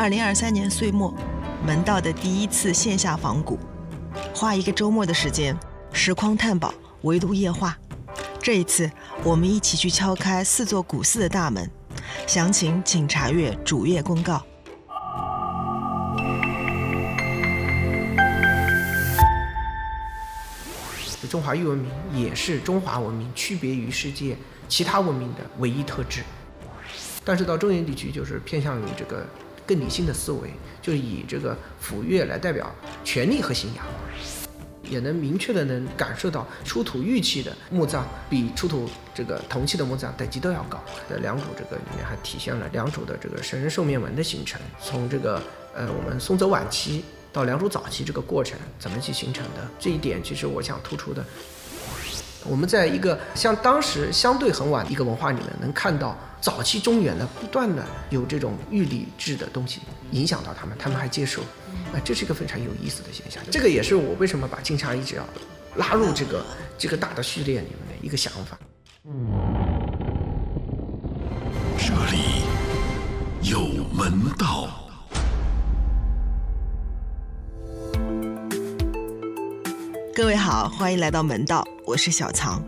[0.00, 1.12] 二零二三年岁末，
[1.62, 3.58] 门道的第一次线下访古，
[4.34, 5.54] 花一个周末的时间，
[5.92, 7.76] 实况探宝，围炉夜话。
[8.40, 8.90] 这一次，
[9.22, 11.70] 我们一起去敲开四座古寺的大门，
[12.26, 14.42] 详情请查阅主页公告。
[21.28, 24.34] 中华玉文明也是中华文明区别于世界
[24.66, 26.22] 其他文明的唯一特质，
[27.22, 29.26] 但是到中原地区就是偏向于这个
[29.70, 30.50] 更理性的思维，
[30.82, 32.74] 就是以这个斧钺来代表
[33.04, 33.84] 权力和信仰，
[34.82, 40.82] 也能明确的能感受到出土玉器的墓葬比出土这个铜器的墓葬等级都要高。
[41.08, 45.40] 在良渚这个里面还体现了良渚的这个神人兽面纹的形成，从这个
[45.72, 47.04] 呃我们松泽晚期。
[47.32, 49.64] 到良渚早期这个过程怎么去形成的？
[49.78, 51.24] 这一点其实我想突出的。
[52.48, 59.80] 我们在一个像当时相对很晚的一个文化里面，能看到早期中原的不断的有这种玉礼制的东西
[60.12, 61.42] 影响到他们，他们还接受，
[61.92, 63.42] 啊，这是一个非常有意思的现象。
[63.50, 65.24] 这个也是我为什么把金沙一直要
[65.76, 66.44] 拉入这个
[66.78, 68.58] 这个大的序列里面的一个想法。
[71.78, 72.42] 这里
[73.42, 74.79] 有门道。
[80.20, 82.62] 各位好，欢迎来到门道，我是小藏。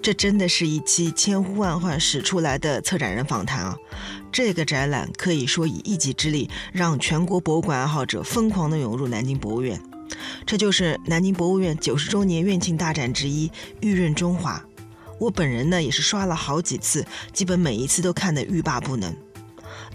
[0.00, 3.76] 这真的是一期千呼万唤始出来的策展人访谈啊！
[4.32, 9.78] 这个展览可以说以一己之力，让全国博物馆爱好者疯狂的涌入南京博物院。
[10.46, 14.64] 这就是南京博物院九十周年院庆大展之一——玉润中华。
[15.20, 19.14] 我本人呢也是刷了好几次，基本每一次都看得欲罢不能。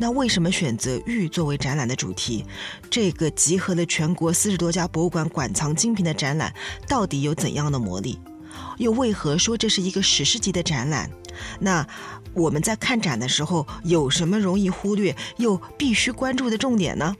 [0.01, 2.45] 那为什么选择玉作为展览的主题？
[2.89, 6.53] 这个集合了全国四十多家博物馆馆藏精品的展览，
[6.87, 8.17] 到底有怎样的魔力？
[8.77, 11.11] 又为何说这是一个史诗级的展览？
[11.59, 11.85] 那
[12.33, 17.13] 我们在看展的时候，有什么容易忽略又必须关注的重点呢？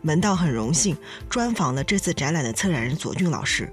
[0.00, 0.96] 门道很荣幸
[1.28, 3.70] 专访了这次展览的策展人左俊老师。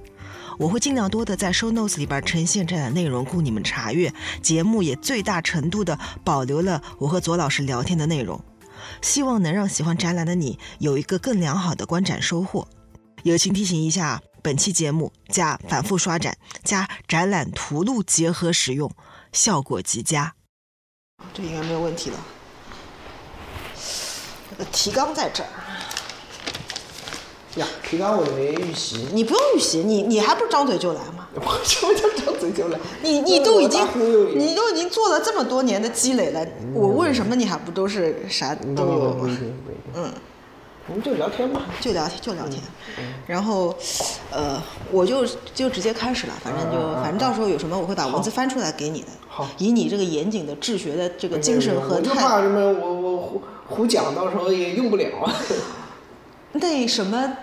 [0.58, 8.42] 我会尽量多的在 show notes 里边呈现这样的内容供你们查阅，节目也最大程度的保留了我和左老师聊天的内容，
[9.02, 12.68] 希望能让喜欢展览的你有一个更良好的观展收获。
[13.24, 18.92] 友情提醒一下，本期节目加反复刷展加展览图录结合使用，
[19.34, 20.36] 效果极佳。
[21.34, 22.18] 这应该没有问题了。
[24.52, 25.50] 这个提纲在这儿。
[27.56, 29.08] 呀，提纲我没预习。
[29.14, 31.28] 你不用预习，你你还不是张嘴就来吗？
[31.36, 32.80] 我什么叫张嘴就来？
[33.02, 33.82] 你你都已经
[34.36, 39.38] 你都已经做了这么多年的积累了，我问什么你还不都是啥都有吗？
[39.96, 40.12] 嗯，
[40.88, 42.62] 我们就聊天嘛，就聊天就聊天。
[43.26, 43.76] 然后，
[44.32, 44.62] 呃，
[44.92, 49.08] 我就就直接开始了，反正就反正到时候有什么我会把文字翻出来给你的。
[49.28, 52.12] 好，以你这个严谨的治学的这个精神和态。
[52.12, 52.62] 我怕什么？
[52.74, 55.08] 我我胡胡讲，到时候也用不了。
[56.56, 57.38] 那什么？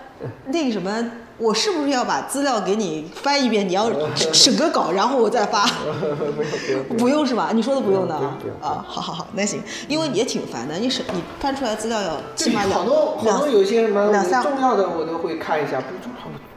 [0.47, 1.05] 那什么，
[1.37, 3.67] 我是不是要把资料给你翻一遍？
[3.67, 5.65] 你要审个稿，然后我再发。
[6.97, 7.51] 不用是吧？
[7.53, 8.37] 你说的不用的啊。
[8.87, 10.75] 好好好，那行，因为也挺烦的。
[10.75, 16.11] 你审你翻出来资料要起码两好多好多有些什么重要的我都会看一下，不重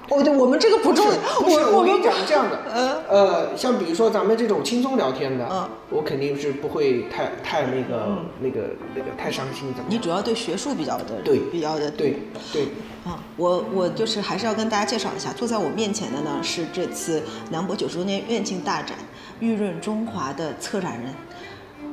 [0.09, 1.13] 哦，对，我们这个不重要。
[1.41, 2.59] 不是，我跟你讲这样的。
[2.73, 9.87] 呃呃，像比如说咱们这种轻松聊天的，嗯，我肯定是不会太太那个那个那个太伤心怎么？
[9.89, 12.23] 你主要对学术比较的对比较的对
[12.53, 12.69] 对。
[13.05, 18.99] 啊，我我就是还是要跟大家介绍一下，坐在我面前的呢是这次梁博九十周年院庆大展
[19.39, 21.15] “玉润中华”的策展人，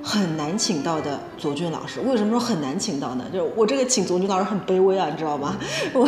[0.03, 2.01] 很难请到的左军老师。
[2.01, 3.25] 为什么说很难请到呢？
[3.31, 5.57] 就是我这个请左军老师很卑微啊，你知道吗？
[5.93, 6.07] 我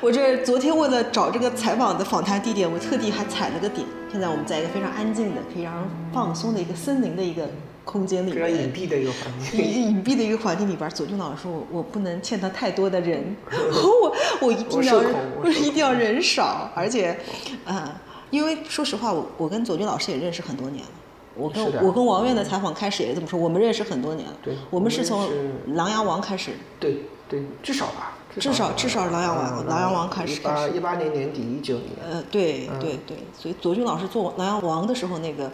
[0.00, 3.86] 我这昨天为了找这个采访的访谈地点，我特地还踩了个点。
[4.10, 7.48] 现在我们在一个非常安静的、可以让人放松的一个森林的一个。
[7.88, 14.14] 空间里边，隐蔽的一个环境，隐蔽的一个环境里边，左军老师说：“我我不能欠他太多的人， 我
[14.46, 15.00] 我一定要
[15.42, 17.18] 我一定要人少，而且，
[17.64, 17.88] 嗯，
[18.28, 20.90] 因为说实话，我我跟左军老师也认识很多年了。
[21.38, 24.36] 我跟我跟王院的采访开始也是这么说，我们认识很多年了。
[24.42, 25.26] 对，我们是从
[25.74, 26.50] 《琅琊王》开始。
[26.80, 30.34] 对对，至少吧，至少至少《琅琊王》《琅琊王》开始。
[30.34, 31.90] 一八一八年年底，一九年。
[32.10, 35.50] 呃，对对对，所以左军老师做《琅琊王》的时候，那个。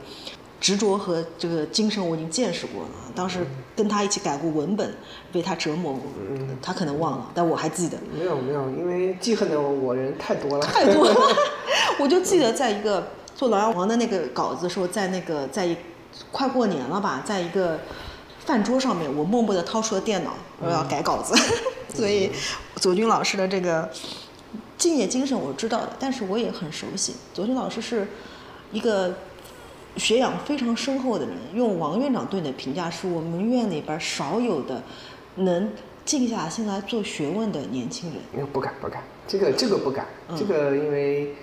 [0.60, 2.88] 执着和这个精神我已经见识过了。
[3.14, 4.94] 当时跟他一起改过文本，
[5.30, 6.02] 被他折磨过。
[6.62, 7.98] 他可能忘了，但我还记得。
[8.18, 10.64] 没有没有，因为记恨的我人太多了。
[10.64, 11.14] 太多了，
[12.00, 15.76] 我就记得在一个做《琅琊王》的那个稿子，的时候在那个在一
[16.30, 17.80] 快过年了吧，在一个
[18.44, 21.34] 饭桌上面，我默默地掏出了电脑，我要改稿子。
[21.94, 22.30] 所以
[22.76, 23.88] 左军老师的这个
[24.78, 27.14] 敬业精神我知道的，但是我也很熟悉。
[27.32, 28.06] 左军老师是
[28.72, 29.14] 一个。
[29.96, 34.82] 学养非常深厚的人，用王院长对你的评价是我们院里边少有的，
[35.36, 35.70] 能
[36.04, 38.18] 静下心来做学问的年轻人？
[38.36, 41.36] 嗯不敢不敢，这个这个不敢，嗯这个因为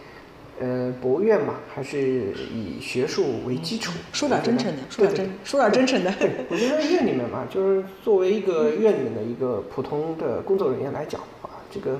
[0.61, 3.91] 呃博物院嘛，还是以学术为基础。
[4.13, 6.11] 说点真诚的，说点真，说点真诚的。
[6.19, 11.99] 对，我觉得院里面嘛，就是作为一个院里面的一个普通的工作人员来讲的话，这个，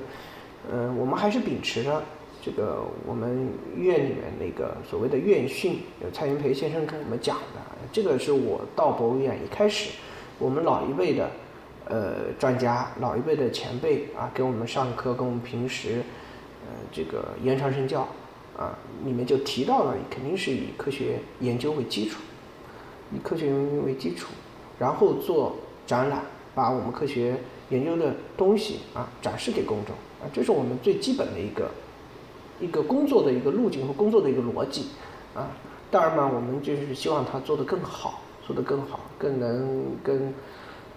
[0.70, 2.00] 呃，我们还是秉持着
[2.40, 7.60] 这个我们院里面那个所谓的院训，有蔡元培先生跟我们讲的，
[7.92, 9.90] 这个是我到博物院一开始，
[10.38, 11.30] 我们老一辈的，
[11.86, 16.02] 呃，专家、老一辈的前辈啊，给我们上课，跟我们平时，
[16.64, 18.08] 呃，这个言传身教，
[18.56, 22.20] 啊，里面就提到了，肯定是以科学研究为基础。
[23.14, 24.32] 以科学研究为基础，
[24.78, 25.56] 然后做
[25.86, 26.22] 展览，
[26.54, 27.36] 把我们科学
[27.68, 31.70] 研究的东西啊展示给公众啊，这是我们最基本的一个
[32.58, 34.86] 一个工作的一个路径和工作的一个逻辑
[35.34, 35.50] 啊。
[35.90, 40.32] 当然嘛，我们就是希望它做得更好，做得更好，更能跟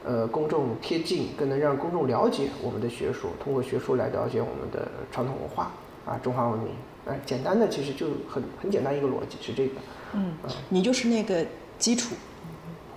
[0.05, 5.73] 呃公众贴近，更能让公众了解我们的学术，通过学术来了解我们的传统文化
[6.05, 6.69] 啊，中华文明。
[7.05, 9.73] 啊，简单的其实就很很简单一个逻辑是这个，
[10.13, 10.33] 嗯，
[10.69, 11.45] 你就是那个
[11.77, 12.15] 基础，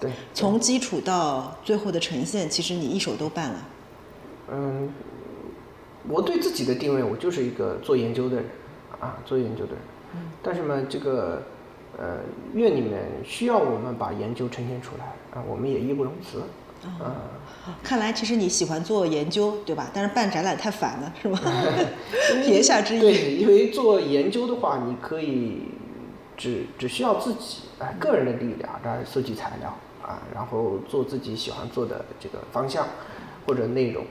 [0.01, 0.11] 对。
[0.33, 3.69] 从基础到最后的呈现，其实你一手都办了。
[4.51, 4.91] 嗯，
[6.09, 8.45] 我对自己的定位，我就是一个做研究的人，
[8.99, 9.81] 啊，做研究的人。
[10.43, 11.43] 但是呢，这个
[11.99, 12.19] 呃，
[12.55, 16.43] 院里面需要我们把研究呈现出来，啊，我们也义不容辞。
[17.01, 17.27] 啊，
[17.83, 19.91] 看来其实你喜欢做研究，对吧？
[19.93, 21.41] 但是办展览太烦了，是吗？
[22.47, 23.01] 言下之意。
[23.01, 25.63] 对，因为做研究的话，你可以
[26.37, 32.87] 只只需要自己哎个人的力量来搜集材料啊，然后做自己喜欢做的这个方向
[33.47, 34.05] 或者内容。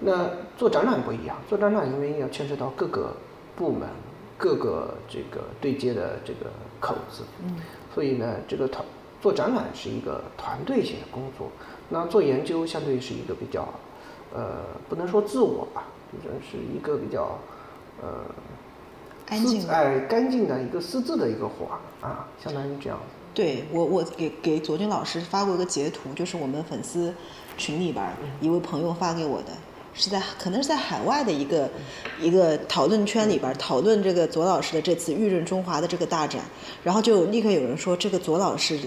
[0.00, 0.28] 那
[0.58, 3.14] 做展览不一样，做展览因为要牵涉到各个
[3.54, 3.88] 部门、
[4.36, 6.50] 各个这个对接的这个
[6.80, 7.56] 口子，嗯，
[7.94, 8.84] 所以呢，这个团
[9.20, 11.48] 做展览是一个团队性的工作。
[11.92, 13.68] 那做研究相对是一个比较，
[14.34, 15.84] 呃，不能说自我吧，
[16.24, 17.38] 就是一个比较，
[18.00, 18.24] 呃，
[19.28, 19.72] 安静的。
[19.72, 23.04] 哎，干净的一个私自的一个活儿啊，相当于这样子。
[23.34, 27.14] 对我，我给给左军老师发过一个截图，就是我们粉丝
[27.58, 29.52] 群里边儿一位朋友发给我的，
[29.94, 31.68] 是在可能是在海外的一个
[32.20, 36.42] 一个讨论圈里边儿讨论这个左老师的这次玉润中华的这个大展，
[36.82, 38.78] 然后就立刻有人说这个左老师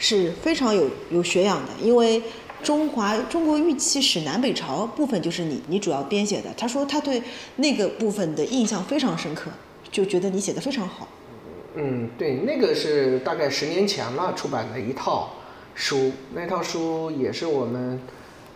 [0.00, 2.20] 是非常有有学养的，因为
[2.62, 7.22] 中华中国玉器史南北朝部分就是你你主要编写的，他说他对
[7.56, 9.50] 那个部分的印象非常深刻，
[9.92, 11.06] 就觉得你写的非常好。
[11.74, 15.30] 嗯，对，那个是大概十年前了出版的一套
[15.74, 18.00] 书，那套书也是我们，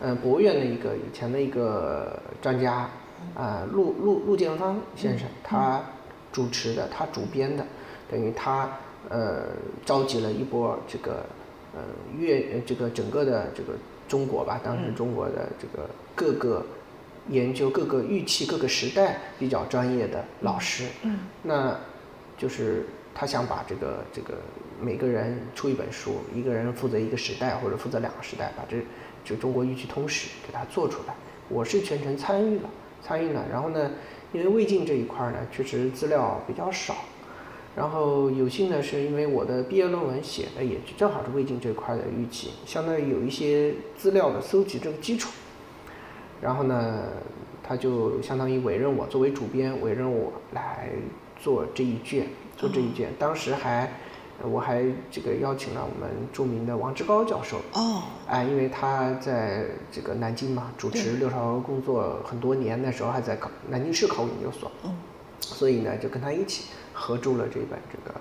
[0.00, 2.90] 呃，博物院的一个以前的一个专家，
[3.34, 5.80] 啊、陆陆陆建芳先生，他
[6.32, 7.64] 主持的，他主编的，
[8.10, 8.68] 等于他
[9.10, 9.46] 呃
[9.84, 11.24] 召集了一波这个
[11.74, 11.80] 呃
[12.18, 13.74] 粤呃这个整个的这个
[14.08, 16.64] 中国吧，当时中国的这个各个
[17.28, 21.78] 研究各个玉器各个时代比较专业的老师，嗯，那
[22.36, 24.34] 就是他想把这个这个
[24.80, 28.76] 每个人出一本书，一个人负责一个时代或者负责两个时代，把这
[29.24, 31.14] 这中国玉器通史给他做出来。
[31.48, 32.70] 我是全程参与了，
[33.02, 33.44] 参与了。
[33.50, 33.90] 然后呢，
[34.32, 36.96] 因为魏晋这一块儿呢，确实资料比较少。
[37.76, 45.30] 然后有幸呢是，因为我的毕业论文写的也正好是魏晋这块的玉器，相当于有一些资料的搜集这个基础。
[46.40, 47.04] 然后呢，
[47.62, 50.90] 他就相当于委任我作为主编，委任我来
[51.36, 53.10] 做这一卷，做这一卷。
[53.18, 53.90] 当时还，
[54.42, 64.94] 呃我还这个邀请了我们著名的王志高教授，哦，哎，因为他在这个南京嘛，主持六朝工作很多年，那时候还在考南京市考古研究所，嗯，
[65.40, 68.18] 所以呢，就跟他一起合著了这本这个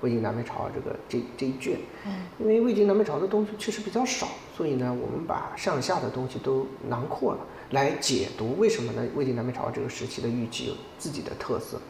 [0.00, 1.76] 魏晋南北朝这个这这一卷。
[2.06, 9.02] 嗯，因为魏晋南北朝的东西确实比较少，所以呢，我们把上下的东西都囊括了，来解读为什么呢？
[9.14, 11.80] 魏晋南北朝这个时期的玉器有自己的特色，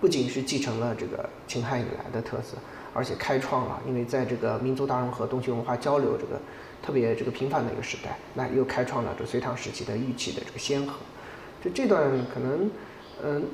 [0.00, 2.56] 不仅是继承了这个秦汉以来的特色，
[2.94, 6.40] 而且开创了，因为在这个民族大融合、东西文化交流这个
[6.82, 10.94] 特别这个频繁的一个时代，那又开创了这隋唐时期的玉器的这个先河。
[11.62, 12.70] 就这段可能，
[13.22, 13.44] 嗯、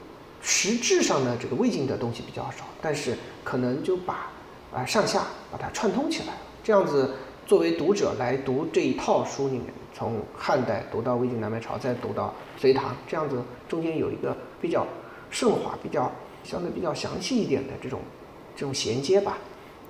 [0.49, 4.31] 实质上呢，这个魏晋的东西比较少，但是可能就把
[4.73, 6.41] 啊、上下把它串通起来了。
[6.63, 14.87] 这样子，作为读者来读这一套书里面，从汉代读到魏晋南北朝，再读到隋唐，这样子中间有一个比较
[15.31, 16.13] 顺滑、比较
[16.45, 18.01] 相对比较详细一点的这种
[18.55, 19.39] 这种衔接吧。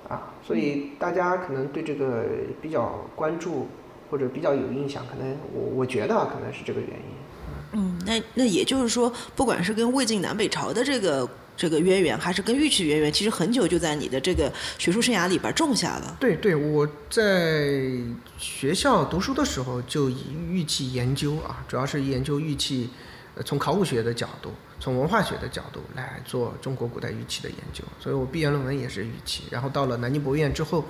[0.09, 2.25] 啊，所以大家可能对这个
[2.61, 3.67] 比较关注
[4.09, 7.26] 或者比较有印象，可能我我觉得可能是这个原因。
[7.73, 13.11] 嗯，那那也就是说，不管是跟魏晋南北朝的这个这个渊源，还是跟玉器渊源？
[13.11, 16.17] 其实很久就在你的这个学术生涯里边种下了。
[16.19, 17.91] 对对，我在
[18.37, 22.89] 学校读书的时候就以玉器研究啊，主要是研究玉器，
[23.35, 27.83] 呃，从考古学的角度，从文化学的角度来做中国古代玉器的研究。
[27.99, 30.85] 所以我毕业论文也是玉器，然后到了南京博物院之后，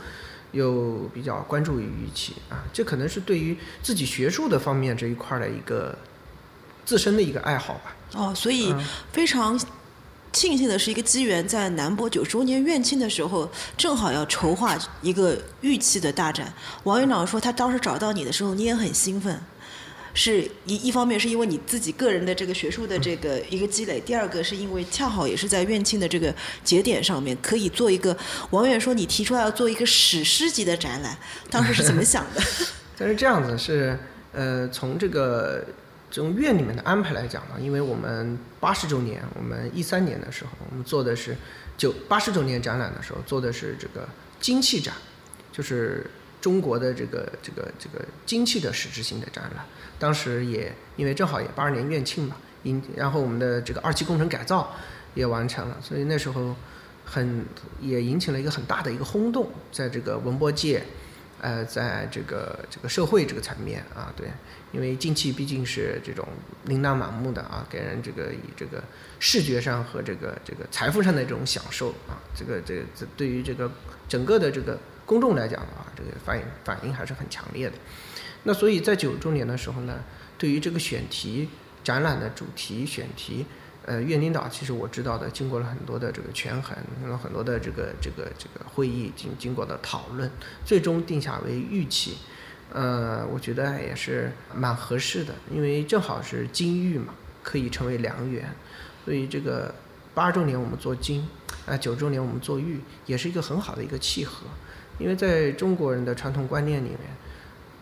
[0.51, 5.97] 又比较关注于玉器啊，这可能是对于自己学术的方面这一块的一个
[6.87, 7.95] 自身的一个爱好吧。
[8.15, 8.73] 哦，所以
[9.11, 9.59] 非常。
[10.33, 16.53] 庆幸的是，一个机缘，在南博九十周年院庆的时候，正好要筹划一个玉器的大展。
[16.83, 19.41] 王院长说，他当时找到你的时候，你也很兴奋，
[20.13, 26.31] 是一一方面是因为你自己个人的这个学术的这个一个积累，第二个是因为恰好也是在院庆的这个
[26.63, 28.15] 节点上面，可以做一个。
[28.51, 31.17] 王院说，你提出来要做一个史诗级的展览，
[31.49, 32.41] 当时是怎么想的？
[32.95, 33.97] 但是这样子是，
[34.33, 35.65] 呃，从这个。
[36.09, 41.35] 从院里面的安排来讲呢，因为我们八十周年，我们一三年的时候，我们做的是
[41.77, 44.07] 九八十周年展览的时候做的是这个
[44.39, 44.95] 金器展，
[45.51, 46.09] 就是
[46.39, 49.65] 中国的这个这个这个金器的实质性的展览。
[49.99, 54.73] 当时也因为正好也八十年院庆嘛，引然后我们的这个二期工程改造
[55.13, 56.55] 也完成了，所以那时候
[57.03, 57.45] 很
[57.81, 60.83] 也引起了一个很大的一个轰动，在这个文博界。
[61.39, 64.27] 呃，在这个这个社会这个层面啊，对，
[64.71, 66.27] 因为金器毕竟是这种
[66.65, 68.83] 琳琅满目的啊，给人这个以这个
[69.19, 73.71] 视觉上和这个这个财富上的这种享受啊，这个这个这对于这个
[74.07, 77.75] 整个的这个公众来讲的话，这个反应反应还是很强烈的。
[78.43, 80.03] 那所以在九周年的时候呢，
[80.37, 81.49] 对于这个选题
[81.83, 83.45] 展览的主题选题。
[83.85, 86.75] 呃，院领导其实我知道的，经过了很多的这个权衡，
[87.07, 90.29] 有很多的这个这个这个会议经经过的讨论，
[90.65, 92.17] 最终定下为玉器。
[92.73, 98.49] 呃，我觉得也是蛮合适的，因为正好是金玉嘛，可以成为良缘，
[99.03, 99.73] 所以这个
[100.13, 101.27] 八周年我们做金，
[101.65, 104.45] 啊九周年我们做玉，也是一个很好的一个契合。
[104.99, 106.99] 因为在中国人的传统观念里面，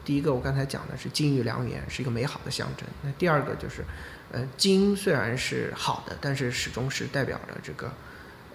[0.04, 2.88] 第一个我刚才讲的是金玉良缘，是一个美好的象征。
[3.01, 3.84] 那第二个就是。
[4.32, 7.89] 呃，金虽然是好的，但是始终是代表着这个，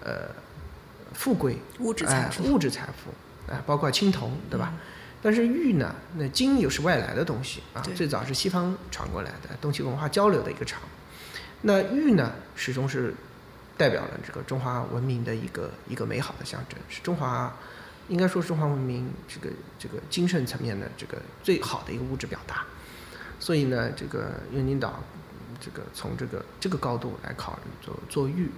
[0.03, 0.27] 呃，
[1.13, 4.73] 富贵物质财富，物质财富，啊，包括青铜，对吧？
[5.21, 10.81] 但是玉呢，那金又是外来的东西啊，最早是西方传过来的，东西文化交流的一个场。
[11.61, 13.13] 那玉呢，始终是
[13.77, 17.55] 代表了这个中华文明的一个一个美好的象征，是中华
[18.07, 22.65] 应该说中华文明这个这个精神层面的这个最好的一个物质表达。
[23.39, 25.01] 所以呢，这个院领导。
[25.63, 28.49] 这个从这个这个高度来考虑做做玉，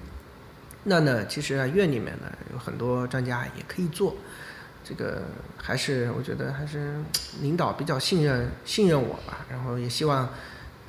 [0.85, 4.15] 那呢，其实啊院里面呢有很多专家也可以做，
[4.83, 5.23] 这个
[5.57, 6.95] 还是我觉得还是
[7.41, 10.29] 领导比较信任信任我吧，然后也希望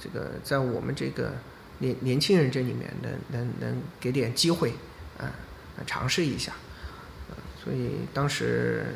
[0.01, 1.33] 这个在我们这个
[1.79, 4.75] 年年轻人这里面能能能给点机会
[5.19, 5.31] 啊，
[5.87, 6.53] 尝试一下，
[7.31, 7.33] 啊
[7.63, 8.95] 所以当时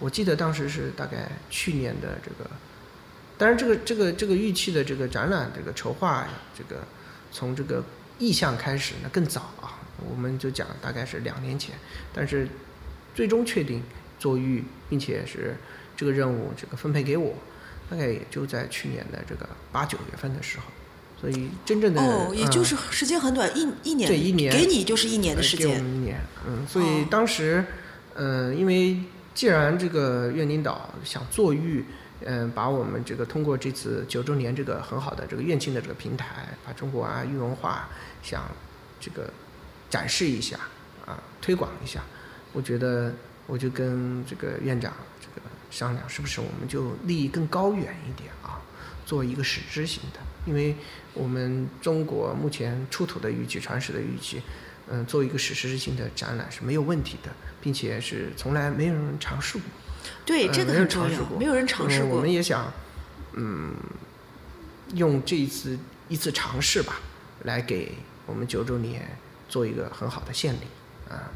[0.00, 2.50] 我记得当时是大概去年的这个。
[3.38, 6.82] 当然，这个这个这个玉器的这个展览，这个筹划，这个
[7.32, 7.82] 从这个
[8.18, 11.74] 意向开始，那更早啊，我们就讲大概是两年前。
[12.14, 12.46] 但是
[13.16, 13.82] 最终确定
[14.22, 15.56] 做玉，并且是
[15.96, 17.34] 这个任务这个分配给我，
[17.90, 20.64] 大概也就在去年的这个八九月份的时候。
[21.20, 26.20] 所以真正的哦，也就是时间很短，一一年，对一年给你就是一年的时间，一年。
[26.46, 27.64] 嗯，所以当时，
[28.14, 29.00] 呃，因为
[29.34, 31.84] 既然这个院领导想做玉。
[32.24, 37.88] 嗯，把我们这个通过这次九周年这个很好的这个院庆的这个平台，把中国啊玉文化
[38.22, 38.44] 想
[39.00, 39.28] 这个
[39.90, 40.56] 展示一下
[41.04, 42.00] 啊，推广一下。
[42.52, 43.12] 我觉得
[43.46, 48.60] 我就跟这个院长这个商量，是不是我们就立意更高远一点啊，
[49.04, 50.74] 做一个史诗型的，因为
[51.12, 54.40] 我们中国目前出土的玉器、传世的玉器，
[54.88, 57.30] 嗯，做一个史诗性的展览是没有问题的，
[57.60, 59.64] 并且是从来没有人尝试过。
[60.24, 61.20] 对，这个很重要。
[61.38, 62.16] 没有人尝试过。
[62.16, 62.72] 我们也想，
[63.34, 63.74] 嗯，
[64.94, 67.00] 用这一次一次尝试吧，
[67.44, 67.92] 来给
[68.26, 69.16] 我们九周年
[69.48, 70.66] 做一个很好的献礼
[71.08, 71.30] 啊。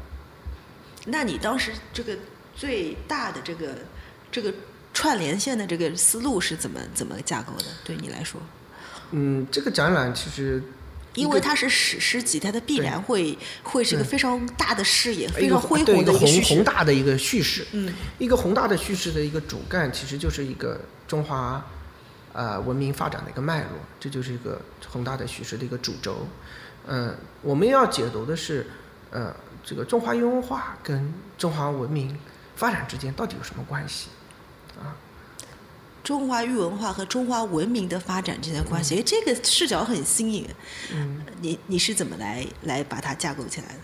[1.07, 2.15] 那你当时这个
[2.55, 3.75] 最大的这个
[4.31, 4.53] 这个
[4.93, 7.65] 串联线的这个思路是怎么怎么架构的？
[7.83, 8.39] 对你来说？
[9.11, 10.61] 嗯，这个展览其实。
[11.15, 17.65] 因为它是史诗级，它的必然会会是一个非常大的视野，非常恢宏的一个宏宏大的一个叙事。
[17.71, 21.65] 嗯，一个宏大的叙事的一个主干，其实就是一个中华
[22.33, 24.61] 呃文明发展的一个脉络，这就是一个
[24.91, 26.27] 宏大的叙事的一个主轴。
[26.85, 28.67] 嗯，我们要解读的是，
[29.09, 29.35] 呃，
[29.67, 32.17] 这个中华玉文化跟中华文明
[32.55, 34.07] 发展之间到底有什么关系？
[34.79, 34.95] 啊，
[36.01, 40.47] 中华玉文化和中华文明的发展之间的关系，哎，这个视角很新颖。
[40.93, 43.79] 嗯你你是怎么来来把它架构起来的？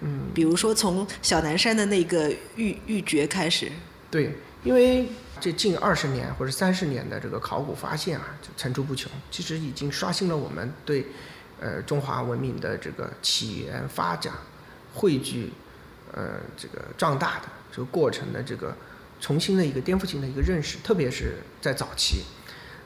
[0.00, 3.72] 嗯，比如说从小南山的那个玉玉珏开始，
[4.10, 5.08] 对，因为
[5.40, 11.06] 这近二十年或者三十年的这个考古发现啊，就层出不穷，其实已经刷新了我们对
[11.60, 14.34] 呃中华文明的这个起源、发展、
[14.94, 15.52] 汇聚、
[16.12, 18.74] 呃这个壮大的这个过程的这个
[19.20, 22.22] 重新的一个颠覆性的一个认识，特别是在早期，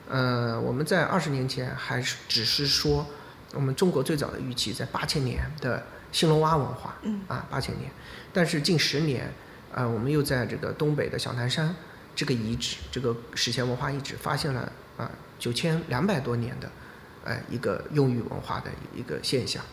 [0.09, 3.05] 呃，我们在二十年前还是只是说
[3.53, 7.21] 我们中国最早的玉器在八千年的兴隆洼文化，嗯。
[7.27, 7.91] 啊八千年，
[8.33, 9.31] 但是近十年，
[9.73, 11.75] 呃，我们又在这个东北的小南山
[12.15, 16.71] 这个遗址，这个史前文化遗址发现了啊九千两百多年的，
[17.25, 19.63] 呃一个用玉文化的一个现象，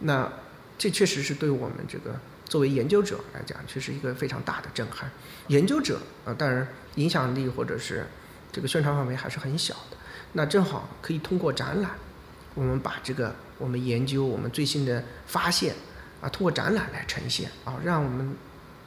[0.00, 0.30] 那
[0.78, 5.10] 这确实是对我们这个作为研究者来讲，确实一个非常大的震撼。
[5.48, 8.06] 研究者啊、当然影响力或者是
[8.52, 9.96] 这个宣传范围还是很小的。
[10.32, 11.90] 那正好可以通过展览，
[12.54, 15.74] 我们把这个我们研究我们最新的发现
[16.20, 18.36] 啊，通过展览来呈现啊，让我们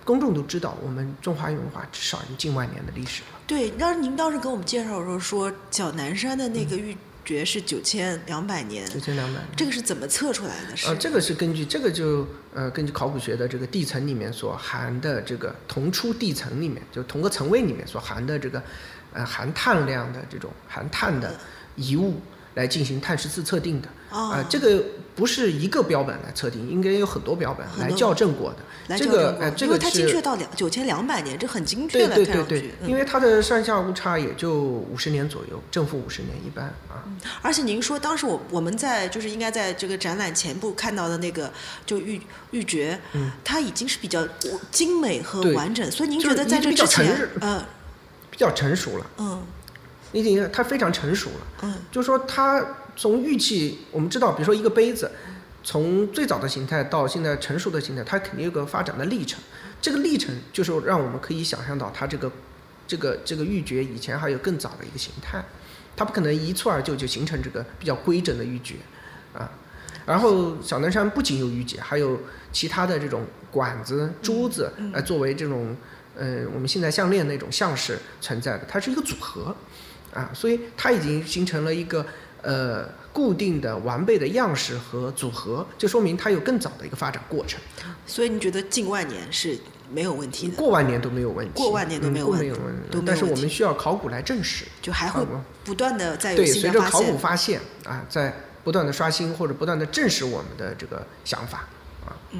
[0.05, 3.39] 公众都知道我们中华文化至少有近万年的历史了。
[3.45, 9.47] 对，当时您当时给我们介绍的时候说，小南山的那个玉珏是九千两百年，九千两百年。
[9.55, 10.75] 这个是怎么测出来的？
[10.75, 18.61] 是、呃，这个是根据这个就呃根据考古学的这个地层里面所含的这个同出地层里面，就同个层位里面所含的这个
[19.13, 21.35] 呃含碳量的这种含碳的
[21.75, 22.19] 遗物
[22.55, 23.87] 来进行碳十四测定的。
[24.09, 24.83] 哦啊、这个
[25.21, 28.97] 不是一个标本来测定，应该有很多标本来校正过的。
[28.97, 37.05] 这个呃，这个因为它精确到两九千两百年，这很精确对了，对对对因为它的上下误差也就五十年左右，正负五十年一般啊。
[37.43, 41.53] 而且您说当时我我们在就是应该在这个展览前部看到的那个
[41.85, 44.27] 就玉玉珏，嗯它已经是比较
[44.71, 47.63] 精美和完整，所以您觉得在这之前嗯
[48.31, 49.43] 比较成熟了，嗯
[50.13, 51.47] 已经它非常成熟了。
[51.61, 52.65] 嗯就是说它
[53.01, 55.09] 从玉器，我们知道，比如说一个杯子，
[55.63, 59.39] 从最早的形态到现在成熟的形态，它肯定有个发展的历程。
[59.81, 62.31] 这个历程就是让我们可以想象到它这个
[62.85, 65.43] 这个这个玉珏以前还有更早的一个形态，
[65.95, 68.75] 它不可能一蹴而就就形成这个比较规整的玉珏
[69.33, 69.51] 啊。
[70.05, 72.19] 然后小南山不仅有玉珏，还有
[72.51, 75.75] 其他的这种管子、珠子，嗯呃，作为这种
[76.15, 79.55] 呃我们现在项链那种样式存在的，它是一个组合
[80.13, 82.05] 啊，所以它已经形成了一个
[82.41, 87.59] 呃固定的完备的样式和组合，就说明它有更早的一个发展过程，
[88.05, 89.57] 所以你觉得近万年是
[89.91, 95.25] 没有问题的，过万年都没有问题，过万年都没有问题但是我们需要考古来证实，就还会
[95.63, 97.17] 不断的在有对，随着考古。
[97.17, 97.59] 发现。
[97.83, 101.67] 啊，在不断的刷新或者不断的证实我们的这个想法
[102.31, 102.39] 啊。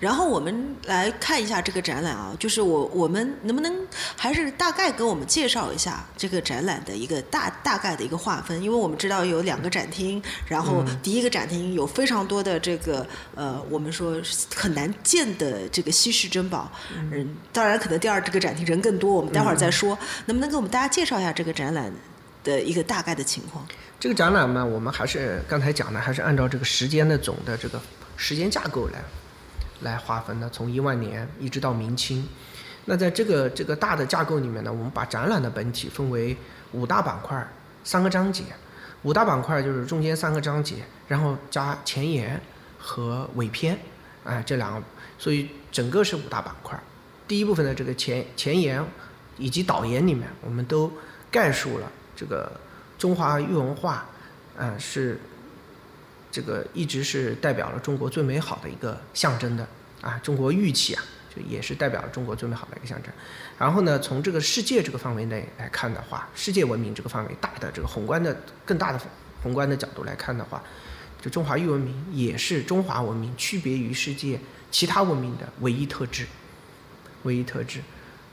[0.00, 8.62] 然后我们来看一下这个展览啊，就是我我们能不能还是大概给我们介绍一下这个展览的一个大大概的一个划分？
[8.62, 14.20] 因为我们知道有两个展厅，然后嗯第一个展厅有非常多的这个呃，我们说
[14.54, 19.98] 很难见的这个稀世珍宝，嗯，当然可能第二这个展厅人更多，我们待会儿再说。
[20.26, 21.92] 能不能给我们大家介绍一下这个展览
[22.44, 23.66] 的一个大概的情况？
[24.00, 27.80] 这个展览呢，我们还是刚才讲的，还是按照这个时间的总的这个
[28.16, 29.00] 时间架构来
[29.80, 32.26] 来划分的，从一万年一直到明清。
[32.86, 36.36] 那在这个这个大的架构里面呢，我们把展览的本体分为
[36.72, 37.46] 五大板块，
[37.84, 38.44] 三个章节。
[39.02, 42.40] 五大板块就是中间三个章节，然后加前言
[42.78, 43.78] 和尾篇，
[44.24, 44.82] 啊、这两个，
[45.18, 46.76] 所以整个是五大板块。
[47.28, 48.84] 第一部分的这个前前言
[49.36, 50.90] 以及导言里面，我们都
[51.30, 52.50] 概述了这个
[52.98, 54.06] 中华玉文化，
[54.58, 55.20] 啊、是
[56.30, 59.66] 这个一直是代表了中国最美好的一个象征的
[60.00, 61.02] 啊，中国玉器啊，
[61.34, 63.12] 就也是代表了中国最美好的一个象征。
[63.58, 69.00] 然后呢，从这个世界这个范围内来看的话，世界文明这个范围大的这个宏观的更大的
[69.42, 70.62] 宏观的角度来看的话，
[71.20, 74.38] 就中华玉文明也是中华文明区别于世界
[74.70, 76.26] 其他文明的唯一特质，
[77.22, 77.80] 唯一特质。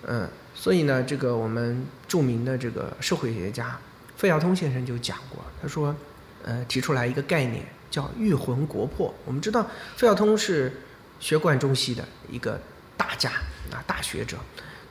[0.08, 3.80] 嗯，所以呢，这个我们著名的这个社会学家
[4.16, 5.96] 费孝通先生就讲过，他说，
[6.44, 9.14] 呃，提出来一个概念叫“玉魂国魄”。
[9.24, 9.64] 我们知道
[9.96, 10.82] 费孝通是
[11.18, 12.60] 学贯中西的一个
[12.98, 13.30] 大家
[13.72, 14.38] 啊，大学者。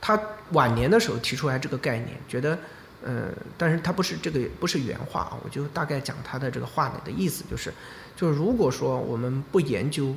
[0.01, 0.19] 他
[0.53, 2.57] 晚年的时候提出来这个概念，觉得，
[3.03, 7.71] 呃，但是他不是这个不是原话啊，我就大概讲他的这个话里的意思，就是，
[8.15, 10.15] 就是如果说我们不研究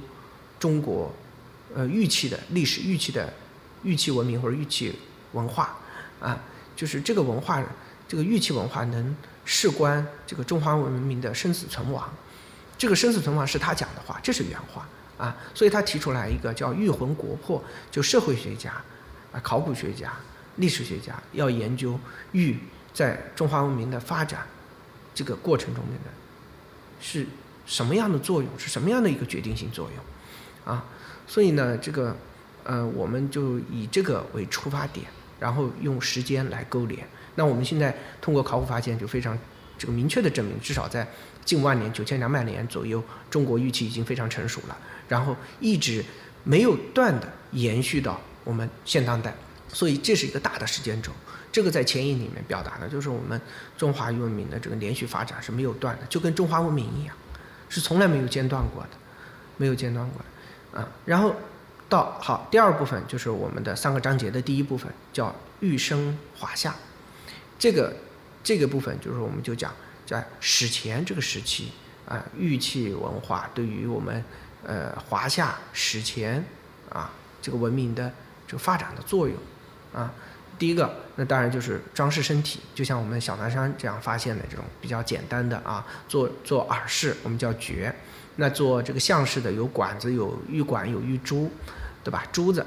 [0.59, 1.13] 中国，
[1.75, 3.31] 呃，玉器的历史、玉器的
[3.83, 4.99] 玉器文明或者玉器
[5.33, 5.77] 文化
[6.21, 6.39] 啊，
[6.75, 7.63] 就是这个文化，
[8.07, 12.11] 这个玉器文化能事关这个中华文明的生死存亡。
[12.79, 14.89] 这个生死存亡是他讲的话，这是原话
[15.19, 18.71] 啊，所以他提出来一个叫“玉魂国魄”，就社会学家、
[19.33, 20.13] 啊考古学家、
[20.57, 21.99] 历史学家要研究
[22.33, 22.57] 玉
[22.95, 24.47] 在中华文明的发展
[25.13, 26.11] 这个过程中面的
[27.01, 27.27] 是
[27.67, 30.85] 什么样的作用，是什么样的一个决定性作用啊？
[31.27, 32.17] 所以呢，这个
[32.65, 35.07] 呃，我们就以这个为出发点，
[35.41, 37.07] 然后用时间来勾连。
[37.35, 39.37] 那我们现在通过考古发现，就非常
[39.77, 41.07] 这个明确的证明，至少在
[41.49, 44.77] 近万年九千两百年左右，中国玉器已经非常成熟了，
[45.09, 46.05] 然后一直
[46.45, 49.35] 没有断的延续到我们现当代。
[49.73, 51.11] 所以这是一个大的时间轴。
[51.51, 53.41] 这个在前引里面表达的就是我们
[53.79, 57.17] 中华文明的这个连续发展是没有断的，就跟中华文明一样，
[57.71, 58.91] 是从来没有间断过的，
[59.57, 60.87] 没有间断过的啊。
[61.07, 61.35] 然后
[61.89, 66.75] 到好第二部分就是我们的三个章节的第一部分，叫玉生华夏。
[67.59, 67.97] 这个
[68.45, 69.75] 这个部分就是我们就讲
[70.09, 71.71] 在史前这个时期
[72.07, 74.25] 啊，玉器文化对于我们
[74.65, 76.43] 呃华夏史前
[76.89, 78.11] 啊这个文明的
[78.47, 79.37] 这个发展的作用
[79.93, 80.11] 啊。
[80.59, 87.93] 第一个，那当然就是装饰身体，就像我们小南山这样发现的这种比较简单的啊，做做耳饰，我们叫珏；
[88.37, 91.53] 那做这个项饰的有管子、有玉管、有玉珠，
[92.03, 92.25] 对吧？
[92.33, 92.67] 珠子，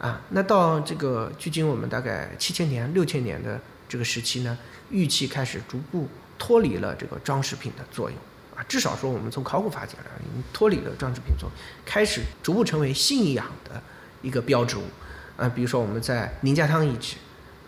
[0.00, 4.58] 啊，那到这个距今我们大概七千年、六千年的这个时期呢，
[4.90, 6.08] 玉器开始逐步
[6.40, 8.18] 脱离了这个装饰品的作用，
[8.56, 11.52] 啊，至少说我们从考古发现来，已经脱离了装饰品作用，
[11.84, 13.80] 开始逐步成为信仰的
[14.22, 14.82] 一个标志物。
[15.36, 17.16] 啊，比如说我们在宁家汤遗址，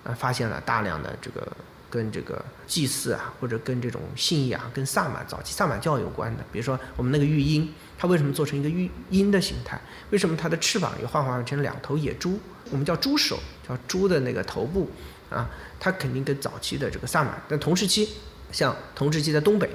[0.05, 1.47] 啊，发现了大量的这个
[1.89, 6.45] 跟这个祭祀啊，或者跟这种信仰、跟萨满早期萨满教有关的。
[6.51, 9.81] 比如说我们那个玉鹰，它为什么做成一个玉鹰的形态？
[10.11, 12.39] 为什么它的翅膀又幻化成两头野猪？
[12.71, 14.91] 我们叫猪首，叫猪的那个头部
[15.31, 15.49] 啊，
[15.81, 17.41] 它肯定跟早期的这个萨满。
[17.49, 18.17] 但同时期，
[18.53, 19.69] 像同时期在东北，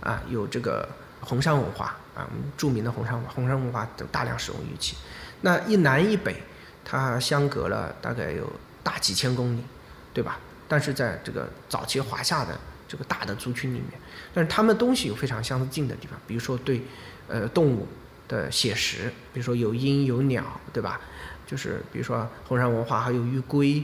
[0.00, 0.88] 啊，有这个
[1.20, 4.96] 红山文化啊，我们著名的红山红山文化等大量使用玉器。
[5.42, 6.34] 那一南一北。
[6.88, 8.48] 它相隔了大概有
[8.84, 9.60] 大几千公里，
[10.14, 10.38] 对吧？
[10.68, 14.00] 但是在这个早期华夏的这个大的族群里面，
[14.32, 16.80] 但是他们东西有非常相近的地方，比如说对，
[17.26, 17.88] 呃，动物
[18.28, 21.00] 的写实，比如说有鹰有鸟，对吧？
[21.44, 23.82] 就是比如说红山文化还有玉龟，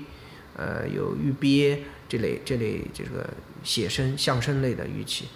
[0.56, 3.28] 呃，有玉鳖这类这类这个
[3.62, 5.28] 写生相声类的玉器，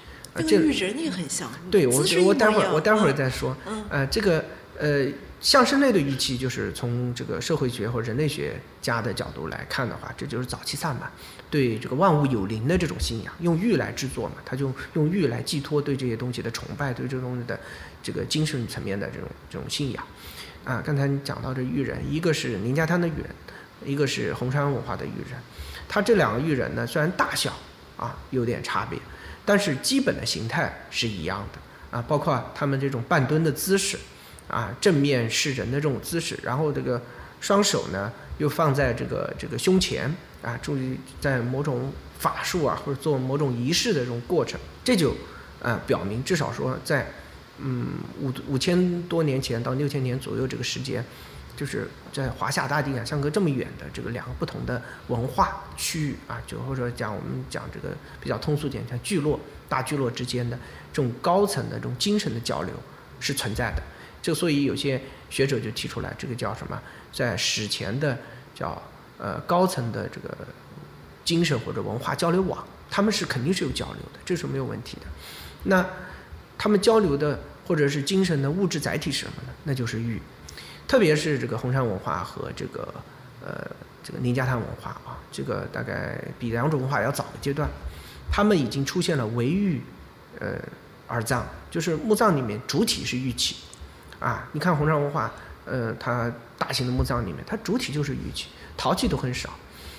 [0.47, 1.51] 这个玉人也很像。
[1.71, 3.57] 对我我待会儿我待会儿再说，
[3.89, 4.45] 呃，这个
[4.79, 5.07] 呃。
[5.39, 11.13] 相声类的玉器，就是从这个社会学或人类学家的角度来看的话，这就是早期萨满
[11.51, 17.61] 对这个万物有灵的这种信仰，用玉来制作嘛，他就用玉来寄托对这些东西的崇拜，对这东西的
[18.03, 20.03] 这个精神层面的这种这种信仰。
[20.65, 23.29] 啊，刚才你讲到这玉人，一个是宁家滩的玉人，
[23.85, 25.39] 一个是红山文化的玉人，
[25.87, 27.53] 他这两个玉人呢，虽然大小
[27.97, 28.99] 啊有点差别，
[29.45, 33.99] 但是基本的形态是一样的啊，包括他们这种半蹲的姿势。
[34.49, 37.03] 啊，正面是人的这种姿势，然后这个
[37.41, 40.09] 双手呢又放在这个这个胸前
[40.41, 45.13] 啊，注意在某种法术啊或者做某种仪式的这种过程，这就
[45.61, 47.11] 啊表明至少说在
[47.59, 47.89] 嗯
[48.21, 51.05] 五五千多年前到六千年左右这个时间，
[51.57, 60.57] 就是在华夏大地啊相隔这么远的这个两个不同的文化区域啊，就或者讲我们讲这个比较通俗点，像聚落大聚落之间的
[60.93, 62.75] 这种高层的这种精神的交流
[63.19, 63.83] 是存在的。
[64.21, 66.81] 就所以有些学者就提出来，这个叫什么？
[67.13, 68.19] 在史前的
[68.55, 68.83] 叫
[69.19, 70.37] 呃高层的这个
[71.25, 75.07] 精神或者文化交流网，他们是肯定是有交流的，这是没有问题的。
[75.65, 75.87] 那
[76.59, 79.49] 他们交流的或者是精神的物质载体是什么呢？
[79.65, 80.21] 那就是玉，
[80.87, 82.95] 特别是这个红山文化和这个
[83.45, 83.67] 呃
[84.03, 87.69] 这个宁家滩文化啊，这个大概比两种文化要早的阶段，
[88.31, 89.83] 他们已经出现了为玉
[90.41, 90.59] 呃
[91.07, 93.57] 而葬，就是墓葬里面主体是玉器。
[94.19, 95.31] 啊，你看红山文化，
[95.67, 99.51] 呃，它大型的墓葬里面，它主体就是玉器，陶器都很少。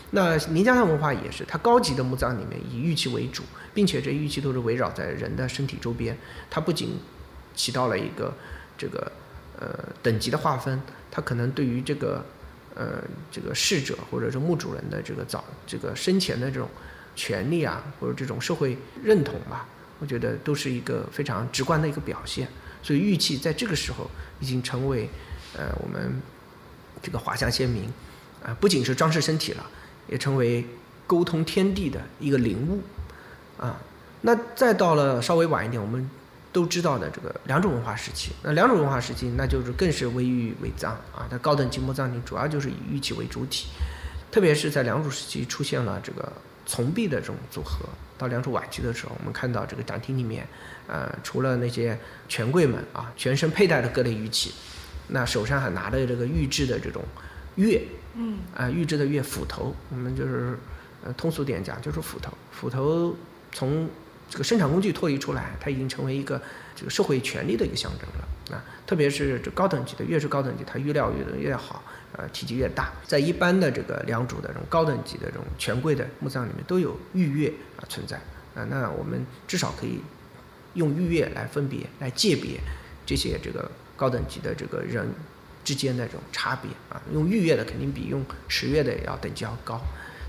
[0.10, 3.43] 那宁家滩文化也是，它高级的墓葬里面以玉器为主，
[3.76, 6.17] 并且这玉器都是围绕在人的身体周边。
[6.50, 6.97] 它不仅
[7.54, 8.34] 起到了一个
[8.76, 9.12] 这个
[9.60, 9.67] 呃
[10.02, 12.24] 等级的划分，它可能对于这个
[12.76, 16.70] 呃这个逝者或者是墓主人的这个早这个生前的这种
[17.15, 19.65] 权利啊，或者这种社会认同吧，
[20.00, 22.48] 我觉得都是一个非常直观的一个表现。
[22.84, 25.10] 所以玉器在这个时候已经成为，
[25.56, 26.22] 呃，我们
[27.02, 27.91] 这个华夏先民
[28.46, 29.65] 啊，不仅是装饰身体了，
[30.08, 30.65] 也成为
[31.06, 32.82] 沟通天地的一个灵物
[33.62, 33.82] 啊。
[34.22, 36.10] 那再到了稍微晚一点，我们
[36.58, 41.28] 都知道的这个良渚文化时期，那良渚文化时期，那就是更是为玉为葬啊。
[41.30, 43.67] 它高等级墓葬里主要就是以玉器为主体，
[44.32, 46.34] 特别是在良渚时期出现了这个
[46.65, 47.88] 从璧的这种组合。
[48.17, 50.48] 到良渚晚期的时候，我们看到这个展厅里面。
[50.88, 51.96] 呃，除了那些
[52.28, 54.52] 权贵们啊，全身佩戴的各类玉器，
[55.10, 57.04] 那手上还拿着这个玉制的这种
[57.58, 57.82] 钺，
[58.15, 60.58] 嗯，啊，玉制的钺斧头，我们就是
[61.04, 62.32] 呃，通俗点讲就是斧头。
[62.52, 63.13] 斧头
[63.52, 63.88] 从
[64.30, 66.42] 这个生产工具脱离出来，它已经成为一个
[66.76, 68.63] 这个社会权力的一个象征了啊。
[68.86, 72.92] 特别是这高等级的，越是高等级，它玉料越越好，呃，体积越大。
[73.06, 78.18] 在一般的这个良渚的这种高等级的这种权贵的墓葬里面，都有玉钺啊存在
[78.54, 78.66] 啊。
[78.70, 80.00] 那我们至少可以
[80.74, 82.60] 用玉钺来分别、来鉴别
[83.06, 85.10] 这些这个高等级的这个人
[85.63, 87.02] 之间的这种差别啊。
[87.13, 89.82] 用玉钺的肯定比用石钺的要等级要高。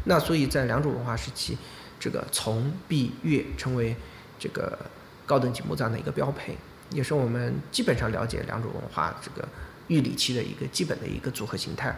[0.04, 1.58] 那所以在良渚文化时期。
[1.98, 3.94] 这个从璧钺成为
[4.38, 4.78] 这个
[5.26, 6.56] 高等级墓葬的一个标配，
[6.90, 9.46] 也是我们基本上了解良渚文化这个
[9.88, 11.94] 玉礼器的一个基本的一个组合形态。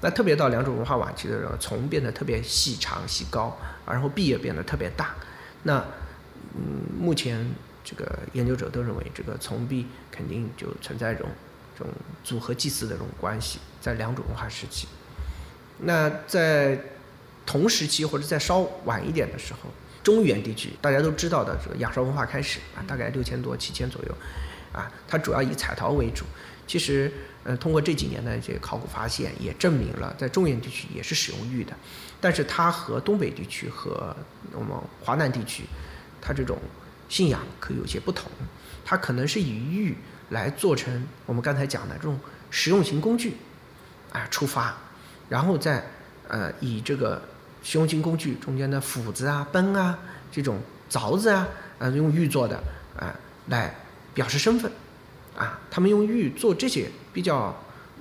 [0.00, 5.14] 那特别到良渚文化晚期的时候，从变得特别细长细高，然后璧也变得特别大。
[5.62, 5.84] 那
[6.54, 7.48] 嗯，目前
[7.84, 11.30] 这个研究者都认为，这个从璧肯定就存在这种
[11.78, 11.92] 这种
[12.24, 14.88] 组合祭祀的这种关系，在良渚文化时期。
[15.78, 16.78] 那在
[17.44, 19.70] 同时期或者再稍晚一点的时候，
[20.02, 24.14] 中原地区大家都知道的这个仰韶文化开始啊，大概六千多七千左右，
[24.72, 26.24] 啊，它主要以彩陶为主。
[26.66, 27.12] 其实，
[27.44, 31.72] 呃，通过这几年的这个考古发现，也证明了在中原地区也是使用玉的。
[32.20, 34.16] 但是它和东北地区和
[34.52, 35.64] 我们华南地区，
[36.20, 36.58] 它这种
[37.08, 38.30] 信仰可有些不同。
[38.84, 39.96] 它可能是以玉
[40.30, 42.18] 来做成我们刚才讲的这种
[42.50, 43.34] 实用型工具，
[44.12, 44.76] 啊，出发，
[45.28, 45.84] 然后再
[46.28, 47.22] 呃以这个。
[47.62, 49.98] 实用型工具中间的斧子啊、奔啊、
[50.30, 50.58] 这种
[50.90, 51.48] 凿子啊，
[51.78, 52.56] 啊，用玉做的
[52.98, 53.14] 啊，
[53.48, 53.74] 来
[54.12, 54.70] 表示身份，
[55.36, 57.54] 啊，他们用玉做这些比较，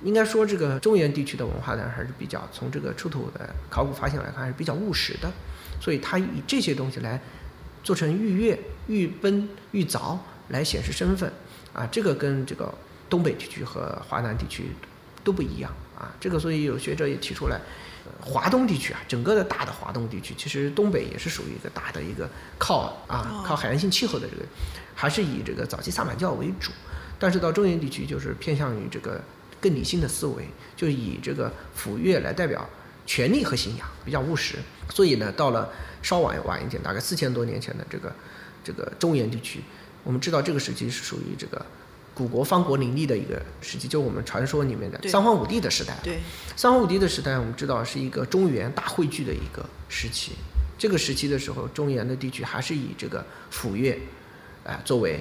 [0.04, 5.32] 应该说这个中原地区的文化呢，还是比较从这个出土的考古发现来看，还是比较务实的，
[5.80, 7.21] 所以他以这些东西来
[7.84, 10.17] 做成玉钺、玉奔、玉凿
[10.50, 11.32] 来显示身份，
[11.71, 12.74] 啊，这个跟这个
[13.10, 14.71] 东北地区和华南地区
[15.24, 17.62] 都不一样，啊，这个所以有学者也提出来。
[18.22, 22.30] 华东地区啊，整个的大的华东地区，其实东北也是属于一个大的一个
[22.60, 24.44] 靠啊靠海洋性气候的这个，
[24.94, 26.72] 还是以这个早期萨满教为主。
[27.18, 29.22] 但是到中原地区，就是偏向于这个
[29.60, 32.68] 更理性的思维，就以这个斧钺来代表
[33.06, 34.56] 权力和信仰，比较务实。
[34.90, 35.70] 所以呢，到了
[36.02, 38.16] 稍晚晚一点，大概四千多年前的这个
[38.64, 39.62] 这个中原地区，
[40.04, 41.66] 我们知道这个时期是属于这个。
[42.22, 45.98] 古国方国林立的一个时期，就是我们传说里面的三皇五帝的时代。
[46.04, 46.20] 对，
[46.56, 50.34] 三皇五帝的时代，我们知道是一个中原大汇聚的一个时期。
[50.78, 54.00] 这个时期的时候，中原的地区还是以这个府乐，
[54.64, 55.20] 啊，作为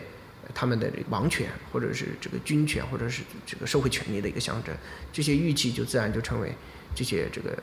[0.53, 4.77] 他们的这个王权，或者是这个军权，或者是这个社会权力的一个象征。
[5.11, 6.55] 这些玉器就自然就成为
[6.95, 7.57] 这些这个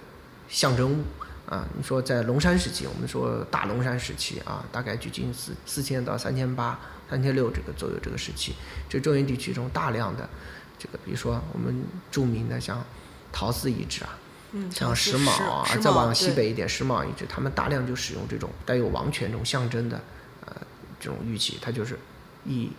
[0.50, 1.04] 象征物。
[1.46, 6.80] 啊，你说在龙山时期，我们说大龙山时期啊，大概距今四四千到三千八。
[7.10, 8.54] 三千六这个左右这个时期，
[8.90, 10.30] 这中原地区中大量的
[10.78, 12.84] 这个，比如说我们著名的像
[13.32, 14.10] 陶寺遗址啊，
[14.52, 20.02] 嗯像石峁啊，再往西北一点石峁遗址，他们大量就使用这种带有王权这种象征的
[20.46, 20.54] 呃
[21.00, 21.98] 这种玉器，它就是
[22.46, 22.70] 以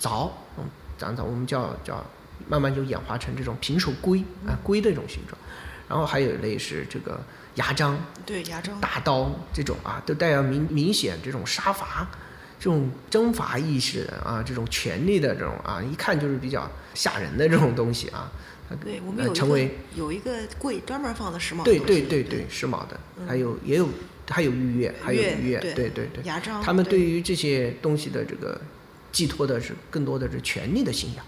[0.00, 0.64] 凿，嗯，
[0.98, 2.04] 咱咱我们叫叫
[2.48, 5.38] 慢慢就演化成这种平手龟啊龟的这种形状，
[5.88, 7.20] 然后还有一类是这个
[7.54, 12.08] 牙璋，对牙璋，大刀这种啊，都带有明明显这种杀伐。
[12.58, 18.30] 这种征伐意识啊，这种权力的这种啊，一看就是比较吓人的这种东西啊。
[18.84, 21.62] 对我们有成为有一个柜专门放的时髦。
[21.62, 23.88] 对对对对，时髦的，还有也有
[24.28, 26.22] 还有玉钺，还有玉钺，对对对。
[26.24, 26.62] 牙璋。
[26.62, 28.60] 他们对于这些东西的这个
[29.10, 31.24] 寄托的是更多的是权力的信仰，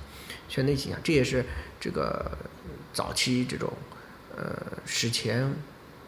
[0.51, 1.43] 权力信仰，这也是
[1.81, 2.31] 这个
[2.93, 3.73] 早期这种
[4.37, 5.51] 呃史前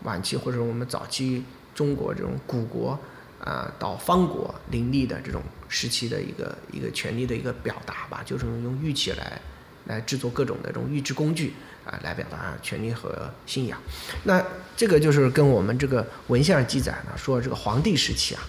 [0.03, 2.99] 晚期或者我们早期中国这种古国。
[3.45, 9.41] 啊，到方国林立的这种时期的一个一个权力的一个表达吧，就是用玉器来
[9.87, 11.53] 来制作各种的这种玉制工具
[11.85, 13.77] 啊，来表达权力和信仰。
[14.23, 14.41] 那
[14.77, 18.43] 这个就是跟我们这个文献记载呢，说这个黄帝时期啊，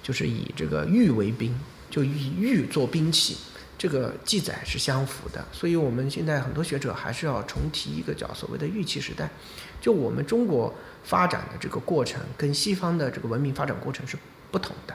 [0.00, 1.52] 就是以这个玉为兵，
[1.90, 3.36] 就以玉做兵器，
[3.76, 5.44] 这个记载是相符的。
[5.50, 9.28] 所以我们现在很多学者还是要重提一个叫所谓的玉器时代，
[9.80, 14.16] 就我们中国发展的这个过程跟西方的这个文明发展过程是。
[14.50, 14.94] 不同的，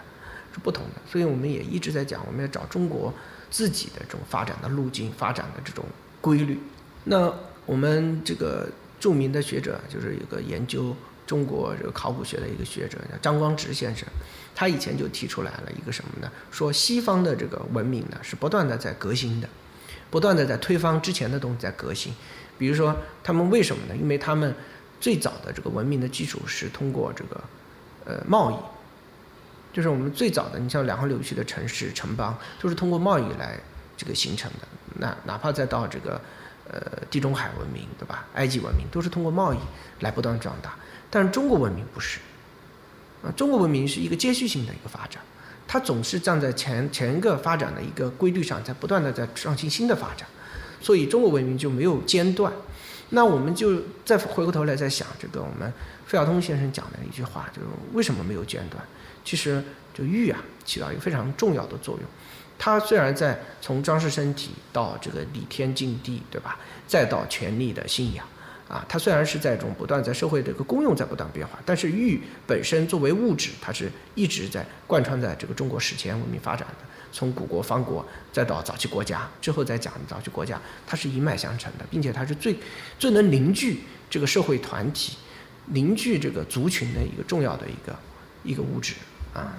[0.53, 3.13] 是不同的，所以我们也一直在讲，我们要找中国
[3.49, 5.85] 自己的这种发展的路径、发展的这种
[6.19, 6.59] 规律。
[7.03, 7.33] 那
[7.65, 14.07] 我们这个著名的学者，就是有个研究中国这个考古学的一个学者，叫张光直先生，
[14.53, 16.31] 他以前就提出来了一个什么呢？
[16.51, 19.49] 说西方的这个文明呢，是不断的在革新的，
[20.09, 22.13] 不断的在推翻之前的东西在革新。
[22.57, 23.95] 比如说，他们为什么呢？
[23.95, 24.53] 因为他们
[24.99, 27.43] 最早的这个文明的基础是通过这个
[28.05, 28.55] 呃贸易。
[29.73, 33.57] 就是我们最早的，你像两河流域的城市城邦，都是通过贸易来
[33.95, 34.67] 这个形成的。
[34.95, 36.19] 那哪怕再到这个
[36.69, 38.25] 呃地中海文明，对吧？
[38.33, 39.57] 埃及文明都是通过贸易
[40.01, 40.75] 来不断壮大。
[41.09, 42.19] 但是中国文明不是，
[43.23, 45.21] 啊，中国文明是一个接续性的一个发展，
[45.67, 50.27] 它总是站在前前一个发展的一个规律上，在不断的在创新新的发展，
[50.81, 52.51] 所以中国文明就没有间断。
[53.09, 55.71] 那我们就再回过头来再想这个我们
[56.05, 58.81] 费孝通先生讲的一句话，就是为什么没有间断？
[59.23, 62.03] 其实就玉啊，起到一个非常重要的作用。
[62.57, 66.59] 它虽然在从装饰身体到这个礼天敬地，对吧？
[66.87, 68.25] 再到权力的信仰，
[68.67, 76.85] 啊，它虽然是在这种不断在社会的这个功用在不断变化，但是玉本身作为物质，它是一直在贯穿在这个中国史前文明发展的。
[77.13, 82.55] 从古国、方国，再到早期国家，之后再讲早期国家，它是一脉相承的，并且它是最
[82.97, 85.17] 最能凝聚这个社会团体、
[85.65, 87.99] 凝聚这个族群的一个重要的一个
[88.43, 88.93] 一个物质
[89.33, 89.53] 啊，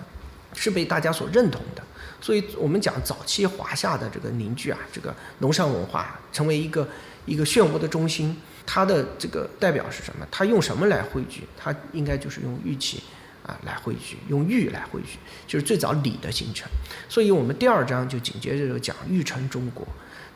[0.55, 1.83] 是被大家所认同的。
[2.21, 6.89] 所以我们讲早期华夏的这个凝聚啊，这个农商文化成为一个
[7.27, 10.25] 一个漩涡的中心，它的这个代表是什么？
[10.31, 11.43] 它用什么来汇聚？
[11.57, 13.03] 它应该就是用玉器
[13.45, 16.69] 啊来汇聚，用玉来汇聚，就是最早礼的形成。
[17.09, 19.85] 所以我们第二章就紧接着就讲玉成中国。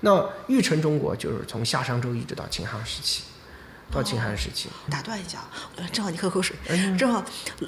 [0.00, 3.22] 那玉成中国就是从夏商周一直到秦汉时期。
[3.96, 5.38] 到秦汉时期，打断一下，
[5.76, 6.54] 呃，正好你喝口水。
[6.98, 7.24] 正好，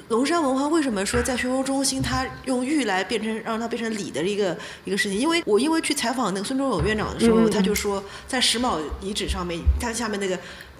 [0.09, 5.17] 龙山文化为什么说在漩涡中心，它用玉来变成让它变成礼的一个一个事情？
[5.17, 10.37] 因为我因为去采访那个孙中勇院长的时候，他就说在石卯遗址上面，它下面那个。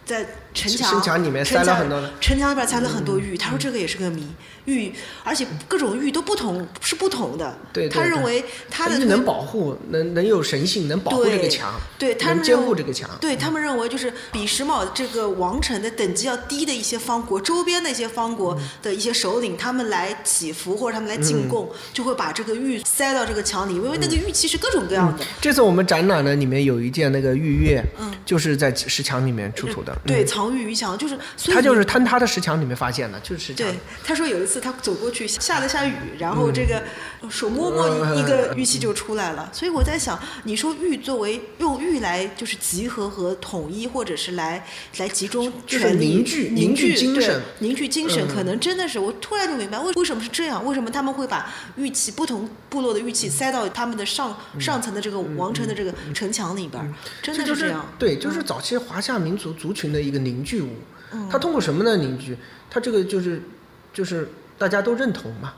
[0.10, 3.38] 在城墙城墙里面塞了很多，城墙里边塞了很多玉。
[3.38, 4.26] 他说这个也是个谜，
[4.66, 4.92] 玉，
[5.24, 7.56] 而且各种玉都不同，是不同的。
[7.72, 13.08] 对，他认为他的能保护，能能有神性，能保护这个墙，对，能监护这个墙。
[13.22, 25.24] 对他们认为，就是比石峁这个王城的等级要低的一些方国，周边的一些方国的一些首领，他们来祈福或者他们来进贡，就会把这个玉塞到这个墙里，因为那个玉器是各种各样的。
[25.40, 29.96] 这次我们展览呢，里面有一件那个玉钺，嗯，就是在石墙里面出土的。
[30.06, 31.18] 对，藏于于墙，就是
[31.52, 33.68] 他就是坍塌的石墙里面发现的，就是石墙。
[33.68, 36.82] 对，他说有一次他走过去，下了下雨，然后这个
[37.28, 39.50] 手摸摸一个玉器就出来了。
[39.52, 44.64] 所以我在想，你说玉作为用玉来就是集合和统一，或者是来
[44.98, 57.84] 来集中权力，凝聚凝聚精神，凝聚精神，可能真的是我突然就明白为为什么是这样，为什么他们会把玉器不同部落的玉器塞到他们的上上层的这个王城的这个城墙里边，真的是这样。
[57.98, 60.20] 对，就是早期华夏民族族群的一个。
[60.20, 60.68] 凝聚物，
[61.32, 61.96] 它通过什么呢？
[61.96, 62.38] 凝聚，
[62.70, 63.42] 它这个就是，
[63.94, 65.54] 就是大家都认同嘛。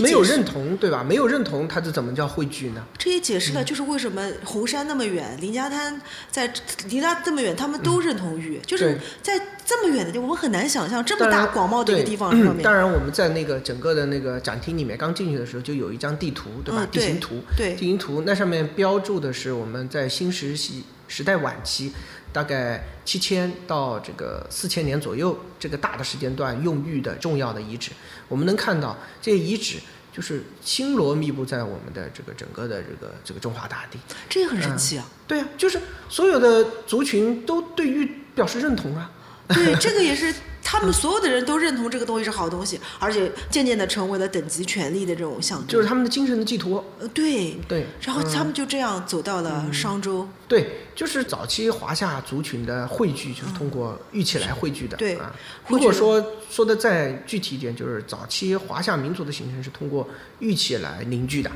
[0.00, 1.04] 没有认同，对吧？
[1.04, 2.82] 没有认同，它这怎么叫汇聚呢？
[2.96, 6.00] 这也解释了，就是为什么红山那么远，林家滩
[6.30, 6.50] 在
[6.88, 12.62] 离它这么远，他们都认同玉，就是在这么远的地方，我们很难想象这么大广袤的一个地方上面。
[12.62, 16.86] 当然，我们在那个整个的那个展厅里面，刚进去的时候就有一张地图，对吧？
[16.90, 21.92] 地形图，对，地形图，那上面标注的是我们在新石器时代晚期。
[22.38, 27.90] 大概七千到这个四千年左右，这个大的时间段用玉的重要的遗址，
[28.28, 29.78] 我们能看到这些遗址
[30.12, 33.98] 就是星罗密布在我们的这个整个的这个这个中华大地，
[34.28, 35.04] 这也很神奇啊！
[35.26, 39.10] 对啊，就是所有的族群都对玉表示认同啊。
[39.48, 40.32] 对，这个也是。
[40.70, 46.84] 他们所有的人都认同这个东西是好东西，而且渐渐的成为了等级权力的这种象征，就是他们的精神的寄托。
[46.98, 47.86] 呃，对对。
[48.02, 50.28] 然后他们就这样走到了商周。
[50.46, 54.94] 对，就是早期华夏族群的汇聚，就是通过玉器来汇聚的。
[54.98, 55.34] 对啊。
[55.68, 60.06] 如果说说的再具体一点，就是早期华夏民族的形成是通过
[60.40, 61.50] 玉器来凝聚的。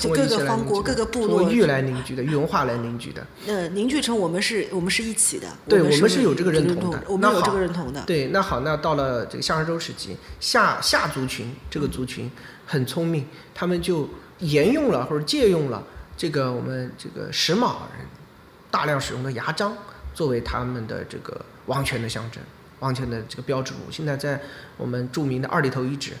[0.00, 3.26] 对， 各个方国、各个部落，玉来凝聚的，玉文化来凝聚的。
[3.46, 5.46] 呃，凝聚成我们是，我们是一起的。
[5.68, 7.02] 对，我们是有这个认同的。
[7.06, 8.02] 我们有这个认同的。
[8.02, 12.30] 对，那好，那到了这个夏商周时期，夏夏族群这个族群
[12.66, 15.82] 很聪明，他们就沿用了或者借用了
[16.16, 18.06] 这个我们这个石峁人
[18.70, 19.76] 大量使用的牙璋
[20.14, 22.42] 作为他们的这个王权的象征，
[22.80, 23.90] 王权的这个标志物。
[23.90, 24.40] 现在在
[24.76, 26.12] 我们著名的二里头遗址。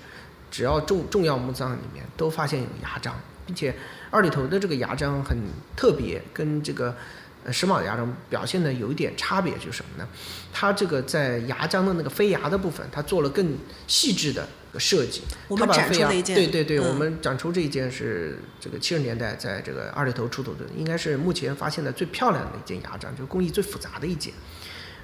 [0.50, 3.14] 只要重重要墓葬里面都发现有牙璋，
[3.46, 3.74] 并且
[4.10, 5.38] 二里头的这个牙璋很
[5.76, 6.96] 特别，跟这个
[7.44, 10.08] 呃石卯牙璋表现的有一点差别，就是什么呢？
[10.52, 13.56] 它这个在牙璋的那个飞牙的部分，它做了更
[13.86, 15.22] 细致的设计。
[15.48, 24.32] 我们展出了一件，对对对，我们展出这一件是这个七十年代在这个二里头出土的，应该是目前发现的最漂亮的一件牙璋，就是工艺最复杂的一件。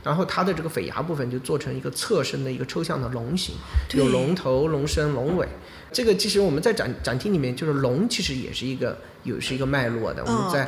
[0.04, 3.56] 然后它的这个匪牙部分就做成一个侧身的一个抽象的龙形，
[3.94, 5.48] 有龙头、龙身、龙尾。
[5.90, 10.24] 这个其实我们在展展厅里面，就是龙其实也是一个有是一个脉络的。
[10.24, 10.64] 我们在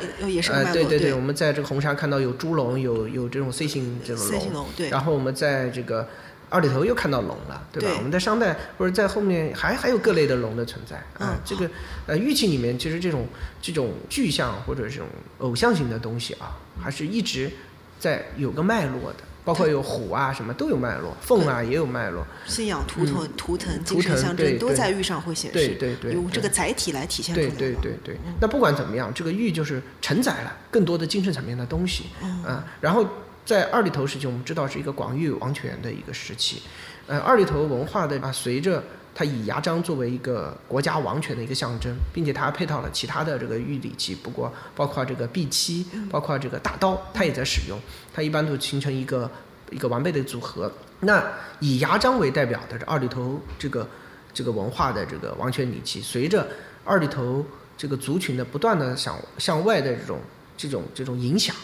[0.53, 4.65] 呃对对对，我们在这个红山看到有猪龙，有有这种 C 型这种龙。
[4.89, 6.07] 然后我们在这个
[6.49, 7.95] 二里头又看到龙了，对吧？
[7.97, 11.37] 我们在商代或者在后面还还有各类的龙的存在啊。
[11.43, 11.69] 这个
[12.05, 13.27] 呃玉器里面其实这种
[13.61, 15.05] 这种具象或者这种
[15.39, 17.51] 偶像型的东西啊，还是一直
[17.99, 19.26] 在有个脉络的。
[19.47, 22.27] 包括有虎啊什么都有脉络，凤啊也有脉络。
[22.45, 27.71] 信仰、图腾、图腾、精神象征都在玉上会显示，对对对用这个载体来体现出来对。
[27.71, 32.67] 对对对，那不管怎么样，这个玉就是承载了更多的精神层面的东西嗯啊。
[32.81, 33.07] 然后
[33.45, 36.63] 在二里头时期，我们知道是一个广域王权的一个时期，
[37.07, 38.83] 呃，二里头文化的啊，随着
[39.17, 47.79] 它以牙璋作为一个国家王权的一个象征，并且它还配套了其他的这个玉礼器，不过包括这个碧漆，包括这个大刀，它也在使用，
[48.13, 49.27] 它一般都形成一个
[49.71, 50.71] 一个完备的组合。
[50.99, 51.23] 那
[51.59, 53.89] 以牙璋为代表的这二里头这个
[54.31, 56.47] 这个文化的这个王权礼器，随着
[56.85, 57.43] 二里头
[57.75, 60.19] 这个族群的不断的向向外的这种
[60.55, 61.55] 这种这种影响，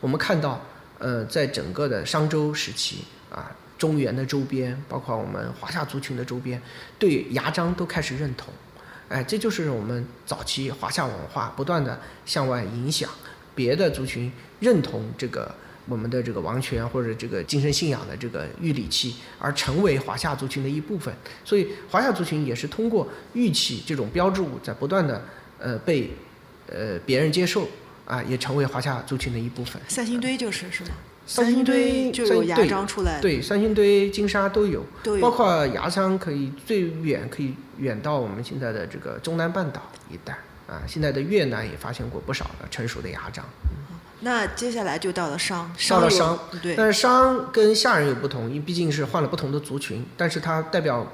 [0.00, 0.60] 我们看到，
[1.00, 3.50] 呃，在整个的商周时期啊，
[3.82, 6.62] 中原的周边，包括我们华夏族群的周边，
[7.00, 8.54] 对牙璋都开始认同。
[9.08, 13.10] 哎，这就是我们早期华夏文化不断的向外影响，
[13.56, 14.30] 别的族群
[14.60, 15.52] 认同这个
[15.88, 21.12] 我们的这个王权或者这个精神信仰的这个玉礼器，而成为华夏族群的一部分。
[21.44, 25.20] 所以华夏族群也是通过玉器这种标志物，在不断的
[25.58, 26.08] 呃被
[26.68, 27.66] 呃别人接受
[28.06, 29.82] 啊，也成为华夏族群的一部分。
[29.88, 30.90] 三星堆就是是吗？
[31.32, 39.80] 三星星堆就有牙璋出来，对，三星堆、金沙都有，都有包括牙璋可以最远可以远到我们现在的这个中南半岛
[40.10, 40.34] 一带
[40.66, 40.82] 啊。
[40.86, 43.42] 现在的越南也发现过不少的成熟的牙璋。
[44.20, 51.10] 那接下来就到了商，商到了商，对，但是商跟夏人有不同，因为毕竟是换了不同的族群，但是它代表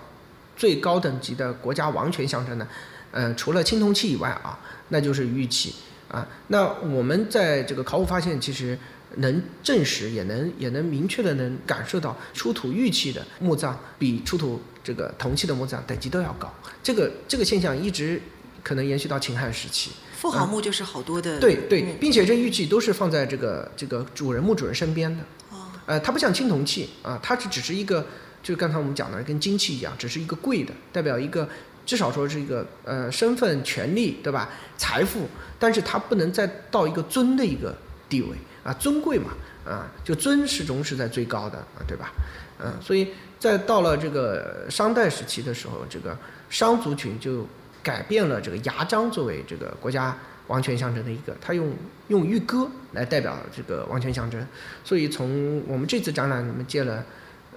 [0.57, 2.67] 最高等级的国家王权象征呢，
[3.13, 4.59] 呃，除了青铜器以外啊，
[4.89, 5.77] 那就是玉器
[6.11, 6.27] 啊。
[6.49, 8.79] 那我们在这个考古发现，其实
[9.17, 16.53] 能证实，也能也能明确的能感受到，出土玉器的墓葬比出土这个铜器的墓葬等级都要高。
[16.83, 18.21] 这个这个现象一直
[18.63, 19.91] 可能延续到秦汉时期。
[20.17, 25.23] 富豪墓就是好多的，对对嗯，并且这玉器都是放在这个这个主人墓主人身边的。
[25.51, 25.57] 哦
[25.87, 28.05] 呃，它不像青铜器啊，它是只是一个，
[28.43, 31.49] 就是刚才我们讲的跟金器一样，只是一个贵的，代表一个
[31.87, 34.51] 至少说是一个呃身份、权利，对吧？
[34.77, 35.29] 财富，
[35.59, 37.75] 但是它不能再到一个尊的一个
[38.09, 38.37] 地位
[38.69, 39.31] 啊，尊贵嘛
[39.65, 42.13] 啊，就尊始终是在最高的啊，对吧？
[42.61, 43.09] 嗯、所以
[43.39, 46.15] 在到了这个商代时期的时候，这个
[46.51, 47.47] 商族群就
[47.83, 50.15] 改变了这个牙璋作为这个国家
[50.49, 51.73] 王权象征的一个，他用
[52.09, 54.45] 用玉戈来代表这个王权象征，
[54.85, 57.05] 所以从我们这次展览，我们借了，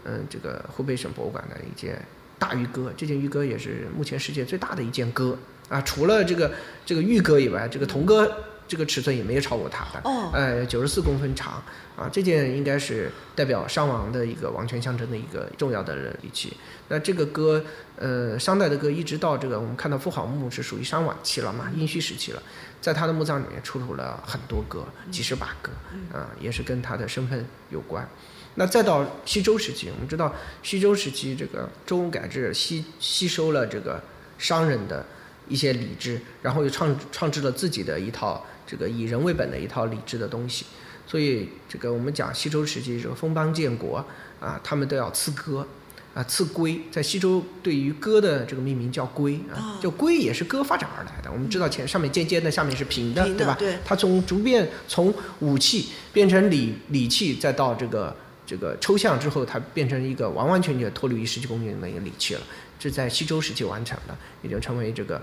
[0.06, 2.00] 嗯、这个湖北省博物馆的一件
[2.38, 5.36] 大玉戈，这件玉戈也是目前世界最大的一件戈
[5.68, 6.52] 啊，除了这个
[6.86, 8.32] 这个玉戈以外，这个铜戈
[8.72, 11.62] 这个尺寸也没有超过它的，哦呃，九十四公分长
[11.98, 16.56] 啊，这件应该是代表商王的一个王权象征的一个重要的礼器。
[16.88, 17.62] 那这个歌，
[17.98, 22.42] 呃，商代的歌一直到这个我们看到妇好墓是属于商晚期了嘛，殷墟时期了，
[22.80, 25.70] 在他的墓葬里面出土了很多歌，几十把歌，
[26.18, 28.08] 啊，也是跟他的身份有关。
[28.56, 34.02] 那再到西周时期，我们知道西周时期这个周公改制吸吸收了这个
[34.38, 35.06] 商人的
[35.50, 40.66] 一些礼制，然后又创创制了自己的一套这个以人为本的一套理智的东西。
[41.06, 44.06] 所以这个我们讲西周时期这个封邦建国
[44.40, 45.68] 啊，他们都要赐歌
[46.14, 46.80] 啊，赐龟。
[46.90, 51.30] 在西周对于歌的这个命名叫龟啊，就龟也是歌发展而来的。
[51.30, 53.58] 我们知道前上面尖尖的，下面是平的，对吧？
[53.60, 58.16] 对它从逐渐从武器变成礼礼器，再到这个
[58.46, 62.42] 这个抽象之后，它变成一个完完全全脱离于实际功能的一个礼器了。
[62.80, 65.22] 这在西周时期完成的，也就成为这个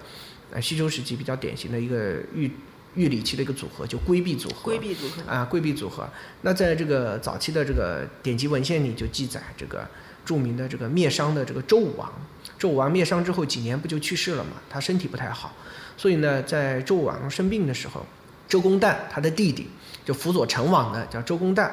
[0.53, 2.51] 呃西周时期比较典型的一个玉
[2.99, 4.65] 玉礼器的一个组合，就规避组合。
[4.65, 6.09] 规避组合，啊，规避组合。
[6.43, 9.87] 那在这个早期的这个典籍文献里就记载，这个
[10.25, 12.13] 著名的这个灭商的这个周武王，
[12.59, 14.51] 周武王灭商之后几年不就去世了嘛？
[14.69, 15.55] 他身体不太好，
[15.97, 18.05] 所以呢，在周武王生病的时候，
[18.49, 19.69] 周公旦他的弟弟
[20.05, 21.71] 就辅佐成王的叫周公旦，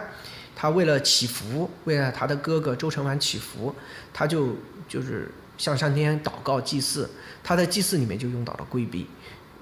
[0.56, 3.74] 他为了祈福，为了他的哥哥周成王祈福，
[4.14, 4.56] 他就
[4.88, 7.10] 就是向上天祷告祭祀，
[7.44, 9.08] 他在祭祀里面就用到了规避，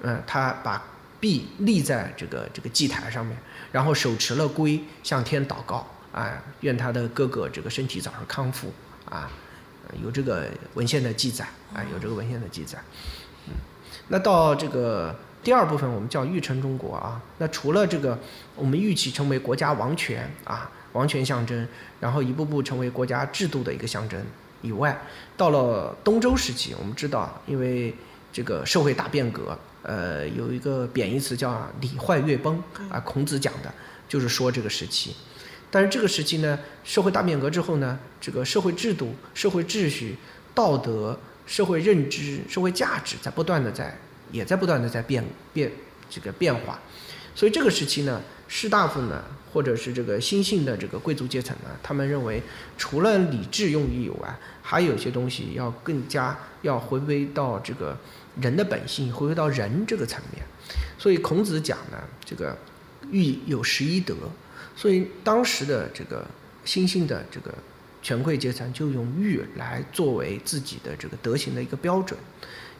[0.02, 0.82] 嗯，他把
[1.24, 3.34] 币立在这个这个祭台上面，
[3.72, 8.70] 然后手持了龟向天祷告，啊，愿他的哥哥这个身体早日康复，
[9.08, 9.30] 啊，
[10.02, 12.78] 有这个文献的记载，啊，有这个文献的记载，
[13.48, 13.54] 嗯，
[14.08, 18.18] 那到这个第二部分，我们叫玉成中国啊，那除了这个
[18.54, 21.66] 我们玉器成为国家王权啊，王权象征，
[22.00, 24.22] 然后一步步成为国家制度的一个象征
[24.60, 25.00] 以外，
[25.38, 27.94] 到了东周时期，我们知道，因为
[28.30, 32.60] 这个社会大变革，呃，有一个贬义词叫“礼坏乐崩”
[32.90, 33.72] 啊，孔子讲的
[34.08, 35.14] 就是说这个时期。
[35.70, 40.16] 但是这个时期呢，社会大变革之后呢，这个社会制度、社会秩序、
[40.54, 43.94] 道德、社会认知、社会价值在不断的在
[44.32, 45.22] 也在不断的在变
[45.52, 45.70] 变
[46.08, 46.80] 这个变化。
[47.34, 49.22] 所以这个时期呢，士大夫呢，
[49.52, 52.40] 或者是这个新兴的这个贵族阶层呢，他们认为
[52.78, 57.98] 除了礼制用语以外，还有一些东西要更加要回归到这个
[58.40, 60.44] 人的本性，回归到人这个层面。
[60.98, 62.56] 所以孔子讲呢，这个
[63.10, 64.14] 玉有十一德，
[64.74, 66.26] 所以当时的这个
[66.64, 67.54] 新兴的这个
[68.02, 72.18] 权贵阶层就用玉来作为自己的这个德行的一个标准。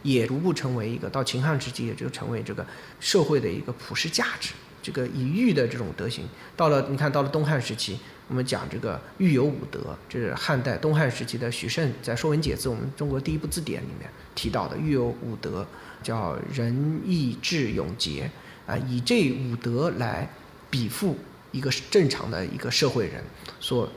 [0.03, 2.67] 也逐步成为一个到秦汉时期，也就成为这个
[3.01, 4.53] 社会的一个普世价值。
[4.83, 7.99] 这个以玉的这种德行，到了你看到了东汉时期，
[8.29, 15.67] 我们讲这个玉有五德，这是汉代东汉时期的许慎在《说文解字》我们中国第一部字典里面提到的玉有五德，
[16.03, 18.31] 叫仁义智勇节
[18.67, 20.29] 啊，以这五德来
[20.71, 21.17] 比附
[21.53, 23.23] 一个正常的一个社会人
[23.61, 23.89] 所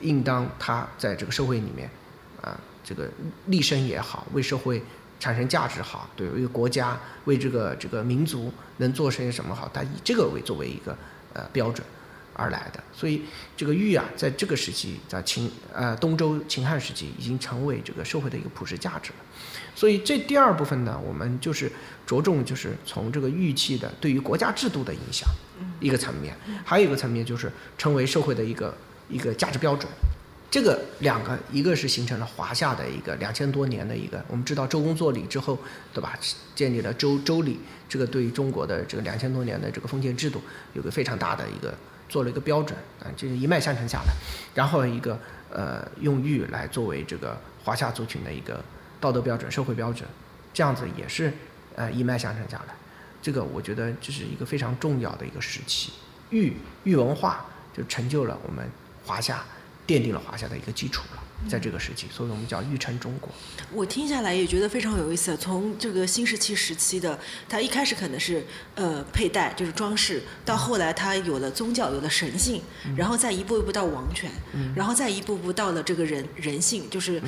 [0.00, 1.88] 应当他在这个社会里面
[2.42, 3.08] 啊，这个
[3.46, 4.82] 立身也好，为社会。
[5.20, 10.96] 产生价值好，对为国家为这个这个民族能做些什么好，他以这个为作为一个
[11.34, 11.84] 呃标准
[12.38, 13.22] 而来的，所以
[13.56, 19.16] 这个玉啊，在这个时期，在秦呃东周秦汉时期，已经成为这个社会的一个普世价值了。
[19.74, 21.70] 所以这第二部分呢，我们就是
[22.06, 25.28] 着重就是从这个玉器的对于国家制度的影响
[25.80, 28.72] 一个层面，还有一个层面就是成为社会的一个
[29.08, 29.90] 一个价值标准。
[30.50, 35.58] 这个两个，一个是形成了华夏的一个两千多年的一个，我们知道周公作礼之后，
[35.92, 36.18] 对吧？
[36.54, 40.40] 建立了周周礼，这个对于中国的这个两千多年的这个封建制度
[40.72, 41.76] 有个非常大的一个
[42.08, 44.14] 做了一个标准啊，就是一脉相承下来。
[44.54, 45.18] 然后一个
[45.50, 48.62] 呃，用玉来作为这个华夏族群的一个
[49.00, 50.08] 道德标准、社会标准，
[50.52, 51.32] 这样子也是
[51.76, 52.74] 呃一脉相承下来。
[53.20, 55.92] 这个我觉得这是一个非常重要的一个时期，
[56.30, 57.44] 玉玉文化
[57.76, 58.68] 就成就了我们
[59.04, 59.44] 华夏。
[59.88, 63.30] 奠定了华夏的一个基础了，在这个时期，所以我们叫玉成中国。
[63.72, 65.36] 我听下来也觉得非常有意思。
[65.36, 67.18] 从这个新石器时期的，
[67.48, 72.60] 它一开始可能是呃佩戴，就是装饰，到后来它有了宗教，有了神性，
[72.96, 74.30] 然后再一步一步到王权，
[74.74, 77.22] 然后再一步步到了这个人人性，就是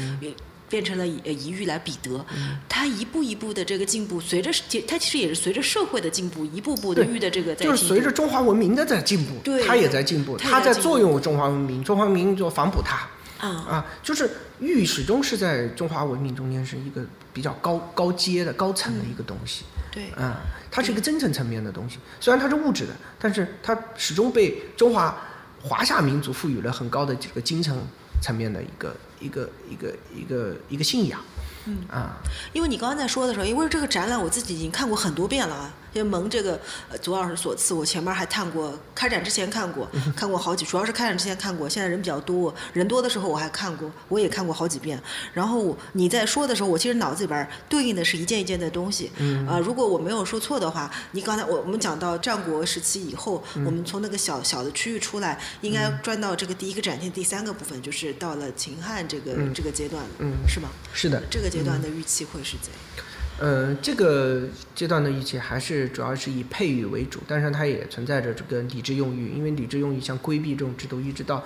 [0.68, 2.24] 变成了以以玉来比德。
[2.68, 4.50] 它一步一步的这个进步，随着
[4.88, 9.34] 它其实也是随着社会的进步，一步步的玉的这个在就是随着中华文明的在进步，
[9.66, 13.08] 它也在进步，它在作用中华文明，中华文明就反哺它。
[13.41, 14.30] 啊啊，就是
[14.61, 19.64] 玉始终是在中华文明中间是一个比较高高阶的高层的一个东西。
[19.91, 21.99] 对，啊，它是一个真层层面的东西。
[22.20, 25.16] 虽然它是物质的，但是它始终被中华
[25.62, 27.76] 华夏民族赋予了很高的这个精神
[28.22, 28.95] 层面的一个。
[29.20, 31.20] 一个一个一个一个信仰，
[31.66, 32.16] 嗯啊，
[32.55, 35.70] 因为你刚刚在说的时候，因为这个展览我自己已经看过很多遍了啊。
[35.93, 36.61] 因为蒙这个
[37.01, 41.68] 左老师所赐，我前面还看过，开展之前看过，看过好几，主要是开展之前看过。
[41.68, 45.01] 现在人比较多，人多的时候我还看过，我也看过好几遍。
[45.32, 49.11] 然后你在说的时候，我其实脑子里边对应的是一件一件的东西。
[49.16, 49.47] 嗯。
[49.47, 60.68] 啊，如果我没有说错的话，你刚才我我们讲到战国时期以后，我们从那个小小的区域出来，应该转到这个第一个展厅第三个部分，就是到了秦汉这个这个阶段，嗯，是吗？
[60.93, 61.22] 是的。
[61.30, 63.07] 这个阶段的预期会是怎样？
[63.43, 64.43] 嗯，这个
[64.74, 71.43] 阶段的玉器还是主要是以佩玉为主，但是它也存在着这个礼制用玉，因为礼制用玉像规避这种制度，一直到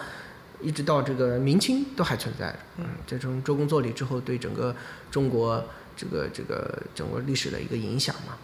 [0.61, 2.53] 一直到这个明清都还存在。
[2.79, 4.75] 嗯，这从周公作礼之后，对整个
[5.09, 5.65] 中国
[5.97, 8.37] 这个这个整个历史的一个影响嘛，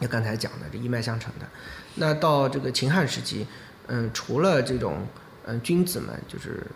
[0.00, 1.46] 就刚才讲的这一脉相承的。
[1.96, 3.46] 那到这个秦汉时期，
[3.88, 5.06] 嗯，除了这种
[5.44, 6.66] 嗯君子们就是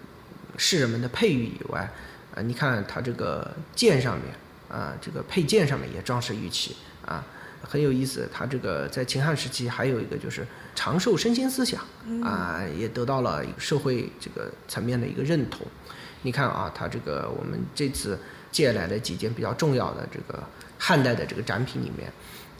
[0.58, 1.90] 士人们的佩玉以外，
[2.34, 4.34] 啊，你看它这个剑上面。
[4.74, 6.74] 啊，这个配件上面也装饰玉器
[7.06, 7.24] 啊，
[7.62, 8.28] 很有意思。
[8.32, 10.44] 它这个在秦汉时期还有一个就是
[10.74, 11.80] 长寿身心思想
[12.24, 15.64] 啊，也得到了社会这个层面的一个认同。
[16.22, 18.18] 你看啊，它这个我们这次
[18.50, 20.42] 借来的几件比较重要的这个
[20.76, 22.12] 汉代的这个展品里面，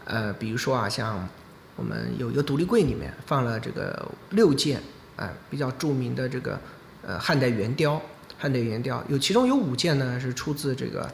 [0.05, 1.29] 呃，比如说啊，像
[1.75, 4.81] 我们有一个独立柜里面放了这个六件
[5.17, 6.61] 啊比较著名的这个
[7.03, 8.01] 呃汉代圆雕，
[8.39, 11.11] 汉代圆雕有其中有五件呢是出自这个。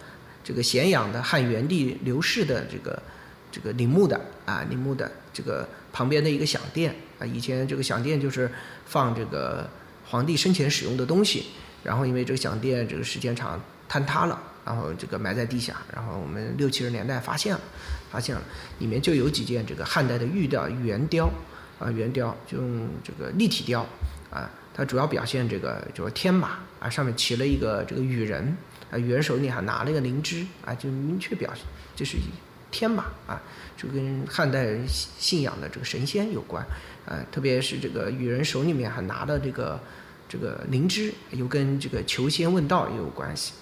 [0.51, 3.01] 这个咸阳的汉元帝刘氏的这个
[3.53, 8.51] 这个陵墓的啊陵墓的这个旁边的一个享殿啊，以前这个享殿就是
[8.85, 9.71] 放这个
[10.05, 11.47] 皇帝生前使用的东西，
[11.85, 17.61] 然后因为这个享殿这个时间长坍塌了，然后这个埋在地下，然后我们六七十年代发现了，
[18.11, 18.43] 发现了
[18.81, 21.31] 里面就有几件这个汉代的玉雕圆雕
[21.79, 23.87] 啊圆雕就用这个立体雕
[24.33, 28.57] 啊，它主要表现这个就是天马啊上面骑了一个这个羽人。
[28.91, 31.63] 啊，羽人手里还拿了一个灵芝，啊，就明确表示
[31.95, 32.17] 这是
[32.71, 33.41] 天马啊，
[33.77, 36.65] 就跟汉代人信信仰的这个神仙有关，
[37.07, 39.81] 啊，特别是这个羽人手里面还拿的这个
[40.29, 43.53] 这个灵芝，又跟这个求仙问道也有关系。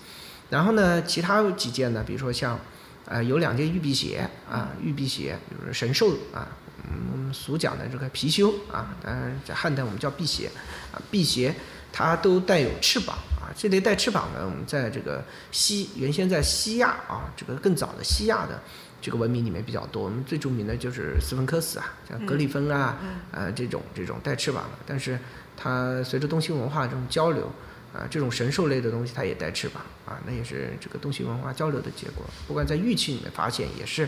[0.51, 2.59] 然后呢，其他几件呢，比如说像，
[3.05, 6.49] 呃，有两件玉辟邪啊，玉辟邪，比如说神兽啊，
[6.85, 10.51] 嗯，我们俗讲的这个貔貅啊，当然在汉代我们叫辟邪
[10.93, 11.55] 啊，辟邪
[11.93, 13.19] 它都带有翅膀
[13.49, 13.55] 啊。
[13.57, 18.61] 这类带翅膀的，我们在这个西原先在西亚啊，这个更早的西亚的
[19.01, 20.05] 这个文明里面比较多。
[20.05, 22.99] 我们最著名的就是斯芬克斯啊，像格里芬啊，
[23.33, 24.79] 呃这种这种带翅膀的。
[24.87, 25.19] 但是
[25.57, 27.51] 它随着东西文化这种交流。
[27.91, 32.23] 啊，这种神兽类的东西它也带翅膀啊，那也是这个东西文化交流的结果。
[32.47, 34.07] 不管在玉器里面发现，也是，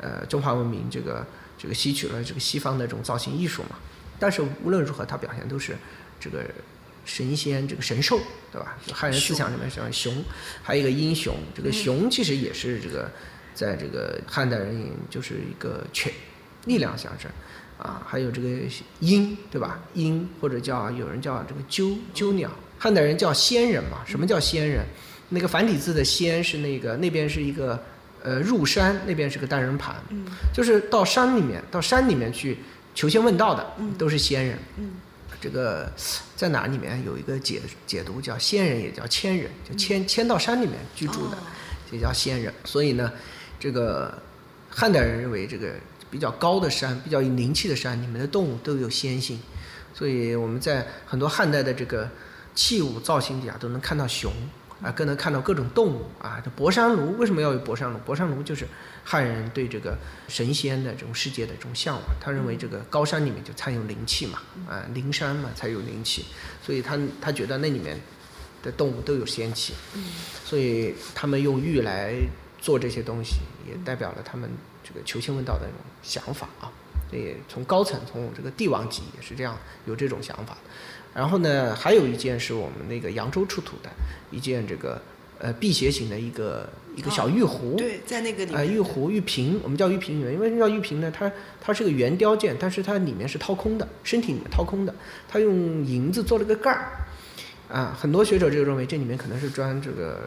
[0.00, 1.24] 呃，中华文明这个
[1.56, 3.76] 这个吸取了这个西方的这种造型艺术嘛。
[4.18, 5.76] 但是无论如何，它表现都是
[6.18, 6.44] 这个
[7.10, 8.20] 神仙这个神兽，
[8.52, 8.78] 对吧？
[8.86, 10.14] 就汉人思想里面像熊，
[10.62, 11.34] 还有一个英雄。
[11.52, 13.10] 这个熊其实也是这个
[13.52, 16.12] 在这个汉代人就是一个权
[16.66, 17.28] 力量象征
[17.78, 18.48] 啊，还有这个
[19.00, 19.80] 鹰，对吧？
[19.94, 22.48] 鹰或者叫有人叫这个鸠鸠鸟。
[22.78, 24.04] 汉代人叫仙人嘛？
[24.06, 24.86] 什么叫仙人？
[25.30, 27.82] 那个繁体字的仙是那个那边是一个
[28.22, 29.96] 呃入山，那边是个单人旁，
[30.54, 32.58] 就是到山里面到山里面去
[32.94, 34.56] 求仙问道的，都是仙人。
[35.40, 35.90] 这个
[36.36, 41.38] 在哪里面有一个解解读叫仙人也叫千人，就迁迁到山里面居住的，
[41.90, 42.52] 也叫仙人。
[42.64, 43.10] 所以呢，
[43.58, 44.20] 这个
[44.68, 45.72] 汉代人认为这个
[46.10, 49.40] 比较高的山、比较有灵气的山里面的动物都有仙性，
[49.94, 52.08] 所以我们在很多汉代的这个。
[52.52, 54.30] 器物造型底下都能看到熊
[54.82, 56.40] 啊，更能看到各种动物啊。
[56.44, 57.98] 这博山炉为什么要有博山炉？
[57.98, 58.66] 博山炉就是
[59.04, 59.96] 汉人对这个
[60.28, 62.04] 神仙的这种世界的这种向往。
[62.20, 66.24] 他认为这个高山里面就才有灵气嘛，啊，灵山嘛才有灵气，
[66.62, 68.00] 所以他他觉得那里面
[68.62, 69.74] 的动物都有仙气。
[70.44, 72.14] 所以他们用玉来
[72.60, 74.50] 做这些东西，也代表了他们
[74.82, 76.72] 这个求仙问道的那种想法啊。
[77.12, 80.56] 也从高层，从这个帝王级也是这样有这种想法。
[81.14, 83.90] 然后呢，还有一件是我们那个扬州出土的
[84.30, 85.00] 一件这个
[85.38, 91.30] 呃辟邪型的一个一个小玉壶，对，在那个里啊玉壶玉瓶，我们叫玉瓶圆，因为什么叫玉瓶呢，它
[91.60, 94.94] 它是个圆雕件，但是它里面是掏空的，身体里面掏空的，
[95.28, 97.06] 它用银子做了个盖儿，
[97.68, 100.20] 啊，很多学者就认为这里面可能是装这个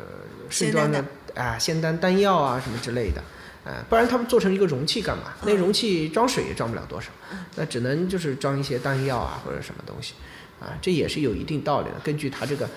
[0.50, 1.04] 是装的
[1.36, 3.24] 啊仙丹丹药啊什么之类的。
[3.66, 5.36] 呃，不然他们做成一个容器干嘛？
[5.46, 7.12] 那容器装水也装不了多少，
[7.56, 10.16] 那只能就是装一些丹药啊或者什么东西，
[10.64, 12.00] 啊，这也是有一定道理的。
[12.04, 12.68] 根据它这个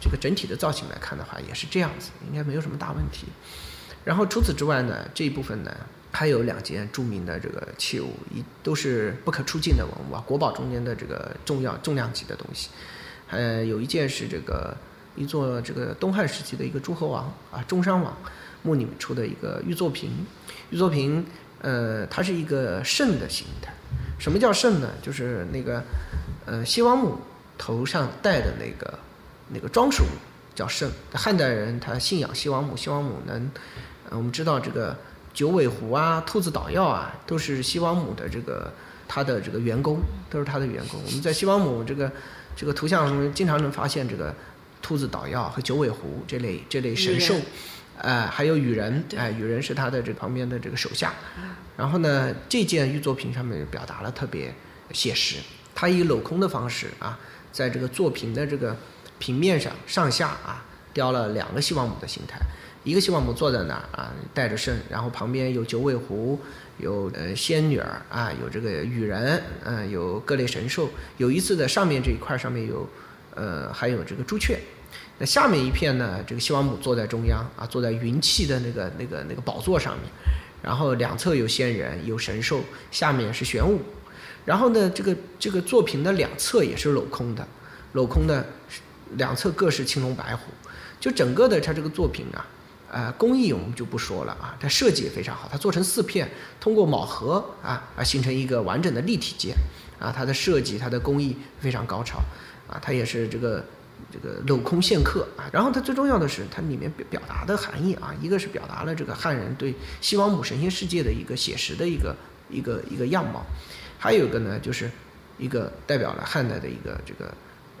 [0.00, 3.26] 这个整体的造型来看的话，也是这样子，应该没有什么大问题。
[4.04, 5.74] 然后除此之外呢，这一部分呢
[6.12, 12.68] 还有两件著名的这个器物，一都是不可出境的文物啊，国宝中间的这个重要重量级的东西。
[13.30, 14.76] 呃，有一件是这个
[15.14, 18.16] 一座这个东汉时期的一个诸侯王啊，中山王。
[18.62, 20.10] 墓里面出的一个玉作瓶，
[20.70, 21.24] 玉作瓶，
[21.60, 23.72] 呃，它是一个圣的形态。
[24.18, 24.90] 什么叫圣呢？
[25.00, 25.84] 就是那个，
[26.46, 27.16] 呃，西王母
[27.58, 28.98] 头上戴的那个
[29.48, 30.06] 那个装饰物
[30.54, 30.90] 叫圣。
[31.12, 33.50] 汉代人他信仰西王母，西王母能，
[34.10, 34.96] 呃，我们知道这个
[35.32, 38.72] 九尾狐啊、兔子捣药啊，都是西王母的这个
[39.06, 40.00] 他的这个员工，
[40.30, 41.00] 都是他的员工。
[41.04, 42.10] 我们在西王母这个
[42.56, 44.34] 这个图像中经常能发现这个
[44.80, 47.34] 兔子捣药和九尾狐这类这类神兽。
[47.98, 51.14] 呃，还有羽人，哎，羽人是他的这旁边的这个手下。
[51.78, 54.54] 然后呢，这件玉作品上面表达了特别
[54.92, 55.36] 写实，
[55.74, 57.18] 他以镂空的方式啊，
[57.56, 58.76] 在这个作品的这个
[59.18, 62.38] 平面上上下啊雕了两个西王母的形态，
[62.84, 66.38] 一个西王母坐在那儿啊，带着圣，然后旁边有九尾狐，
[66.76, 70.90] 有呃仙女儿啊，有这个羽人，嗯，有各类神兽。
[71.16, 72.86] 有一次的上面这一块上面有，
[73.34, 74.58] 呃，还有这个朱雀。
[75.18, 76.22] 那下面一片呢？
[76.26, 80.12] 这个西王母坐在中央啊，坐在云气的那个、那个、那个宝座上面，
[80.62, 83.80] 然后两侧有仙人、有神兽，下面是玄武。
[84.46, 87.46] 然后呢，这个这个作品的两侧也是镂空的，
[87.92, 88.46] 镂空的
[89.16, 90.44] 两侧各是青龙白虎。
[90.98, 92.46] 就整个的它这个作品啊，
[92.90, 99.54] 呃，工艺我们就不说了啊，它设计也非常好，它做成四片，通过铆合啊而形成一个完整的立体件
[99.98, 102.18] 啊，它的设计、它的工艺非常高超
[102.66, 103.62] 啊，它也是这个。
[104.12, 112.14] 这个镂空线刻啊，然后它最重要的是它里面表表达的含义啊，一个是表达了这个汉人对西王母神仙世界的一个写实的一个
[112.50, 113.44] 一个一个样貌，
[113.98, 114.90] 还有一个呢就是
[115.38, 117.26] 一个代表了汉代的一个这个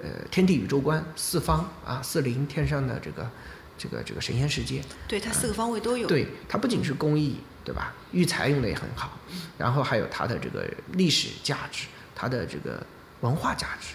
[0.02, 3.30] 呃天地宇宙观四方啊四灵天上的这个
[3.78, 9.18] 这个这个神仙世界，对它四个方位都有，对它不仅是工艺对吧，玉材用的也很好，
[9.58, 12.84] 然后还有它的这个历史价值，它的这个
[13.20, 13.94] 文化价值。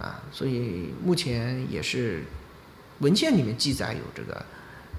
[0.00, 2.22] 啊，所以目前也是
[3.00, 4.42] 文献里面记载有这个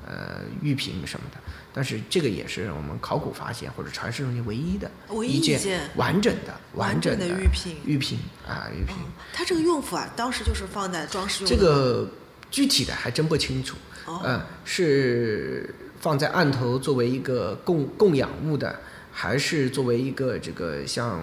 [0.05, 1.37] 呃玉瓶什么的，
[1.73, 4.89] 但是这个也是我们考古发现或者传世中间唯一的
[5.23, 8.95] 一件完整的完整的玉瓶玉瓶啊玉瓶。
[9.33, 11.49] 它这个用途啊，当时就是放在装饰用。
[11.49, 12.09] 这个
[12.49, 13.77] 具体的还真不清楚，
[14.23, 18.79] 嗯，是放在案头作为一个供供养物的，
[19.11, 21.21] 还是作为一个这个像。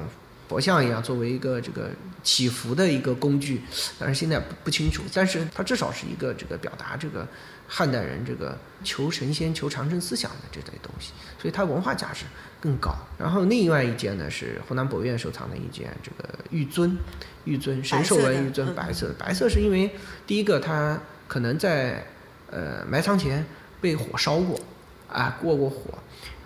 [0.49, 1.91] 佛像一样，作为一个这个
[2.23, 3.61] 祈福的一个工具，
[3.99, 5.03] 但是现在不不清楚。
[5.13, 7.29] 但是它至少是一个这个表达这个
[7.69, 12.25] 汉代人这个求神仙、求长生思想的这类东西，所以它文化价值
[12.61, 12.97] 更高。
[13.19, 16.97] 然后另外一件呢是湖南博物院收藏的一件这个玉尊，
[17.45, 19.91] 玉尊神兽纹玉尊，白色的，白色是因为
[20.27, 20.99] 第一个它
[21.29, 22.05] 可能在
[22.51, 23.45] 呃埋藏前
[23.81, 24.59] 被火烧过，
[25.09, 25.95] 啊过过火。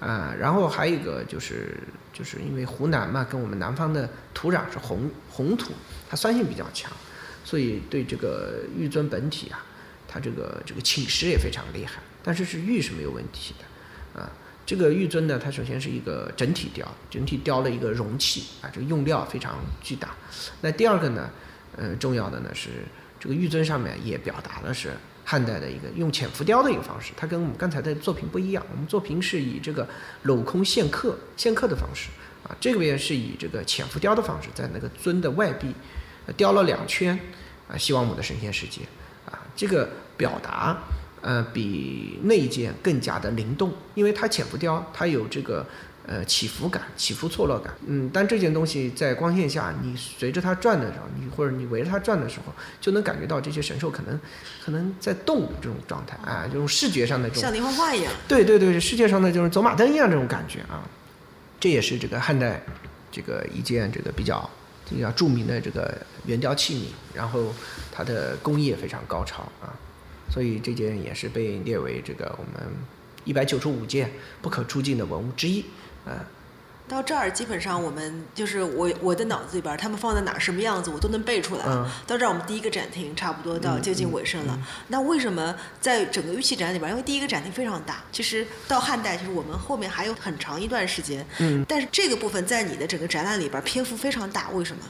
[0.01, 1.79] 啊，然后还有一个就是，
[2.13, 5.71] 就是因为湖南嘛，跟我们南方的土壤是红红土，
[6.11, 6.91] 它酸性比较强，
[7.45, 9.65] 所以对这个玉尊本体啊，
[10.13, 12.03] 它这个这个侵蚀也非常厉害。
[12.23, 14.31] 但是是玉是没有问题的，啊，
[14.67, 20.15] 这个玉尊呢，它首先是一个整体雕，整体雕了一个容器啊，这个用料非常巨大。
[20.61, 21.31] 那第二个呢，
[21.77, 22.69] 呃，重要的呢是
[23.19, 24.91] 这个玉尊上面也表达的是。
[25.25, 28.67] 汉代的一个用浅浮雕的一个方式，它跟我们刚才的作品不一样。
[28.73, 29.89] 我们作品是以这个
[30.25, 32.09] 镂空线刻、线刻的方式
[32.43, 35.73] 啊，这个边是以这个浅浮雕的方式，在那个尊的外壁
[36.37, 37.17] 雕了两圈
[37.69, 38.81] 啊，西王母的神仙世界，
[39.55, 40.79] 这个表达
[41.21, 45.67] 呃比那件更加的灵动，因为它浅浮雕，它有这个。
[46.05, 54.19] 呃，起伏感、起伏错落感，嗯，但这件东西在光线下，你随着它转的时候，你或者你围着它转的时候，就能感觉到这些神兽可能
[54.65, 58.13] 可能在动的这种状态啊，这种视觉上的这种像连环画一样。
[58.27, 60.83] 对对对，世界上的就是走马灯一样这种感觉啊，
[61.61, 62.61] 这也是这个汉代
[63.13, 64.51] 这个一件这个比较
[64.91, 65.97] 比较著名的这个
[66.27, 67.55] 圆雕器皿，然后
[67.93, 69.71] 它的工艺也非常高超啊，
[70.31, 72.73] 所以这件也是被列为这个我们
[73.25, 75.65] 一百九十五件不可出境的文物之一。
[76.07, 76.19] 嗯，
[76.89, 81.65] 到这儿基本上我们就是我我的脑子里边，他们放在哪儿什么样子，我都能背出来。
[81.67, 84.59] 嗯，到这儿我们第一个展厅差不多到接近尾声了。
[84.89, 91.25] 那为什么在整个玉器展里边，因为第一个展厅非常大，其实到汉代，其实我们后面还有很长一段时间。
[91.39, 94.83] 嗯，但是这个部分在你的整个展览里边篇幅非常大，为什么？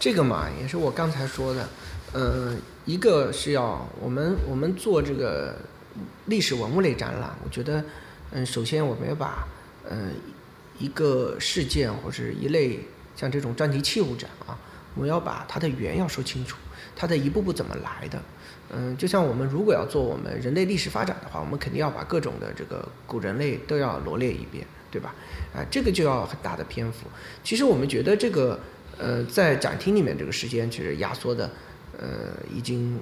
[0.00, 1.68] 这个嘛，也是我刚才说的，
[2.12, 5.56] 呃，一个是要我们我们做这个
[6.26, 7.84] 历史文物类展览，我觉得，
[8.30, 9.46] 嗯，首先我们要把
[9.90, 10.12] 嗯，
[10.78, 12.78] 一个事件或者一类
[13.16, 14.56] 像这种专题器物展啊，
[14.94, 16.56] 我们要把它的源要说清楚，
[16.94, 18.22] 它的一步步怎么来的。
[18.70, 25.14] 嗯，就像我们如果要做我们人类历史发展的话，我们肯定要把各种的这个古人类都要罗列一遍，对吧？
[25.54, 27.08] 啊，这个就要很大的篇幅。
[27.42, 28.60] 其实我们觉得这个
[28.98, 31.50] 呃，在展厅里面这个时间其实压缩的
[31.98, 32.06] 呃，
[32.54, 32.98] 已经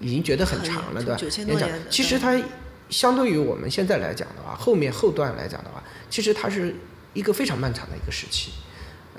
[0.00, 1.16] 已经觉得很长了，对吧？
[1.16, 1.80] 九千多年。
[1.88, 2.40] 其实它
[2.88, 5.82] 相对于我们现在来讲的话，后面后段来讲的话。
[6.10, 6.74] 其实它是
[7.14, 8.50] 一个非常漫长的一个时期，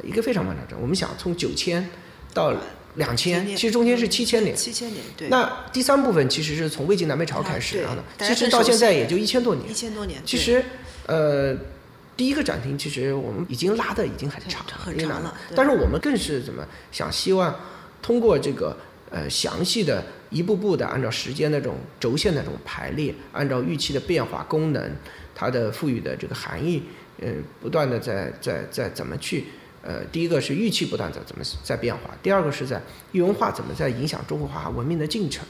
[0.03, 0.76] 一个非常漫长的。
[0.78, 1.89] 我们想从九千
[2.34, 2.53] 到
[2.95, 4.53] 两千，其实中间是七千年。
[4.53, 5.30] 七千年，对。
[5.30, 9.70] 那第三部分其实是从魏晋南北朝开始啊的，其实到现在也就一千多年。
[9.70, 10.22] 一千多年。
[10.26, 10.62] 其实，
[11.05, 11.55] 呃，
[12.22, 17.11] 第一个展厅其实我们已经拉的已经很长很长了，但是我们更是怎么想？
[17.11, 17.59] 希望
[17.99, 18.78] 通过这个
[19.09, 24.95] 呃详细的一步步的按照时间那种轴线那种排列，按照预期的变化功能。
[25.34, 26.84] 它的赋予的这个含义，
[27.22, 29.45] 嗯，不断的在在在怎么去，
[29.82, 32.80] 呃，第一个是预期不断在怎么在变化，第二个是在
[33.13, 35.43] 玉文化怎么在影响中国化文明的进程，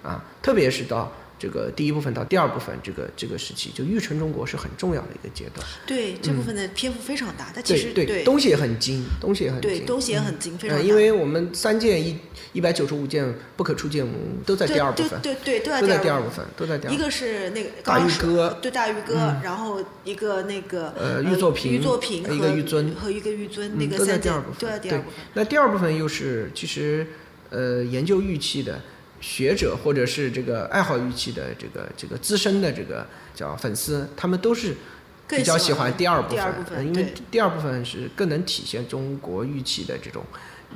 [0.00, 1.12] 啊，特别是到。
[1.38, 5.66] 这个第一部分到第二部分，这个这个时期就玉成中国是很重要的一个阶段。
[5.86, 12.16] 对，这部分的篇幅非常大，它其实对东西也很精，东西也很对，东西也很精，非常因为我们三件一
[12.52, 14.06] 一百九十五件不可出件
[14.46, 16.98] 都在第二部分，对对对，都在第二部分，都在第二部分。
[16.98, 25.18] 一个是那个大玉哥，对大玉歌，然后一个那个呃玉作品，玉作品一个玉尊和一个玉尊，那个都在第二部分，都在第二部分。
[25.34, 27.06] 那第二部分又是其实
[27.50, 28.80] 呃研究玉器的。
[29.26, 34.76] 学者或者是这个爱好玉器的这个这个资深的这个叫粉丝，他们都是
[35.26, 40.22] 比较喜欢第二部分，因为第二部分是更能体现中国玉器的这种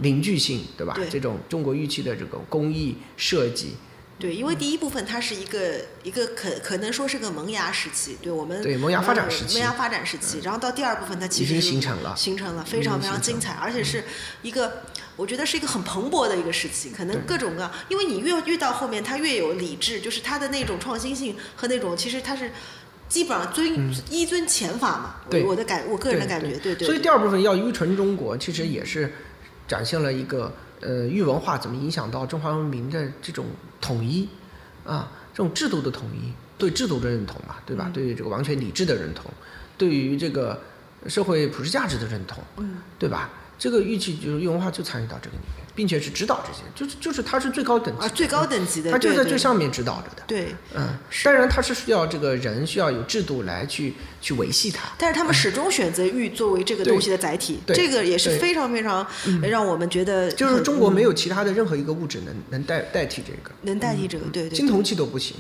[0.01, 0.99] 凝聚性，对吧？
[1.11, 3.75] 这种中国玉器的这种工艺设计。
[4.19, 10.41] 对，因为第一部分它是一个一个可可能说是个萌芽时期，对我们对萌芽发展时期，萌芽发展时期。
[10.43, 14.03] 然后到第二部分，它其实已经形成了，形成了非常非常精彩，而且是
[14.43, 14.83] 一个
[15.15, 16.91] 我觉得是一个很蓬勃的一个时期。
[16.91, 22.51] 可能各种各样，因为你越越到后面，它越有理智，就是它的那种创新性和那种其实它是
[23.09, 25.15] 基本上遵依遵前法嘛。
[25.31, 26.87] 对我的感，我个人的感觉，对对。
[26.87, 29.15] 所以第二部分要愚纯中国，其实也是
[29.69, 33.47] 展现了一个呃玉文化怎么影响到中华文明的这种
[33.81, 34.29] 统一。
[34.87, 37.91] 啊，这种制度的统一，对制度的认同嘛，对吧？
[37.93, 39.31] 对于这个王权理智的认同，
[39.77, 40.59] 对于这个
[41.09, 43.29] 社会普世价值的认同，嗯，对吧？
[43.59, 50.25] 这个玉器就是玉文化就参与到这个里面，并且是指导这些，就是就是它是最高等级最高等级的它就在最上面指导着的。
[50.27, 50.53] 对。
[50.75, 54.89] 嗯，当然它是需要这个人需要有制度来去去维系它。
[54.99, 59.07] 但是他们始终选择玉作为这个东西的载体，对这个也是非常非常
[59.41, 63.55] 让我们觉得很就是中国嗯没有其他的任何一个物质能能代代替这个。
[63.63, 65.37] 能代替这个，对对青铜器都不行，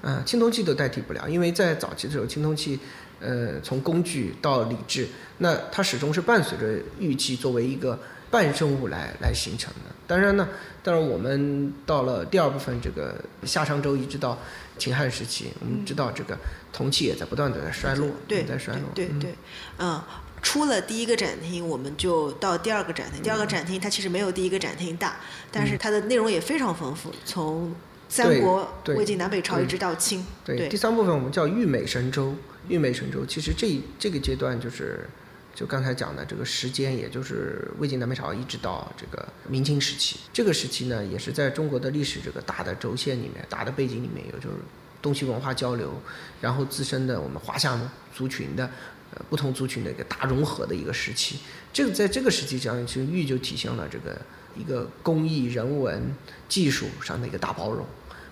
[0.00, 2.78] 嗯，青铜器都代替不了，因为在早期的时候，青铜器，
[3.20, 5.06] 呃，从工具到礼制，
[5.36, 7.98] 那它始终是伴随着玉器作为一个
[8.30, 9.94] 伴生物来来形成的。
[10.06, 10.48] 当然呢，
[10.82, 13.14] 当然我们到了第二部分，这个
[13.44, 14.38] 夏商周一直到
[14.78, 16.38] 秦汉时期，我们知道这个
[16.72, 19.34] 铜器也在不断的在衰落，对在衰落，嗯对对，
[19.78, 20.02] 嗯。
[20.42, 23.20] 出了第一个展厅，我们就到第二个展厅。
[23.20, 25.16] 第二个展厅它其实没有第一个展厅大，
[25.50, 27.74] 但是它的内容也非常丰富，从
[28.08, 30.24] 三国、魏晋南北朝一直到清。
[30.44, 32.32] 对，第三部分我们叫玉美神州。
[32.68, 35.08] 玉美神州其实这这个阶段就是，
[35.56, 40.18] 就刚才讲的这个时间，也就是魏晋南北朝一直到这个明清时期。
[40.30, 44.56] 这个时期呢，也是在中国的历史这个大的轴线里面、大的背景里面，有就是
[45.00, 45.94] 东西文化交流，
[46.42, 47.80] 然后自身的我们华夏
[48.14, 48.70] 族群的
[49.14, 51.38] 呃不同族群的一个大融合的一个时期。
[51.72, 54.20] 这个在这个时期上，其实玉就体现了这个
[54.54, 56.14] 一个工艺、人文、
[56.50, 57.86] 技术上的一个大包容。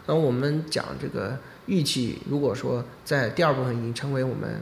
[0.04, 4.60] 那我们讲这个玉器，如果说在第二部分已经成为我们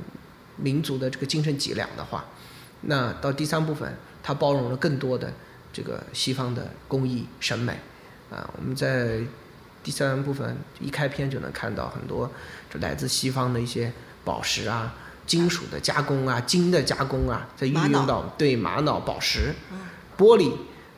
[0.57, 2.25] 民族的这个精神脊梁的话，
[2.83, 5.33] 那到第三部分，它包容了更多的
[5.73, 7.73] 这个西方的工艺审美
[8.31, 8.49] 啊。
[8.57, 9.19] 我们在
[9.83, 12.31] 第三部分一开篇就能看到很多
[12.73, 13.93] 就来自西方的一些
[14.25, 14.95] 宝石啊、
[15.27, 19.55] 金属的加工啊、金的加工啊，在运用到对玛瑙、宝石、
[20.17, 20.53] 玻璃。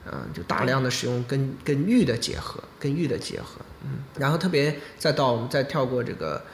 [0.06, 6.44] 嗯，就大量的使用跟跟玉的结合，跟玉的结合，嗯，然后特别再到我们再跳过这个，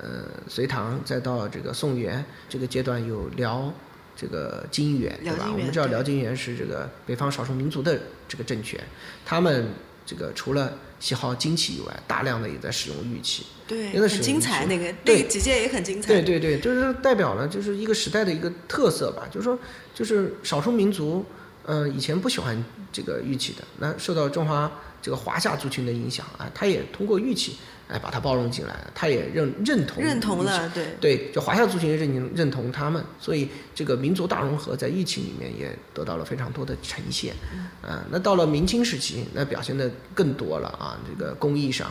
[0.00, 3.72] 呃，隋唐，再到这个宋元这个阶段有辽
[4.20, 5.48] 这个金元，对吧？
[5.50, 7.98] 我们知道辽金元是这个北方少数民族的
[8.28, 8.78] 这个政权，
[9.24, 9.68] 他们
[10.04, 16.08] 这个除了喜好金器以外，大量的也在使用玉器，对，很精彩，那个那对个几件也很精彩。
[16.08, 19.58] 对对对，就是代表了就是一个时代的一个特色吧，就是说
[19.94, 21.24] 就是少数民族，
[21.64, 22.62] 呃，以前不喜欢
[22.92, 27.56] 这个玉器的，那受到中华这个华夏族群的影响啊，他也通过玉器
[27.90, 30.86] 哎把它包容进来了，他也认认同认同了，对。
[31.00, 37.34] 对，就华夏族群认认同他们，所以这个民族大融合在疫情里面也得到了非常多的呈现。
[37.82, 41.90] 啊，那到了明清时期，那表现的更多了啊，这个工艺上，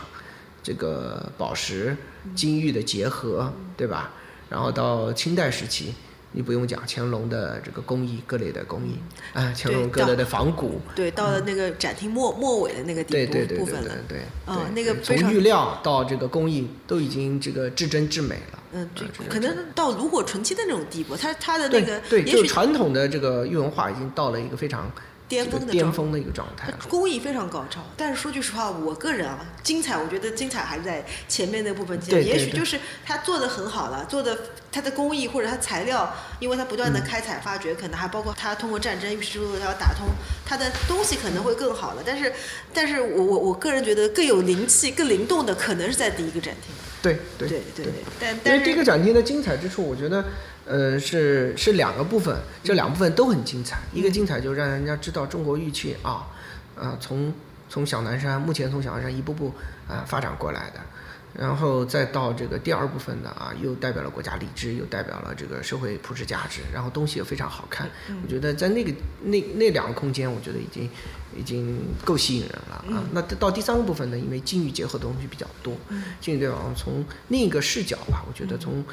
[0.62, 1.94] 这个宝石、
[2.34, 4.12] 金玉的结合，对吧？
[4.48, 5.94] 然后到清代时期，
[6.32, 8.98] 你不用讲乾隆的这个工艺，各类的工艺，
[9.32, 13.88] 啊，乾隆各类的仿古，对，到了那个展厅末末尾的那个地部对对对部分了。
[14.08, 18.58] 对对对，啊对对那个从玉料到这个工艺都已经这个至真至美了。
[18.72, 24.88] 嗯，这啊可能到炉火纯青的那种地步，它它的那个对，就也许传统的这个玉文化已经到了一个非常
[25.26, 26.78] 巅峰的巅峰的一个状态了。
[26.88, 31.98] 工艺非常高超，但是说句实话，我个人啊，精彩，我觉得精彩还是在前面那部分。
[31.98, 34.38] 对对对也许就是他做的很好了，做的
[34.72, 40.06] 他的工艺或者它材料，因为它不嗯断的开采发掘，可能还包括它通过战争玉石之路他要打通，
[40.44, 42.02] 它的东西可能会更好了。
[42.04, 42.32] 但是，
[42.72, 46.74] 但是我我我个人觉得更有灵气、更灵动的，可能是在第一个展厅。
[47.02, 50.22] 对对对对对，但但是为这个展厅的精彩之处，我觉得，
[50.66, 53.78] 呃，是是两个部分，这两部分都很精彩。
[53.92, 56.28] 一个精彩就让人家知道中国玉器啊，
[56.78, 57.32] 啊，从
[57.70, 59.52] 从小南山，目前从小南山一步步
[59.88, 60.80] 啊发展过来的，
[61.40, 67.88] 然后再到这个第二部分的啊，又代表了国家理智，又代表了这个社会普世价值，然后东西也非常好看。
[68.22, 70.90] 我觉得在那个那那两个空间，我觉得已经
[71.34, 73.02] 已经够吸引人了啊。
[73.12, 75.74] 那到第三个部分呢，因为金玉结合的东西比较多，
[76.20, 76.56] 金玉对吧？
[76.76, 78.84] 从另一个视角吧，我觉得从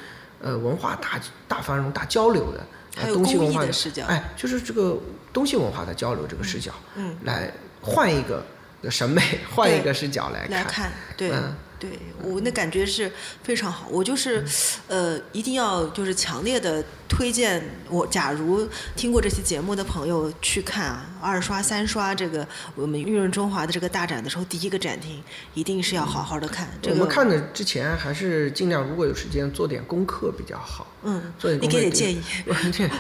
[0.41, 1.20] 呃文化大
[1.50, 2.60] 大繁荣、大交流的。
[2.60, 2.68] 呃
[3.00, 4.98] 还有文化的视角哎，就是这个
[5.32, 8.43] 东西文化的交流这个视角，嗯来换一个
[8.89, 9.22] 审美，
[9.54, 11.89] 换一个视角来看，来看，对、嗯对，
[12.23, 13.11] 我那感觉是
[13.43, 13.88] 非常好。
[13.89, 14.43] 我就是，
[14.88, 25.23] 呃，一定要就是强烈的推荐我，假如听过这期节目的朋友去看啊，二刷、三刷这个我们玉润中华的这个大展的时候，第一个展厅
[25.53, 26.67] 一定是要好好的看。
[26.82, 30.88] 这个我们看的之前还是尽量，如果有时间做点功课比较好。
[31.03, 32.19] 嗯做点 功课你给点建议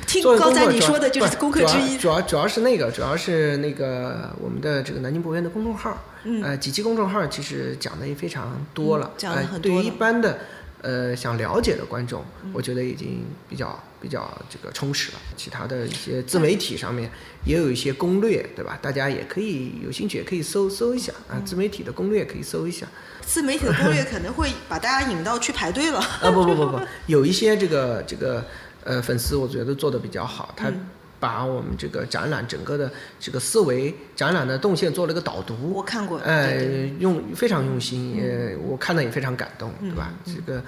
[0.05, 5.97] 听刚才你说的就是功课之一主要主要是那个，主要是那个我们的这个南京博物院的公众号，
[6.29, 10.39] 嗯呃，几期公众号其实讲的也非常多了嗯，讲得呃对于一般的
[10.81, 15.19] 呃想了解的观众，嗯我觉得已经比较比较这个充实了。
[15.35, 17.09] 其他的一些自媒体上面
[17.45, 18.77] 也有一些攻略，对吧？
[18.81, 22.85] 大家也可以有兴趣也可以搜搜一下嗯啊，自媒体的攻略可以搜一下。
[23.25, 25.99] 自媒体的攻略可能会把大家引到去排队了。
[25.99, 28.45] 啊不不不不， 有一些这个这个
[28.83, 30.71] 呃粉丝，我觉得做的比较好，他
[31.19, 35.73] 把我们这个展览整个的这个思维、展览的动线做了一个导读。
[35.73, 36.63] 我看过，呃
[36.99, 40.13] 用非常用心，呃我看了也非常感动，对吧？
[40.25, 40.63] 这个，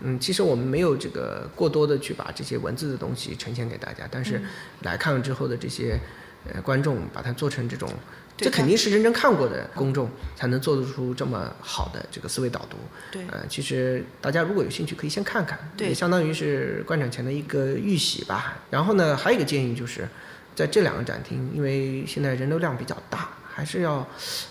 [0.00, 4.40] 嗯，其实我们没有这个过多的去把这些文字的东西呈现给大家，但是
[4.82, 5.98] 来看了之后的这些
[6.52, 7.88] 呃观众，把它做成这种。
[8.42, 12.76] 对这肯定是认真看过的公众才能做得出这么好的这个思维导读。
[13.10, 18.58] 对呃，其实大家如果有兴趣，可以先看看，对也相当于是观展前的一个预习吧。
[18.70, 20.08] 然后呢，还有一个建议就是，
[20.54, 24.06] 在这两个展厅，因为现在人流量比较大，还是要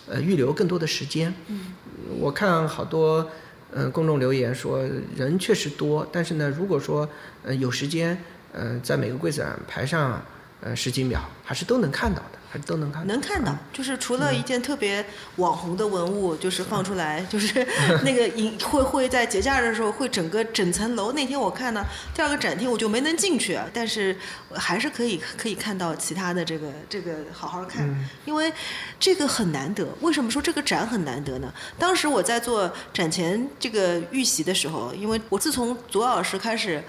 [0.08, 1.34] 呃预留更多的时间。
[1.48, 1.74] 嗯，
[2.20, 3.30] 我看好多
[3.72, 4.84] 呃公众留言说
[5.16, 7.08] 人确实多，但是呢，如果说
[7.44, 8.18] 呃有时间，
[8.54, 10.22] 呃在每个柜子展排上
[10.62, 13.08] 呃十几秒，还是都能看到的，还都能看。
[13.08, 15.06] 能看到，就是除了一件特别
[15.38, 17.66] 网红的文物，就是放出来，就是
[18.04, 21.14] 那个影会会在节假日的时候会整个整层楼。
[21.14, 24.18] 那天我看呢，第二个展厅我就没能进去，啊但是
[24.54, 27.88] 还是可以可以看到其他的这个这个好好看，
[28.26, 28.52] 因为
[29.00, 29.88] 这个很难得。
[30.02, 31.54] 为什么说这个展很难得呢？
[31.80, 36.84] 当时我在做展前这个预习的时候，因为我自从左老师开始。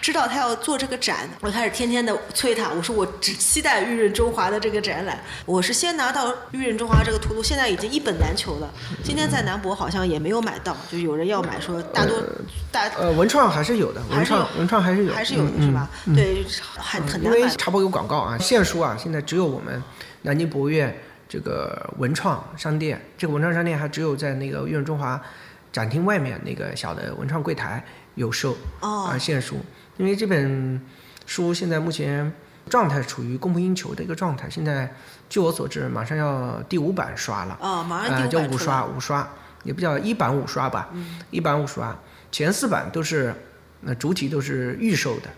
[0.00, 2.70] 知道他要做这个展，我开始天天的催他。
[2.70, 5.18] 我说我只期待玉润中华的这个展览。
[5.46, 8.70] 我是先拿到玉润中华这个图录，现在已经一本难求了。
[9.02, 12.22] 今天在南博好像也没有买到，就有人要买，说大多
[12.70, 15.90] 大呃，文创还是有的，文创文创还是有，还是有的嗯是吧？
[16.14, 16.44] 对，
[16.76, 17.48] 很很难因为。
[17.56, 19.82] 插播个广告啊，现书啊，现在只有我们
[20.22, 20.94] 南京博物院
[21.28, 25.20] 这个文创商店，这个文创商店还只有在那个玉润中华
[25.72, 27.82] 展厅外面那个小的文创柜台
[28.14, 29.56] 有售哦啊现书。
[29.96, 30.80] 因为这本
[31.26, 32.32] 书现在目前
[32.68, 34.92] 状态处于供不应求的一个状态，现在
[35.28, 37.56] 据我所知，马上要第五版刷了。
[37.60, 39.28] 啊，马上呃，第五版出来叫五刷，五刷
[39.62, 40.88] 也不叫一版五刷吧，
[41.30, 41.96] 一版五刷，
[42.32, 43.34] 前四版都是
[43.82, 45.28] 那主体都是预售的，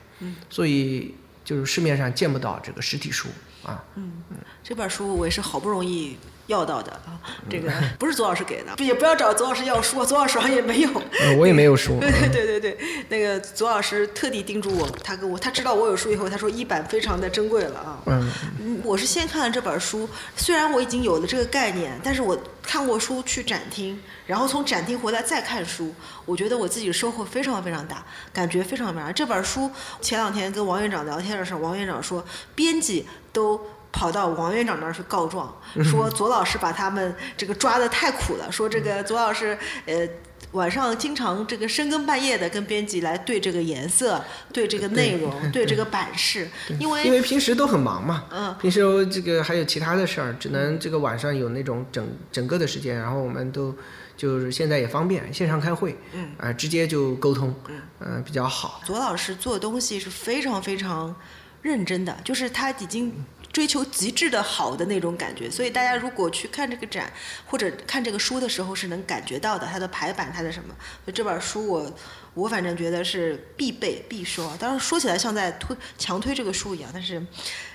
[0.48, 1.14] 所以
[1.44, 3.28] 就是市面上见不到这个实体书
[3.62, 3.84] 啊。
[3.96, 4.22] 嗯
[4.62, 6.16] 这本书我也是好不容易
[6.46, 7.18] 要到的啊，
[7.50, 10.90] 这个不是左老师给的，也不要找左老师要书，左老师好像也没有。
[11.20, 12.78] 呃我也没有书， 对对对对对，
[13.08, 17.98] 那个左老师特地叮嘱我，他跟我他知道我有书以后，他说一版非常的珍贵了啊。
[18.06, 18.30] 嗯，
[18.60, 25.92] 嗯，我是先看了这本书，虽然我已经有了这个概念，但是我看过书去展厅，然后从展厅回来再看书，
[26.24, 29.12] 我觉得我自己的收获非常非常大，感觉非常非常。
[29.12, 29.70] 这本书
[30.00, 32.24] 前两天跟王院长聊天的时候，王院长说
[32.54, 33.60] 编辑都。
[33.92, 39.56] 跑到王院长那儿去告状，说左老师把他们这个抓的太苦了，说这个左老师
[39.86, 40.06] 呃
[40.52, 44.22] 晚上经常这个深更半夜的跟编辑来对这个颜色、
[44.52, 48.54] 对这个内容、对这个版式，因为因为平时都很忙嘛，嗯。
[48.60, 53.74] 平时这个还有其他的事儿，只能这个晚上有那种整整个的时间，然后我们都
[54.16, 56.30] 就是现在也方便线上开会，嗯。
[56.38, 57.54] 啊、直接就沟通，
[58.00, 58.80] 嗯、比较好。
[58.84, 61.14] 左老师做东西是非常非常
[61.60, 63.12] 认真的，就是他已经
[63.52, 65.50] 追求极致的好的那种感觉。
[65.50, 67.12] 所以大家如果去看这个展
[67.46, 70.74] 或者看这个书的时候，是能感觉到的，它的排版，它的什么。
[71.04, 71.92] 所以这本书我
[72.34, 74.50] 我反正觉得是必备必收。
[74.58, 77.24] 当然说起来像在推强推这个书一样，但是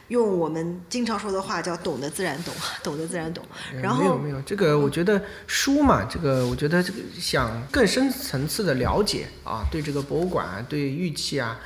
[0.09, 2.53] 用我们经常说的话叫“懂得自然懂”，
[2.84, 3.43] 懂得自然懂。
[3.74, 11.57] 呃然后没有没有，这个我觉得书嘛，这个我觉得这个想更深层次的了解啊，对这个博物馆啊，对玉器啊，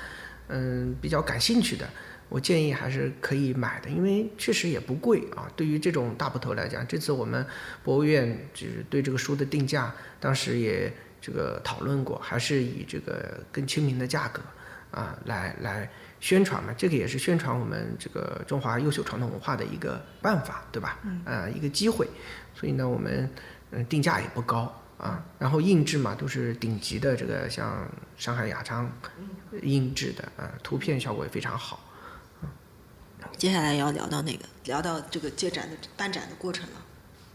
[0.49, 1.89] 嗯，比较感兴趣的，
[2.27, 5.47] 我建议还是可以买的，因为确实也不贵啊。
[5.55, 7.45] 对于这种大部头来讲，这次我们
[7.83, 14.41] 博物院就是对这个书的定价，当时也这个讨论过，还是以这个更亲民的价格
[14.91, 20.99] 啊来来宣传嘛，这个也是宣传我们这个中华优秀传统文化的一个办法，对吧？
[21.03, 22.07] 嗯，呃，一个机会，
[22.53, 23.29] 所以呢，我们
[23.71, 28.91] 嗯、呃定价也不高啊，然后印制嘛都是顶级的，这个像上海雅昌
[29.61, 31.79] 印制的啊，图片效果也非常好。
[33.37, 36.81] 接下来要聊到那个，聊到这个接展的办展的过程了。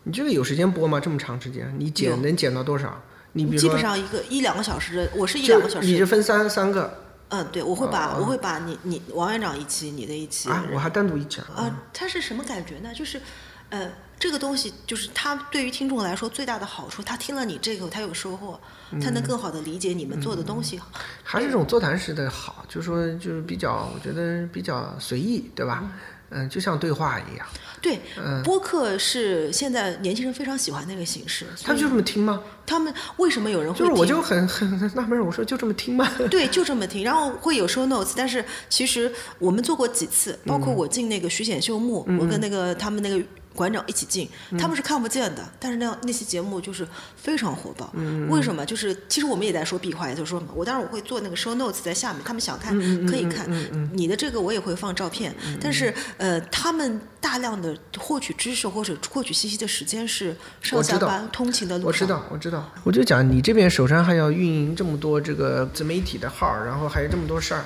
[0.05, 0.99] 你这个有时间播吗？
[0.99, 3.03] 这么长时间，你剪能剪到多少？
[3.33, 5.87] 你基本上一个一两个小时的，我是一两个小时。
[5.87, 10.67] 你是分三三个嗯，对，我会把、啊我会把你你王院长一期，你的一期啊？
[10.73, 12.93] 我还单独一讲啊，他是什么感觉呢？
[12.93, 13.21] 就是，
[13.69, 13.89] 呃，
[14.19, 18.59] 这个东西就是他对于听众来说最大的好处，他听了你这个，他有收获，
[19.01, 20.81] 他能更好的理解你们做的东西。
[21.23, 25.85] 还是这种座谈式的好，就是说就是比较，我觉得比较随意，对吧？
[26.33, 27.47] 嗯，就像对话一样。
[27.83, 31.45] 对，嗯播客是现在年轻人非常喜欢那个形式。
[31.61, 32.41] 他们就这么听吗？
[32.65, 36.09] 他们为什么有人会就是我就很很很纳闷儿，我说就这么听吗？
[36.31, 43.21] 对，就这么听，然后会有 show notes，但是其实我们做过几次，包括我进那个徐显秀墓，我跟那个他们那个
[43.55, 44.29] 馆长一起进，
[44.59, 46.87] 他们是看不见的，但是那样那期节目就是
[47.17, 47.93] 非常火爆。
[48.29, 48.65] 为什么？
[48.65, 52.75] 就是其实我们也在说壁画，也就是说我当然我会做那个 show notes 在下面，他们想看
[53.07, 53.49] 可以看。
[53.93, 61.89] 你的这个我也会放照片，但是呃，他们大量的获取知识或者获取信息的时间是上下班通勤的路上。
[61.89, 62.73] 我知道，我知道。
[62.85, 67.65] 我就讲你这边手上还要运营这么多这个自媒体的号，然后还有这么多事儿，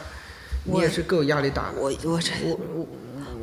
[0.64, 1.74] 你也是够压力大的。
[1.78, 2.58] 我我我。
[2.74, 2.86] 我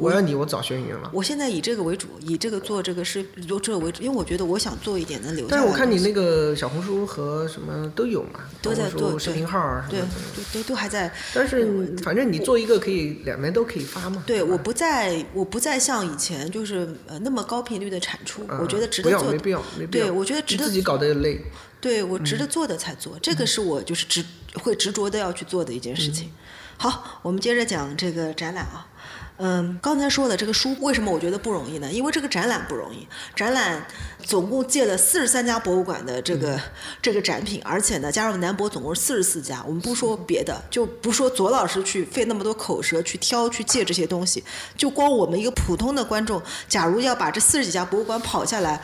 [0.10, 1.12] 要你，我早学云了。
[1.14, 5.52] 我现在以这个为主，以这个做这个是做这个为主，因为我觉得我想做一点能留下。
[5.52, 11.14] 但是我看你那个小红书和什么都有嘛，都在做视频号啊什么，对，都都还在。
[11.34, 14.24] 但是反正你做一个可以两边都可以发嘛。
[14.26, 19.30] 对，我不再我不再像以前就是呃那么高频率的产出，我觉得值得做。
[19.32, 20.06] 没必要，没必要。
[20.06, 20.66] 对，我觉得值得。
[20.66, 21.42] 自己搞得累。
[21.82, 24.24] 对我值得做的才做，这个是我就是执
[24.62, 26.30] 会执着的要去做的一件事情。
[26.78, 28.86] 好，我们接着讲这个展览啊。
[29.44, 31.92] 嗯，刚才说的这个书为什么我觉得不容易呢？
[31.92, 33.84] 因为这个展览不容易，展览
[34.24, 36.60] 总共借了四十三家博物馆的这个
[37.02, 39.64] 这个展品，而且呢，加入南博总共四十四家。
[39.66, 44.44] 我们不说别的，就不说左老师去费那么多口舌去挑去借这些东西，
[44.78, 48.80] 就光我们一个普通的观众，假如要把这四十几家博物馆跑下来。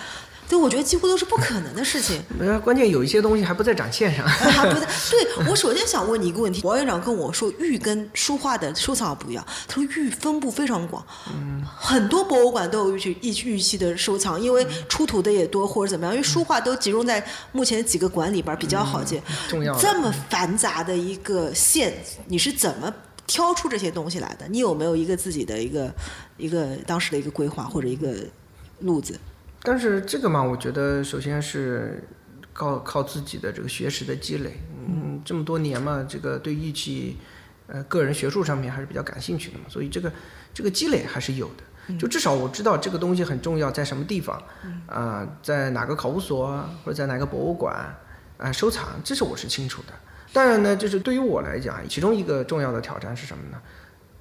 [0.49, 2.21] 对，我觉得几乎都是不可能的事情。
[2.39, 4.25] 呃，关键有一些东西还不在展线上。
[4.25, 4.87] 还不在。
[5.11, 6.61] 对，我首先想问你一个问题。
[6.63, 9.45] 王院长跟我说，玉跟书画的收藏不一样。
[9.67, 16.15] 他说玉分布非常广，嗯，很多博物馆都有玉玉玉器的收藏，因为出土的也多或者怎么样。
[16.15, 17.21] 因为书画都集中在
[17.51, 19.21] 目前几个馆里边比较好见。
[19.49, 19.77] 重要。
[19.77, 21.93] 这么繁杂的一个线，
[22.27, 22.93] 你是怎么
[23.25, 24.47] 挑出这些东西来的？
[24.47, 25.93] 你有没有一个自己的一个
[26.37, 28.13] 一个当时的一个规划或者一个
[28.79, 29.19] 路子？
[29.63, 32.07] 但是这个嘛，我觉得首先是
[32.53, 37.17] 靠靠自己的这个学识的积累，嗯，这么多年嘛，这个对玉器，
[37.67, 40.11] 呃，个人学术上面还是比较感兴趣的嘛，所以这个
[40.53, 44.41] 这个积累还是有的，就至少我知道这个东西很重要，在什么地方，
[44.85, 46.47] 啊，在哪个考古所
[46.85, 47.93] 或者在哪个博物馆
[48.37, 49.93] 啊收藏，这是我是清楚的。
[50.33, 53.59] 当然呢，就是对于我来讲，其中一个重要的挑战是什么呢？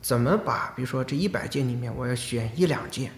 [0.00, 3.12] 怎么把比如说这一百件里面，我要选一两件。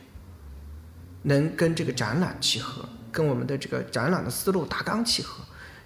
[1.23, 5.43] 能跟这个展览契合，跟我们的这个展览的思路大纲契合，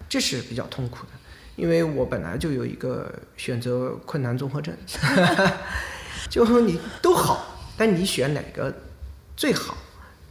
[0.09, 1.13] 这是比较痛苦的，
[1.57, 4.77] 因为我本来就有一个选择困难综合症，
[6.29, 8.73] 就说你都好，但你选哪个
[9.37, 9.77] 最好，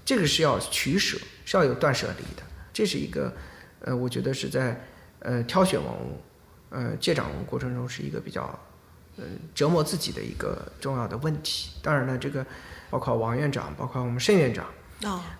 [0.05, 3.33] 这个是要取舍，是要有断舍离的，这是一个，
[3.79, 4.79] 呃，我觉得是在
[5.19, 6.21] 呃挑选文物，
[6.69, 8.43] 呃借展过程中是一个比较，
[9.17, 9.23] 呃
[9.55, 11.71] 折磨自己的一个重要的问题。
[11.81, 12.45] 当然了，这个
[12.91, 14.65] 包括王院长，包括我们盛院长。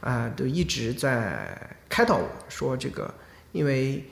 [0.01, 1.55] 啊，都一直在
[1.87, 3.13] 开导我说这个，
[3.51, 4.03] 因为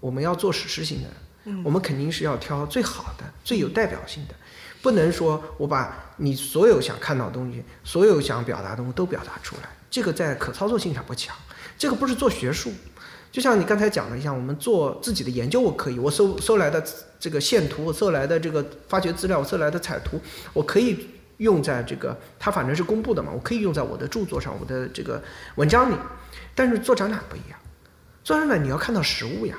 [0.00, 4.34] 我们要做史诗性的，我们肯定是要挑最好的、最有代表性的，
[4.80, 11.36] 不能说我把你所有想看到的东西、所有想表达的东西都表达出来，这个在可操作性上不强。
[11.78, 12.72] 这个不是做学术，
[13.32, 16.84] 就像你刚才讲的一样，我们做自己的研究，我可以，我搜搜来的
[17.18, 20.20] 这个线图，我搜来的这个发掘资料，我搜来的彩图，
[20.52, 21.08] 我可以。
[21.42, 25.22] 用在这个，它反正是公布的嘛，我可以用在我的著作上，我的这个
[25.56, 25.94] 文章里。
[26.54, 27.58] 但是做展览不一样，
[28.24, 29.56] 做展览你要看到实物呀，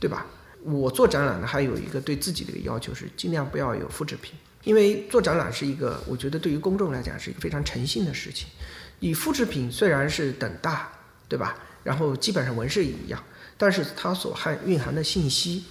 [0.00, 0.26] 对吧？
[0.62, 4.34] 我做展览呢，还有一个对自己的一个要求是，尽量不要有复制品，
[4.64, 8.48] 因为做展览是一个，我觉得对于公众来讲是一个非常诚信的事情。
[8.98, 10.90] 你复制品虽然是等大，
[11.28, 11.54] 对吧？
[11.84, 13.22] 然后基本上纹饰也一样，
[13.56, 15.64] 但是它所含蕴含的信息。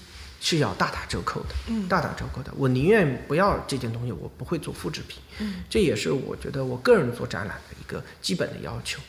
[0.46, 2.54] 是要大打折扣的，嗯，大打折扣的。
[2.56, 9.02] 我宁愿不要这件东西，我不会做复制品，嗯，这也是我觉得我个人做展览的一个基本的要求，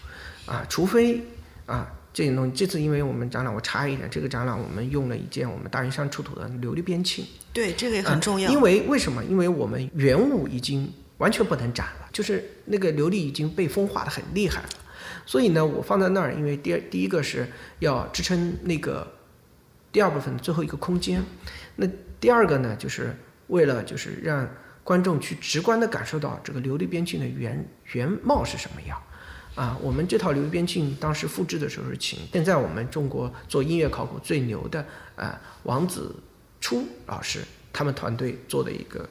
[0.47, 1.20] 啊，除非
[1.66, 8.51] 啊这件东西，这次因为我们展览我插一点，这个展览我们用了一件我们大云山出土的琉璃边磬，对，这个也很重要。
[8.51, 9.22] 因为为什么？
[9.24, 14.68] 因为我们原物已经完全不能展了，就是那个琉璃已经被风化的很厉害了，
[15.26, 17.47] 所以呢，我放在那儿，因为第二第一个是
[17.80, 19.12] 要支撑那个。
[19.97, 21.25] 第二部分最后一个空间，
[21.77, 21.89] 那
[22.21, 23.17] 第二个呢，就是
[23.47, 24.47] 为了就是让
[24.85, 29.03] 观众去直观的感受到这个琉璃边磬的原原貌是什么样，
[29.55, 34.85] 啊，我们这套琉璃边磬当时复制的时候是请现在我们中国做音乐考古最牛的
[35.17, 36.14] 啊王子
[36.61, 37.41] 初老师
[37.73, 39.09] 他们团队做的一个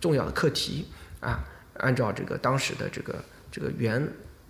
[0.00, 0.86] 重要的课题。
[1.18, 1.44] 啊，
[1.78, 4.00] 按照这个当时的这个这个原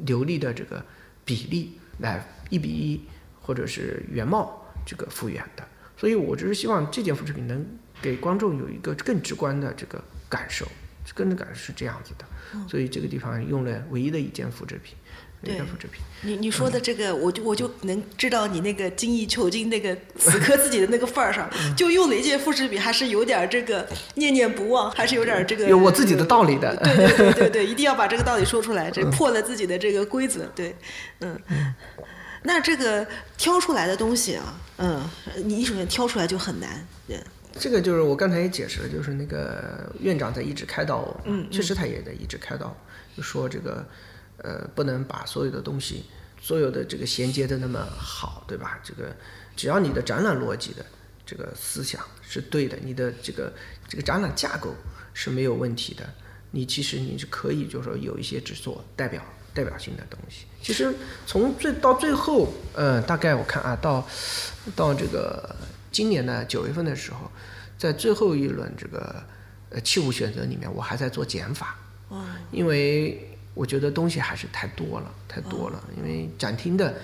[0.04, 0.84] 琉璃的这个
[1.24, 3.00] 比例来一比一
[3.40, 5.66] 或者是原貌这个复原的。
[5.98, 7.66] 所以，我只是希望这件复制品能
[8.00, 10.64] 给观众有一个更直观的这个感受，
[11.12, 12.24] 跟着感受是这样子的。
[12.68, 14.94] 所以这个地方用了唯一的一件复制品，
[15.42, 16.00] 对复制品。
[16.22, 26.74] 你你说的这个，我就我就能知道你那个精益求精那个 死磕自己的那个范儿上，就用了一件复制品，还是有点儿这个念念不忘，还是有点儿这个有我自己的道理的。
[26.76, 30.46] 对对对对对，一定要把这个道理说出来，这破了自己的这个规则。
[30.54, 30.76] 对，
[31.20, 31.38] 嗯。
[32.42, 33.06] 那这个
[33.36, 35.08] 挑出来的东西啊，嗯，
[35.44, 37.22] 你首先挑出来就很难，对，
[37.58, 42.76] 这个就是我刚才也解释了，就是那个院长在一直开导我，嗯确实他也在一直开导我，
[43.16, 43.86] 就说这个
[44.38, 46.04] 呃不能把所有的东西，
[46.40, 48.80] 所有的这个衔接的那么好，对吧？
[48.84, 49.14] 这个
[49.56, 50.86] 只要你的展览逻辑的
[51.26, 53.52] 这个思想是对的，你的这个
[53.88, 54.72] 这个展览架构
[55.12, 56.08] 是没有问题的，
[56.52, 59.22] 你其实你是可以就是说有一些只做代表
[59.54, 60.46] 代表性的东西。
[60.62, 60.94] 其实
[61.26, 64.06] 从最到最后，呃，大概我看啊，到
[64.76, 65.54] 到这个
[65.90, 67.30] 今年的九月份的时候，
[67.78, 69.22] 在最后一轮这个
[69.70, 71.76] 呃器物选择里面，我还在做减法，
[72.08, 76.94] 哦，因为我觉得东西还是太多了，太多了，因为展厅的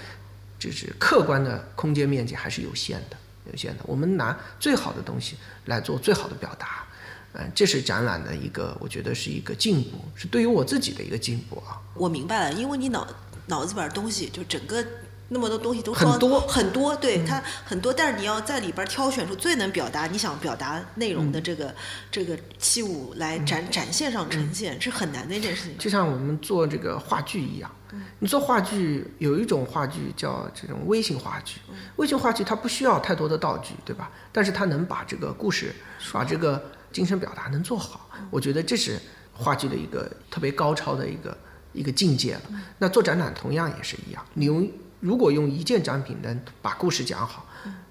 [0.58, 3.16] 就是客观的空间面积还是有限的，
[3.50, 3.82] 有限的。
[3.86, 6.86] 我们拿最好的东西来做最好的表达，
[7.34, 11.80] 嗯、这是展览的一个，我觉得是一个进步，是对于我自己的一个进步啊。
[11.94, 13.06] 我明白了，因为你脑
[13.46, 14.84] 脑子里边东西就整个
[15.28, 21.74] 那么多东西都装很多嗯很多，对、它很多，但是你要在里边儿挑选出最能表达你想表达内容嗯的这个、
[22.10, 25.78] 这个器物来展、展现上呈现，是很难的一件事情。
[25.78, 27.70] 就像我们做这个话剧一样，
[28.18, 31.60] 你做话剧有一种话剧叫这种微型话剧，
[31.96, 34.10] 微型话剧它不需要太多的道具，对吧？
[34.30, 35.74] 但是它能把这个故事，
[36.12, 36.62] 把这个
[36.94, 38.98] 精神表达能做好，我觉得这是
[39.32, 41.36] 话剧的一个特别高超的一个
[41.72, 42.42] 一个境界了。
[42.78, 47.44] 那做展览同样也是一样，你用如果用一件展品能把故事讲好，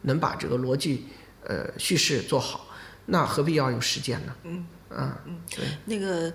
[0.03, 1.05] 能把这个逻辑
[1.43, 2.65] 呃叙事做好，
[3.05, 4.33] 那何必要用时间呢？
[4.43, 5.65] 嗯嗯，对。
[5.85, 6.31] 那个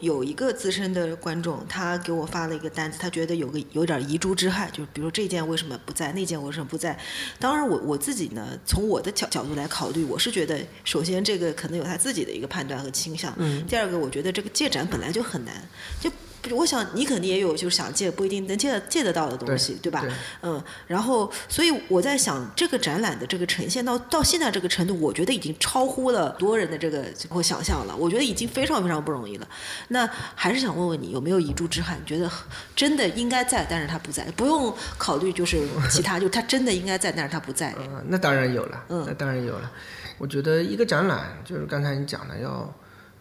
[0.00, 6.98] 有一个资深的观众，他给我发了一个单子，他觉得有个有点遗珠之憾，就比如这件为什么不在，那件为什么不在。
[7.38, 15.54] 当然我，我自己呢，从我的角角度来考虑，我是觉得，首先这个可能有他自己的一个判断和倾向，嗯第二个，我觉得这个借展本来就很难，
[16.00, 16.10] 就。
[16.52, 20.00] 我想你肯定也有，就是想借不一定能借借得到的东西，对吧？
[20.00, 20.10] 对
[20.42, 27.94] 嗯，然后所以我在想，这个展览的这个呈现到到现在这个程度，我觉得已经超乎了很多人的这个我想象了。
[27.94, 29.48] 我觉得已经非常非常不容易了。
[29.88, 31.98] 那还是想问问你，有没有遗珠之憾？
[32.06, 32.30] 觉得
[32.74, 35.60] 真的应该在，但是他不在，不用考虑就是
[35.90, 37.74] 其他，就他真的应该在，但是他不在。
[37.78, 39.70] 嗯，那当然有了，嗯那当然有了。
[40.18, 42.72] 我觉得一个展览，就是刚才你讲的，要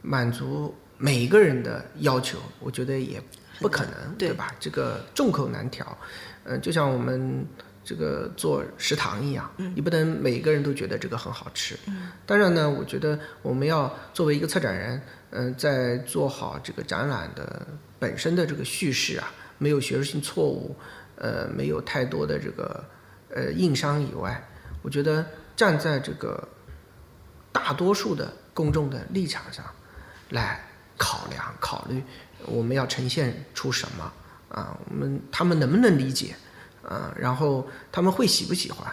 [0.02, 3.20] 满足每一个人的要求，我觉得也
[3.60, 4.54] 不可能，对对吧？
[4.60, 5.98] 这个众口难调。
[6.44, 7.46] 嗯、就像我们
[7.84, 11.78] 这个做食堂一样，你不能每一个人都觉得这个很好吃。
[12.26, 15.02] 当然呢，我觉得我们要作为一个策展人，
[15.32, 17.66] 嗯、在做好这个展览的
[17.98, 20.76] 本身的这个叙事啊，没有学术性错误，
[21.16, 22.84] 呃，没有太多的这个
[23.34, 24.44] 呃硬伤以外，
[24.82, 26.48] 我觉得站在这个
[27.52, 29.66] 大多数的公众的立场上
[30.30, 30.64] 来
[31.00, 32.04] 考量考虑，
[32.46, 34.14] 我们要呈现出什么
[34.50, 34.78] 啊？
[34.88, 36.36] 我们他们能不能理解
[36.84, 37.12] 啊？
[37.18, 38.86] 然后他们会喜不喜欢？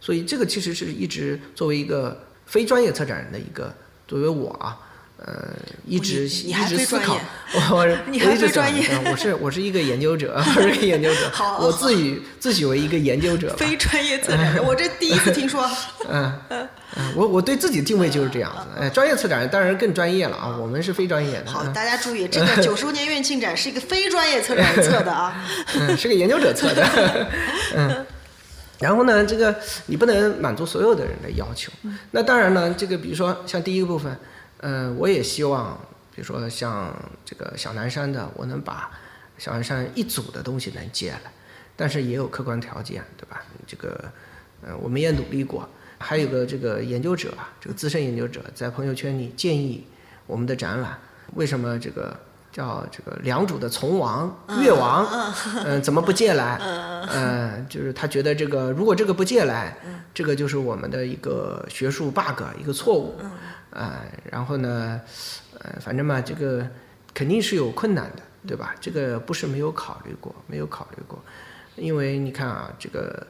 [0.00, 3.72] 所以这个其实是一直作为一个非专业策展人的一个，
[4.06, 4.78] 作为我啊。
[5.24, 5.54] 呃，
[5.86, 7.22] 一直你你 还一直思考非专业，
[7.70, 15.64] 我我你一直非专业我是我是一个研究者，我是一个研究者，好我自诩自诩为一个研究者，非专业策展人，我这第一次听说。
[16.10, 16.68] 嗯，嗯，
[17.14, 18.80] 我我对自己定位就是这样子。
[18.80, 21.50] 哎，专业策展人当然更专业了啊，我们是非专业的。
[21.50, 25.44] 好，嗯大家注意， 这个九十周年院庆展是一个非专业策展人策的啊。
[25.78, 27.28] 嗯，是个研究者测的。
[27.76, 28.04] 嗯，
[28.80, 29.54] 然后呢，这个
[29.86, 31.70] 你不能满足所有的人的要求。
[32.10, 34.14] 那当然呢，这个比如说像第一个部分，
[34.62, 35.76] 呃，我也希望，
[36.14, 36.94] 比如说像
[37.24, 38.90] 这个小南山的，我能把
[39.36, 41.32] 小南山一组的东西能借来，
[41.74, 43.42] 但是也有客观条件，对吧？
[43.66, 44.04] 这个，
[44.64, 45.68] 呃，我们也努力过。
[45.98, 49.84] 还有个这个研究者啊，这个资深研究者在朋友圈里建议
[50.26, 50.96] 我们的展览，
[51.34, 52.16] 为什么这个
[52.52, 55.04] 叫这个良渚的从王、越王，
[55.64, 56.58] 嗯、怎么不借来？
[57.14, 59.76] 嗯、就是他觉得这个如果这个不借来，
[60.14, 63.16] 这个就是我们的一个学术 bug，一个错误。
[63.72, 65.00] 啊、然后呢，
[65.58, 66.68] 呃，反正嘛，这个
[67.14, 68.74] 肯定是有困难的，对吧？
[68.80, 71.22] 这个不是没有考虑过，没有考虑过，
[71.76, 73.26] 因为你看啊，这个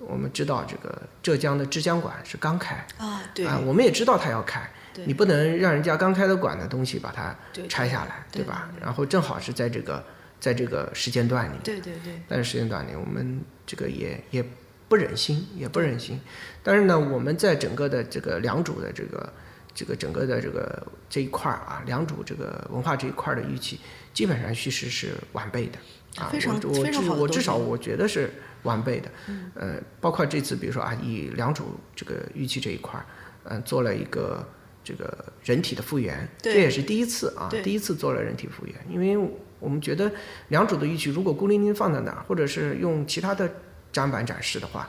[0.00, 4.68] 我们知道这个浙江的之江馆是刚开，啊，对，啊，我们也知道它要开，
[5.06, 7.34] 你不能让人家刚开的馆的东西把它
[7.68, 8.70] 拆下来，对吧？
[8.80, 10.04] 然后正好是在这个
[10.40, 14.44] 在这个时间段里面，对对对，但是时间段里我们这个也也
[14.88, 16.20] 不忍心，也不忍心。
[16.62, 19.32] 但是呢，我们在整个的这个良渚的这个
[19.74, 23.80] 这个整个的这个这一块儿啊，良渚这个文化这一块儿的玉器，
[24.12, 25.78] 基本上叙事是完备的
[26.22, 26.28] 啊。
[26.30, 28.32] 非常我我至我至少我觉得是
[28.62, 29.10] 完备的。
[29.54, 31.62] 呃，包括这次比如说啊，以良渚
[31.96, 33.04] 这个玉器这一块儿，
[33.44, 34.46] 嗯、做了一个
[34.84, 39.18] 这个人体的复原，这也是第一次啊，第一次做了人体复原，因为
[39.58, 40.10] 我们觉得
[40.48, 43.50] 良渚的玉器如果孤零零放在那儿，或者是用其他的
[43.90, 44.88] 展板展示的话，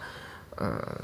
[0.57, 1.01] 呃，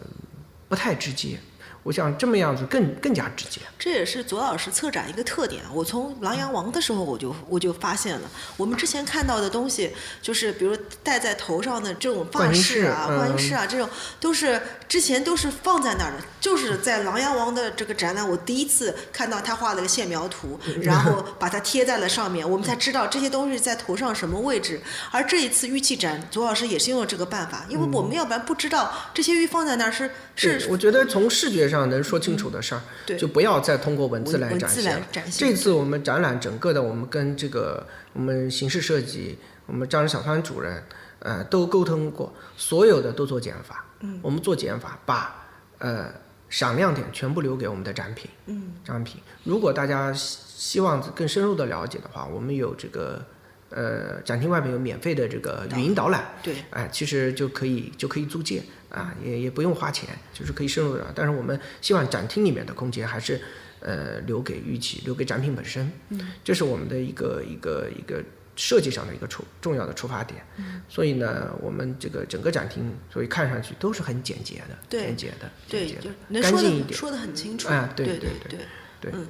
[0.70, 1.40] 不太直接。
[1.84, 3.60] 我想这么样子更更加直接。
[3.80, 5.64] 这也是左老师策展一个特点。
[5.74, 9.92] 我从《琅琊王》的时候我就我就发现了，我们之前看到的东西，
[10.22, 13.90] 就是比如戴在头上的这种发饰啊、饰冠饰嗯啊，这种
[14.20, 14.62] 都是
[14.92, 16.18] 之前都是放在那儿的。
[16.42, 24.82] 就是在《琅琊王》的这个展览，我第一次看到他画了个线描图，然后把它贴在了上面，我们才知道这些东西在头上什么位置。
[25.10, 35.00] 而这一次玉器展，左老师也是用了这个办法，因为我们要不然不知道这些玉放在那儿是是我觉得从视觉上能说清楚的事儿，对就不要再通过文字来展现了。
[35.00, 39.38] 来展现这次我们展览整个的，我们跟这个我们形式设计，
[39.68, 40.84] 我们张小川主任，
[41.20, 43.86] 呃，都沟通过，所有的都做减法。
[44.02, 45.48] 嗯，我们做减法，把
[45.80, 46.12] 呃
[46.50, 48.30] 闪亮点全部留给我们的展品。
[48.48, 49.22] 嗯，展品。
[49.44, 53.26] 如果大家希希望更深入的了解的话，我们有这个
[53.70, 56.24] 呃展厅外面有免费的这个语音导览。
[56.44, 61.12] 对哎，其实就可以就可以租借啊，也也不用花钱，就是可以深入的。
[61.16, 63.42] 但是我们希望展厅里面的空间还是
[63.80, 68.24] 呃留给玉器，留给展品本身，嗯，这是我们的一个一个一个
[68.56, 70.44] 设计上的一个出重要的出发点。
[70.58, 76.94] 嗯，所以呢，我们这个整个展厅，所以看上去都是很简洁的，对简洁的，对，简洁的，干净一点。
[76.94, 77.68] 说的很清楚。
[77.70, 78.60] 啊对对对对
[79.00, 79.28] 对嗯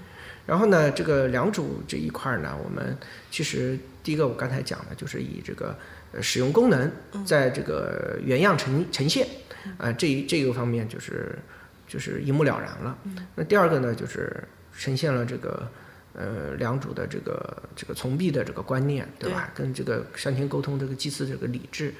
[0.48, 2.98] 然后呢，这个良渚这一块儿呢，我们
[3.30, 5.77] 其实第一个我刚才讲的就是以这个
[6.11, 6.91] 呃使用功能，
[7.23, 9.26] 在这个原样呈呈现，
[9.77, 11.38] 啊、这一这个方面就是
[11.88, 12.98] 就是一目了然了。
[13.35, 14.43] 那第二个呢，就是
[14.76, 15.72] 呈现了这个
[16.22, 19.49] 呃良渚的这个这个从璧的这个观念，对吧？
[19.56, 21.93] 跟这个山天沟通这个祭祀这个礼制。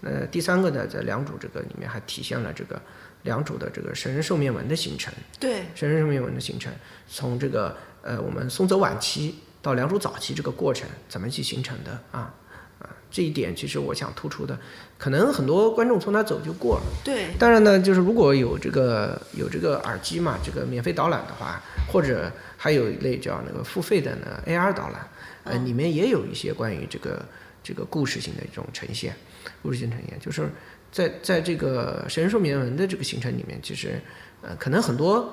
[0.00, 2.80] 那第三个呢，在良渚这个里面还体现了这个
[3.22, 5.12] 良渚的这个神人兽面纹的形成。
[5.38, 6.72] 对神人兽面纹的形成，
[7.08, 12.32] 从这个呃我们松泽晚期到良渚早期这个过程怎么去形成的啊
[12.78, 14.58] 啊这一点其实我想突出的，
[14.98, 16.82] 可能很多观众从那走就过了。
[17.02, 25.08] 对当然呢，就是如果有这个有这个耳机嘛，这个免费导览的话，或者还有一类叫那个付费的呢 AR 导览，
[25.44, 27.24] 呃，里面也有一些关于这个
[27.62, 29.14] 这个故事性的一种呈现，
[29.62, 30.48] 故事性呈现，就是
[30.90, 34.00] 在在这个神人兽面纹的这个行程里面，其实
[34.42, 35.32] 呃可能很多。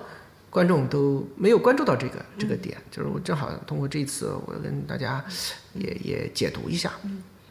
[0.54, 5.26] 观众都没有关注到这个这个点，就是我正好通过这一次，我跟大家
[5.74, 6.94] 也也解读一下。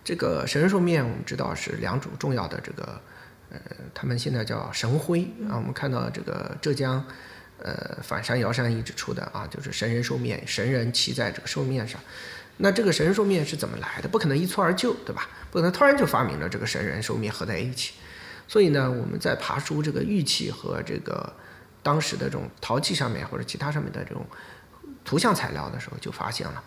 [0.04, 3.00] 这个神人兽面，我们知道是良渚重要的这个
[3.50, 3.60] 呃，
[3.92, 5.56] 他们现在叫神辉啊。
[5.56, 7.04] 我们看到这个浙江
[7.62, 12.00] 呃反山瑶山一直出的啊，就是神人兽面，神人骑在这个兽面上。
[12.58, 14.08] 那这个神人兽面是怎么来的？
[14.08, 15.28] 不可能一蹴而就，对吧？
[15.50, 17.94] 不可能突然就发明了这个神人兽面合在一起。
[18.46, 21.34] 所以呢，我们在爬出这个玉器和这个
[21.82, 24.26] 当时的这种陶器上面或者其他上面的这种
[25.04, 26.62] 图像材料的时候，就发现了，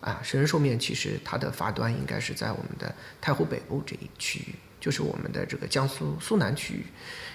[0.00, 6.86] 啊，神人兽面其实它的发端应该是在我们的太湖北部这一区域，就是我们的这个江苏苏南区域，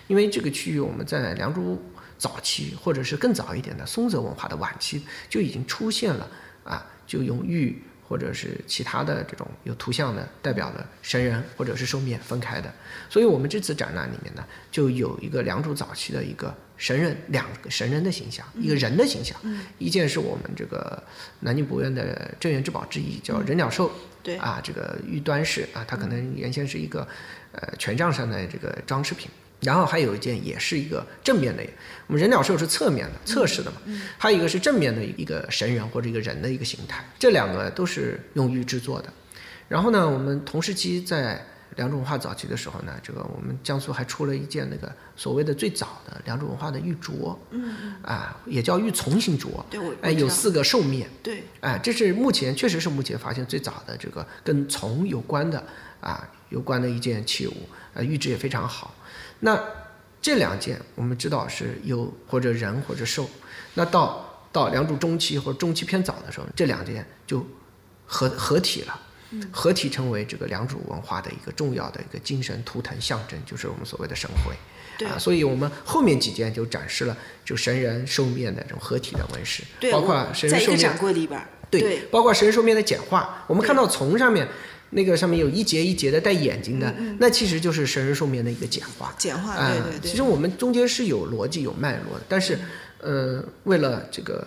[0.08, 1.78] 因为这个区域我们在良渚
[2.20, 6.30] 早期或者是更早一点的松泽文化的晚期就已经出现了
[6.64, 12.74] 啊，就用玉或者是其他的这种有图像的代表的神人或者是兽面分开的，
[13.10, 19.40] 所以我们这次展览里面呢，就有一个良渚早期的一个神人，两个神人的形象，一个人的形象，
[19.78, 21.02] 一件是我们这个
[21.42, 23.92] 南京博物院的镇院之宝之一，叫人鸟兽，
[24.24, 24.36] 对。
[24.38, 27.08] 啊，这个玉端饰啊，它可能原先是一个
[27.52, 29.30] 呃权杖上的这个装饰品。
[29.62, 31.64] 然后还有一件也是一个正面的，
[32.08, 33.78] 我们人鸟兽是侧面的、侧视的嘛，
[34.18, 39.12] 还有一个是正面的一个神人或者一个人的一个形态，这两个都是用玉制作的。
[39.68, 41.46] 然后呢，我们同时期在
[41.76, 51.44] 良渚文化早期的时候呢，这个我们江苏还出了一件那个所谓的最早的良渚文化的玉镯，嗯啊，也叫玉琮形镯，对我哎，有四个兽面，对。
[51.60, 55.64] 哎，这是目前确实是目前发现最早的这个跟琮有关的
[56.02, 57.54] 啊有关的一件器物，
[57.94, 58.96] 呃，玉质也非常好。
[59.40, 59.62] 那
[60.22, 63.30] 这两件我们知道是有或者人或者兽，
[63.74, 67.46] 那到到良渚中期或者中期偏早的时候，这两件就
[68.06, 69.00] 合合体了。
[69.52, 74.56] 合体成为这个良渚文化的一个重要的一个精神图腾象征，就是我们所谓的神徽。
[74.98, 81.40] 对啊，所以我们后面几件就展示了就神人兽面的这种合体的纹饰，对，包括神人兽面在一个展柜里边，
[81.70, 84.48] 对，对包括神人兽面的简化，我们看到从上面
[84.92, 89.14] 那个上面有一节一节的带眼睛的，那其实就是神人兽面的一个简化。
[89.18, 90.10] 简化，对、对对对。
[90.10, 92.58] 其实我们中间是有逻辑、有脉络的，但是，
[93.00, 94.46] 呃，为了这个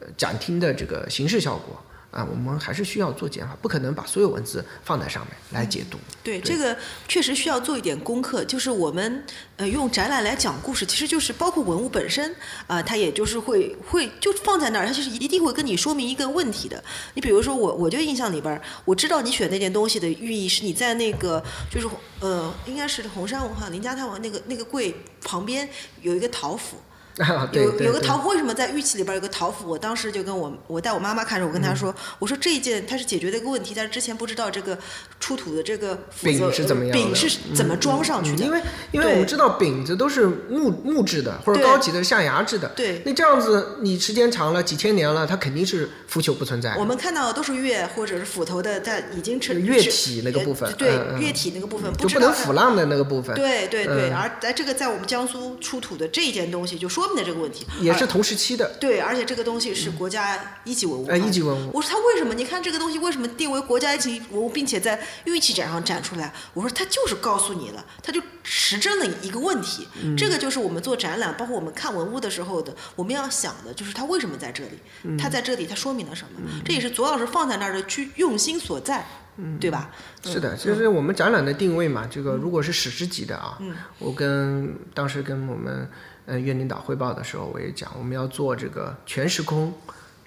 [0.00, 1.80] 呃展厅的这个形式效果
[2.16, 5.98] 啊，我们还是需要做简化，不可能把所有文字放在上面来解读。
[6.24, 6.74] 对，这个
[7.06, 8.42] 确实需要做一点功课。
[8.46, 9.22] 就是我们
[9.56, 12.34] 呃用展览来讲故事，其实就是包括文物本身
[12.66, 16.82] 啊、它也就是会会就放在那儿，它就是一定会跟你说明一个问题的。
[17.12, 21.86] 你比如说我，我就印象里边儿，我知道你选那件东西的寓意是你在那个就是
[22.20, 25.68] 呃应该是红山文化林家滩王那个那个柜旁边
[26.00, 26.78] 有一个陶府。
[27.24, 29.68] 啊，对有对对有个陶，为什么在玉器里边有个陶府？
[29.70, 34.76] 我当时就跟我我带我妈妈看着，我跟嗯她说，我说这一件它是解决的一个问题，但是之前不知道这个
[35.20, 38.44] 出土的这个斧饼子是怎么样的饼是怎么装上去的？
[38.44, 38.62] 嗯因为
[38.92, 46.74] 因为我们知道饼子都是木木质的或者高级的象牙制的，对那这样子你时间长了几千年了，它肯定是腐朽不存在。
[46.76, 50.90] 我们看到的都是月或者是斧头的，但已经成月体那个部分呃对
[51.20, 52.56] 月体那个部分，就知能腐。
[52.56, 57.66] 烂的那个部分，对对对，嗯而在这个在我们江苏出土的这一件东西，就说明了这个问题。
[57.80, 58.76] 也是同时期的。
[58.80, 61.06] 对，而且这个东西是国家一级文物。
[61.08, 62.34] 哎一级文物我说他为什么？
[62.34, 66.32] 你看这个东西为什么定为国家一级文物，并且在玉器展上展出来？
[66.54, 69.86] 我说他就是告诉你了，他就实证了一个问题。
[70.02, 74.78] 嗯这个就是我们做展览，包括我们看文物的时候的，我们要想的就是他为什么在这里？
[75.04, 76.40] 嗯它在这里，他说明了什么？
[76.64, 79.06] 这也是左老师放在那儿的去用心所在，
[79.36, 79.90] 嗯对吧？
[80.24, 82.06] 是的，就是我们展览的定位嘛。
[82.10, 83.58] 这个如果是史诗级的啊，
[83.98, 85.88] 我跟当时跟我们
[86.26, 89.72] 呃院领导汇报的时候，我也讲，我们要做这个全时空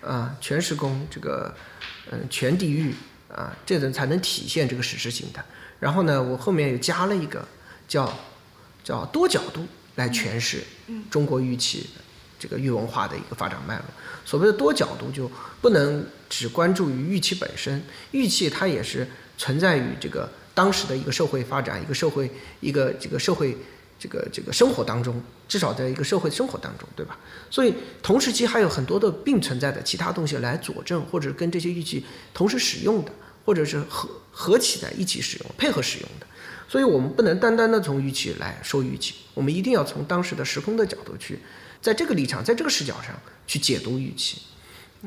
[0.01, 1.53] 啊、全时空这个
[2.11, 2.95] 嗯、全地域
[3.27, 5.43] 啊，这种才能体现这个史诗性的。
[5.79, 7.45] 然后呢，我后面又加了一个
[7.87, 8.11] 叫
[8.83, 10.63] 叫多角度来诠释
[11.11, 11.89] 中国玉器
[12.39, 13.85] 这个玉文化的一个发展脉络。
[14.25, 15.29] 所谓的多角度，就
[15.61, 19.07] 不能只关注于玉器本身，玉器它也是
[19.37, 22.31] 存在于这个当时的一个社会发展、一个社会、
[22.61, 23.57] 一个这个社会
[23.99, 27.19] 这个这个生活当中，至少在一个社会生活当中，对吧？
[27.51, 33.11] 所以同时期还有很多的并存在的其他东西来佐证，或者跟这些玉器同时使用的，
[33.43, 36.25] 或者是合合起来一起使用、配合使用的。
[36.69, 41.39] 所以我们不能单单的从玉器来说玉器，我们一定要从当时的时空的角度去，
[41.81, 44.37] 在这个立场、在这个视角上去解读玉器，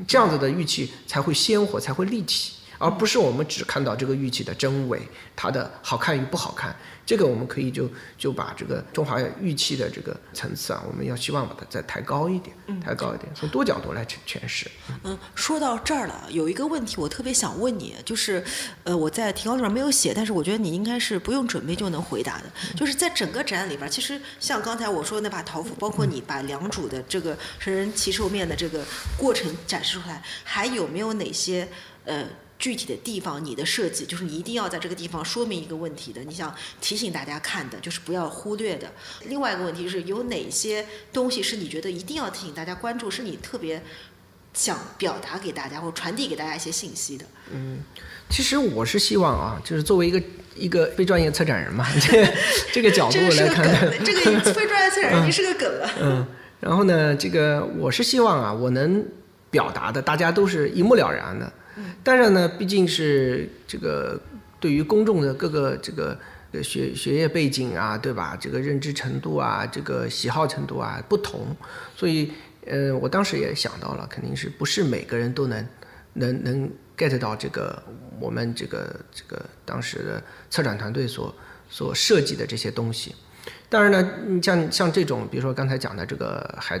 [0.05, 2.51] 这样子的玉器才会鲜活，才会立体，
[2.83, 4.99] 而不是我们只看到这个玉器的真伪，
[5.37, 6.75] 它的好看与不好看。
[7.05, 14.69] 这个我们可以就就把这个中华玉器的这个层次啊，我们要希望把它再抬高一点，抬高一点，从多角度来诠诠释。
[15.03, 18.43] 嗯，说到这儿了，有一个问题我特别想问你，就是，
[18.83, 22.45] 呃，我在提纲里面没有写，但是我觉得你应该是不用准备就能回答的。
[22.75, 28.83] 就是在整个展览里边，其实像刚才我说的那把桃斧，包括你把良渚的这个神人骑兽面的这个
[29.17, 31.67] 过程展示出来，还有没有哪些
[32.03, 32.25] 呃？
[32.63, 38.89] 具体的地方，你的设计就是你一定要在这个地方说明一个问题的，你想提醒大家看的，就是不要忽略的。
[39.25, 43.83] 另外一个问题是有哪些东西是你觉得一定要提醒大家关注，是你特别
[44.53, 47.25] 想表达给大家或传递给大家一些信息的。
[47.51, 47.83] 嗯
[48.29, 50.23] 其实我是希望啊，就是作为一个
[50.55, 52.33] 一个非专业策展人嘛， 这个
[52.71, 53.67] 这个角度来看
[54.05, 55.91] 这个非专业策展人已经是个梗了。
[55.99, 56.25] 嗯，
[56.61, 59.05] 然后呢，这个我是希望啊，我能
[59.51, 61.51] 表达的，大家都是一目了然的。
[62.03, 64.19] 但是呢，毕竟是这个
[64.59, 66.19] 对于公众的各个这个
[66.61, 68.37] 学学业背景啊，对吧？
[68.39, 71.55] 这个认知程度啊，这个喜好程度啊不同，
[71.95, 72.31] 所以
[72.65, 75.67] 呃，我当时也想到了，肯定是不是每个人都能
[76.13, 77.81] 能能 get 到这个
[78.19, 81.33] 我们这个这个当时的策展团队所
[81.69, 83.15] 所设计的这些东西。
[83.73, 86.79] 当然呢，你像像这种，比如说刚才讲的这个海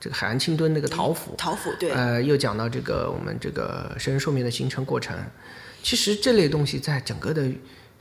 [0.00, 5.14] 这个海岸青墩那个陶府，陶府对，呃，又讲到这个我们这个神人寿命的形成过程，
[5.82, 7.46] 其实这类东西在整个的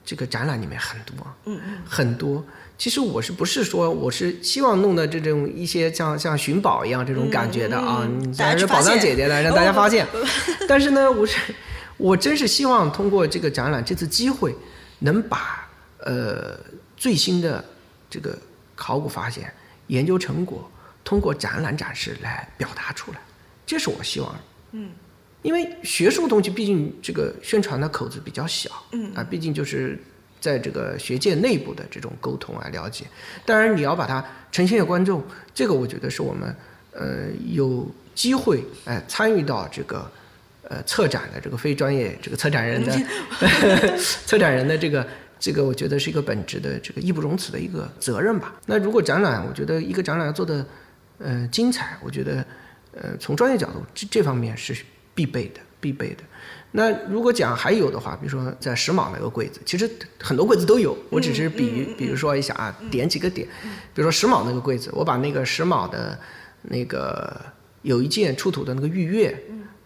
[0.06, 1.16] 这个展览里面很多，
[1.48, 2.42] 嗯嗯，很多。
[2.78, 8.04] 其实我是不是说我是希望弄的这种一些像像寻宝一样这种感觉的啊？
[8.06, 10.08] 嗯你大家去发咱是宝藏姐姐来 让大家发现。
[10.66, 11.54] 但是呢，我是
[11.98, 14.56] 我真是希望通过这个展览这次机会，
[15.00, 15.68] 能把
[16.06, 16.58] 呃
[16.96, 17.62] 最新的
[18.10, 18.38] 这个
[18.76, 19.54] 考古发现、
[19.88, 20.70] 研究成果，
[21.04, 23.20] 通过展览展示来表达出来，
[23.66, 24.36] 这是我希望。
[24.72, 24.92] 嗯，
[25.42, 29.98] 因为学术东西毕竟这个宣传的口子比较小，嗯啊，毕竟就是
[30.40, 33.06] 在这个学界内部的这种沟通啊了解。
[33.46, 35.24] 当然，你要把它呈现给观众，
[35.54, 36.56] 这个我觉得是我们
[36.92, 40.12] 呃有机会哎、参与到这个
[40.64, 42.96] 呃策展的这个非专业这个策展人的
[44.26, 45.08] 策展人的这个
[45.40, 48.54] 这个，我觉得是一个本质的这个义不容辞的一个责任吧。
[48.66, 50.66] 那如果展览，我觉得一个展览要做的
[51.18, 52.46] 呃精彩，我觉得
[52.94, 54.76] 呃从专业角度这这方面是
[55.16, 56.24] 必备的，必备的。
[56.72, 59.90] 那如果讲还有的话，比如说在时髦那个柜子，其实
[60.22, 63.48] 很多柜子都有，我只是比，比如说一下啊，点几个点，
[63.96, 66.20] 比如说时髦那个柜子，我把那个时髦的
[66.62, 67.42] 那个
[67.82, 69.36] 有一件出土的那个玉钺，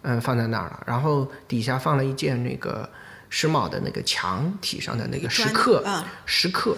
[0.02, 2.90] 嗯，放在那儿了，然后底下放了一件那个
[3.36, 5.84] 时髦的那个墙体上的那个石刻，
[6.24, 6.78] 石刻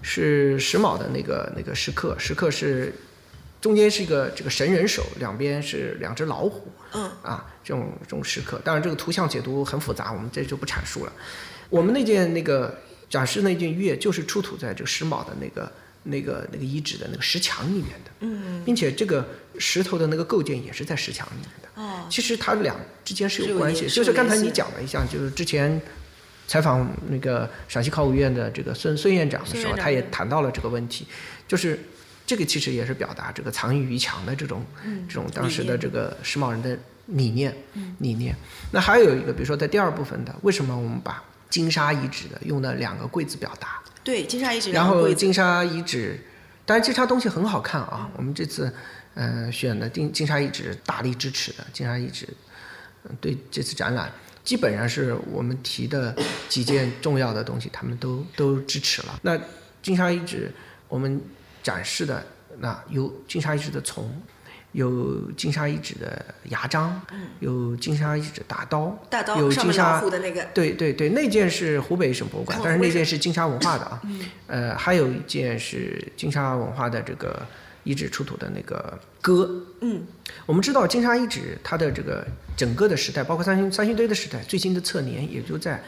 [0.00, 2.94] 是石卯的那个那个石刻，石刻是。
[3.60, 11.12] 中间是一个这个神人手，两边是两只老虎，嗯，啊，这种这种石刻，当然这个图像解读很复杂，我们这就不阐述了。
[11.68, 12.78] 我们那件那个
[13.10, 15.72] 展示那件玉就是出土在这个石卯的那个
[16.04, 19.26] 那个那个遗址的那个石墙里面的，嗯，并且这个
[19.58, 21.82] 石头的那个构件也是在石墙里面的。
[21.82, 22.74] 哦，其实它俩
[23.04, 25.80] 之间是有关系，就是刚才你讲了一下，就是之前
[26.46, 31.06] 采访那个陕西考古院的这个孙孙院长的时候，他也谈到了这个问题，
[31.46, 31.78] 就是。
[32.28, 34.62] 这个其实也是表达这个藏于于墙的这种，
[35.08, 37.56] 这种当时的这个时髦人的理念，
[38.00, 38.36] 理念。
[38.70, 43.82] 那还有一个，比如说在第二部分的，为什么我们把金沙遗址的用的两个柜子表达？
[44.04, 44.70] 对，金沙遗址。
[44.72, 46.20] 然后金沙遗址，
[46.66, 48.10] 当然金沙东西很好看啊。
[48.14, 48.70] 我们这次，
[49.18, 52.26] 呃，选的金金沙遗址大力支持的金沙遗址，
[53.20, 54.10] 对这次展览
[54.42, 56.16] 基本上是我们提的
[56.48, 59.18] 几件重要的东西，他们都都支持了。
[59.22, 59.38] 那
[59.82, 60.50] 金沙遗址
[60.88, 61.20] 我们。
[61.60, 62.24] 展示的
[62.60, 64.04] 那有金沙遗址的琮，
[64.72, 66.98] 有金沙遗址的牙章，
[67.40, 68.96] 有金沙遗址大刀，
[69.36, 74.00] 有金沙的那个，对对对，那件是湖北省博物馆，但是那件是金沙文化的啊，
[74.46, 77.46] 呃，还有一件是金沙文化的这个
[77.88, 79.50] 遗址出土的那个戈，
[79.80, 80.02] 嗯，
[80.44, 85.82] 我们知道金沙遗址它的这个整个的时代，包括三星三星堆的时代，最新的测年也就在，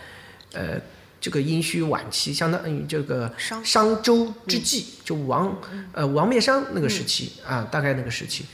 [0.54, 0.80] 呃。
[1.22, 3.30] 这个殷墟晚期，相当于这个
[3.62, 5.54] 商周之际，就王
[5.92, 8.46] 呃王灭商那个时期啊，大概那个时期。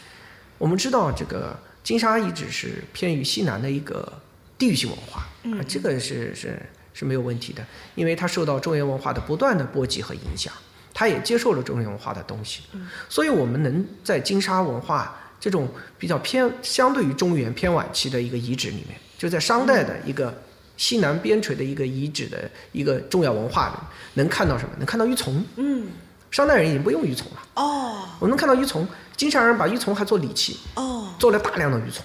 [0.59, 4.21] 我们知道这个金沙遗址是偏于西南的一个
[4.59, 5.21] 地域性文化，
[5.57, 6.61] 啊，这个是是
[6.93, 7.65] 是没有问题的，
[7.95, 10.53] 因为它受到中原文化的不断的波及和影响，
[10.99, 12.63] 它也接受了中原文化的东西，
[13.07, 15.69] 所以我们能在金沙文化这种
[15.99, 20.35] 比较偏相对于中原偏晚期的一个遗址里面，就在商代的一个。
[20.79, 23.75] 西南边陲的一个遗址的一个重要文化里，
[24.13, 24.75] 能看到什么？
[24.77, 25.43] 能看到玉琮。
[25.57, 25.89] 嗯，
[26.31, 27.43] 商代人已经不用玉琮了。
[27.55, 28.87] 哦，我能看到玉琮，
[29.17, 30.59] 金沙人把玉琮还做礼器。
[30.75, 32.01] 哦，做了大量的玉琮，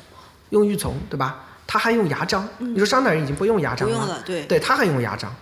[0.51, 1.43] 用玉琮，对吧？
[1.68, 2.47] 他还用牙章。
[2.59, 4.23] 你说商代人已经不用牙章了？
[4.26, 5.35] 对，对他还用牙章，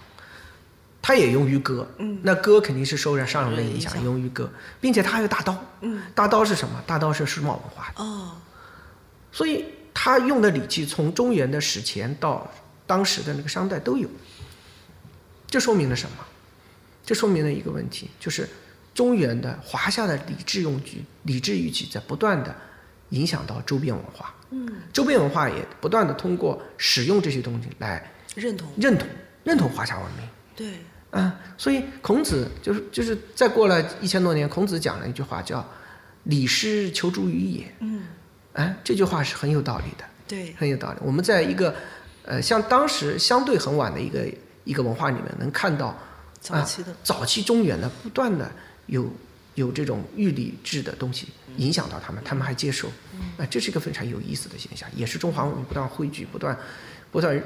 [1.01, 1.87] 他也用玉戈。
[1.97, 4.49] 嗯，那戈肯定是受上人的影响，用玉戈，
[4.79, 5.65] 并且他还有大刀。
[5.81, 6.81] 嗯，大刀是什么？
[6.85, 8.03] 大刀是世贸文化的。
[8.03, 8.31] 哦，
[9.31, 12.49] 所以他用的礼器从中原的史前到。
[12.89, 14.09] 当时的那个商代都有，
[15.45, 16.25] 这说明了什么？
[17.05, 18.49] 这说明了一个问题，就是
[18.95, 22.55] 中原的华夏的礼制用具、礼制玉器在不断的
[23.09, 24.33] 影响到周边文化。
[24.49, 29.07] 嗯，周边文化也不断的通过使用这些东西来认同、认同、
[29.43, 30.27] 认同华夏文明。
[30.55, 30.79] 对，
[31.11, 35.65] 啊，所以孔子就是就是再过了一千多年，孔子讲了一句话叫
[36.25, 37.75] “礼失求诸于也”。
[37.81, 38.03] 嗯，
[38.53, 40.05] 哎，这句话是很有道理的。
[40.27, 40.99] 对，很有道理。
[41.01, 41.75] 我们在一个。
[42.25, 44.23] 呃，像当时相对很晚的一个
[44.63, 45.97] 一个文化里面，能看到
[46.39, 48.51] 早期的早期中原的不断的
[48.85, 49.11] 有
[49.55, 52.87] 有这种玉礼制的东西影响到他们，他们还接受，
[53.35, 56.55] 啊，这是一个非常有意思的现象，也是中华文明不断汇聚、不断
[57.09, 57.41] 不断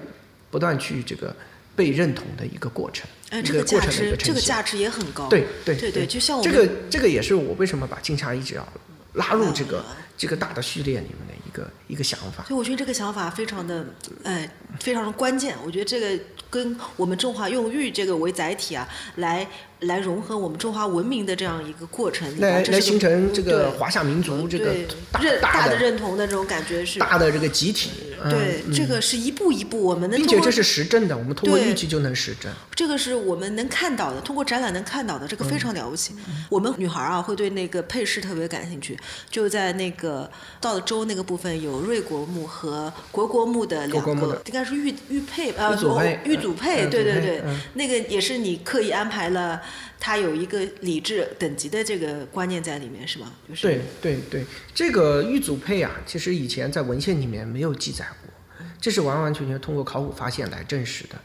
[0.51, 1.33] 不断去这个
[1.75, 3.07] 被认同的一个过程。
[3.29, 5.27] 哎，这个价值这个价值也很高。
[5.27, 8.67] 对对对对，就像我这个这个也是我为什么把金沙一直要
[9.13, 9.83] 拉入这个
[10.15, 12.43] 这个大的序列里面的一个一个想法。
[12.43, 13.85] 所以我觉得这个想法非常的，
[14.23, 15.55] 哎，非常的关键。
[15.65, 19.47] 我觉得这个跟我们中华用玉这个为载体啊，来
[19.83, 24.73] 来融合我们中华文明的这样一个过程，来来形成这个华夏民族这个
[25.21, 27.91] 认大的认同的这种感觉是大的这个集体。
[28.29, 32.49] 对，这个是一步一步我们能，并且这是实证的，我们通过玉器就能实证。
[32.73, 36.15] 这个是我们能看到的，通过展览能看到的，这个非常了不起。
[36.47, 38.97] 我们女孩啊，会对那个配饰特别感兴趣，
[39.29, 40.29] 就在那个
[40.61, 45.75] 到了周那个部分，有瑞国木和国国木的两个，应该是玉玉佩呃
[46.23, 47.43] 玉祖佩，对对对，
[47.73, 49.61] 那个也是你刻意安排了，
[49.99, 53.31] 它有一个理智等级的这个观念在里面，是吗？
[53.47, 61.15] 就是对对对，这个玉组佩啊，其实以前在文献里面没有记载过，这是完完全全通过考古发现来证实的。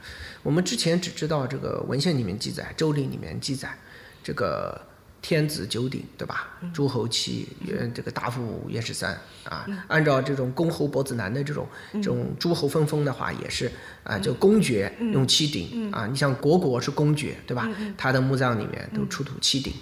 [0.43, 3.77] 我们之前只知道这个文献里面记载，《周礼》里面记载，
[4.23, 4.81] 这个
[5.21, 6.49] 天子九鼎，对吧？
[6.73, 9.67] 诸侯七，元这个大夫元十三啊。
[9.89, 13.71] 按照这种公侯伯子男的这种这种诸侯分封的话，也是
[14.05, 16.07] 啊，就公爵用七鼎啊。
[16.07, 17.69] 你像虢国是公爵，对吧？
[17.97, 19.73] 他的墓葬里面都出土七鼎。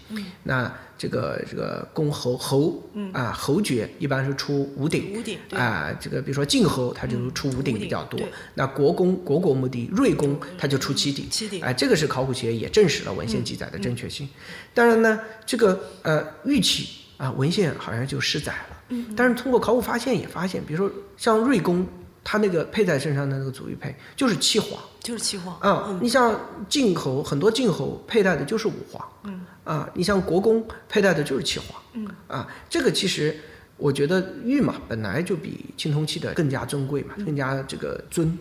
[0.45, 2.83] 那这个这个公侯侯
[3.13, 5.13] 啊，侯爵一般是出五鼎。
[5.13, 8.21] 五鼎啊，这个比如说晋侯，他就出五鼎比较多。
[8.55, 11.29] 那国公国国墓地瑞公，他就出七鼎。
[11.31, 14.29] 七鼎哎，这个是考古学也证实了文献记载的正确性。
[14.73, 18.97] 当然呢，这个呃玉器啊文献好像就失载了。
[19.17, 21.87] 但是通过考古发现也发现，比如说像瑞公，
[22.23, 24.81] 他那个佩在身上的那个祖玉佩就是七黄。
[25.01, 25.57] 就是七黄。
[25.59, 33.37] 啊，你像晋侯，很多晋侯佩戴的就是五黄，嗯，啊，你像国公佩戴的就是七黄，嗯，啊，这个其实
[33.77, 38.39] 我觉得玉嘛本来就比青铜器的更加珍贵嘛，更加这个尊，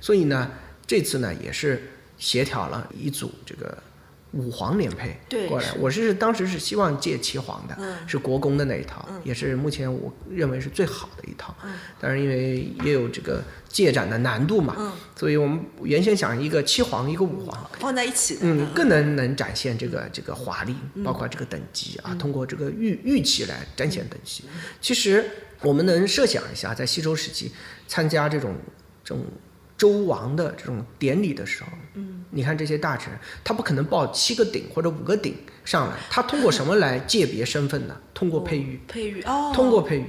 [0.00, 0.50] 所以呢，
[0.86, 1.82] 这次呢也是
[2.18, 3.76] 协调了一组这个
[4.32, 7.96] 五黄连配对过来，我是当时是希望借七黄的，嗯。
[8.06, 11.54] 是国公的那一套，也是目前我认为是最好的一套，
[12.00, 14.92] 但是因为也有这个借展的难度嘛，嗯。
[15.14, 18.38] 所以我们原先想一个七黄一个五黄，放在一起。
[18.42, 24.44] 嗯，更能能展现这个这个华丽，包括这个等级啊，通过这个玉玉器来彰显等级。
[24.80, 25.24] 其实
[25.62, 27.52] 我们能设想一下，在西周时期
[27.88, 28.54] 参加这种
[29.02, 29.24] 这种
[29.78, 33.12] 周王的这种典礼的时候，嗯，你看这些大臣，
[33.44, 35.34] 他不可能报七个鼎或者五个鼎
[35.64, 37.96] 上来，他通过什么来鉴别身份呢？
[38.12, 38.80] 通过佩玉。
[38.88, 40.06] 佩玉哦，通过配玉，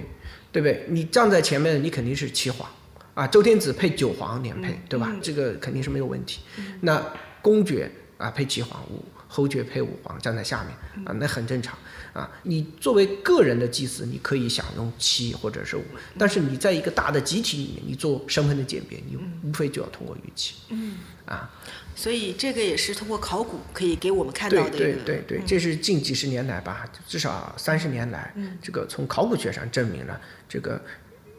[0.51, 0.85] 对不对？
[0.89, 2.67] 你站在前面的，你肯定是七黄
[3.13, 5.15] 啊，周天子配九黄连配，对吧？
[5.21, 6.41] 这个肯定是没有问题。
[6.81, 7.03] 那
[7.41, 11.77] 公爵啊配七黄五，侯爵配五黄，站在下面啊，那很正常
[12.13, 12.29] 啊。
[12.43, 15.83] 你作为个人的祭祀，你可以享用七或者是五，
[16.17, 20.55] 但是你在一个大的集体里面，你做身份的鉴别，你无非就要通过玉器。
[20.69, 21.51] 嗯啊，
[21.93, 24.77] 所以这个也是通过考古可以给我们看到的。
[24.77, 30.81] 对对对，这是近几十年来吧，至少三十年来，这个从考古学上证明了这个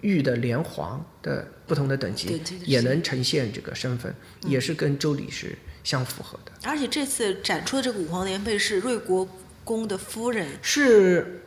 [0.02, 4.14] 玉的连黄的不同的等级也能呈现这个身份，
[4.46, 5.56] 也是跟周礼是
[5.88, 6.52] 相符合的。
[6.64, 9.26] 而且这次展出的这个五黄连佩是瑞国
[9.64, 11.40] 公的夫人，是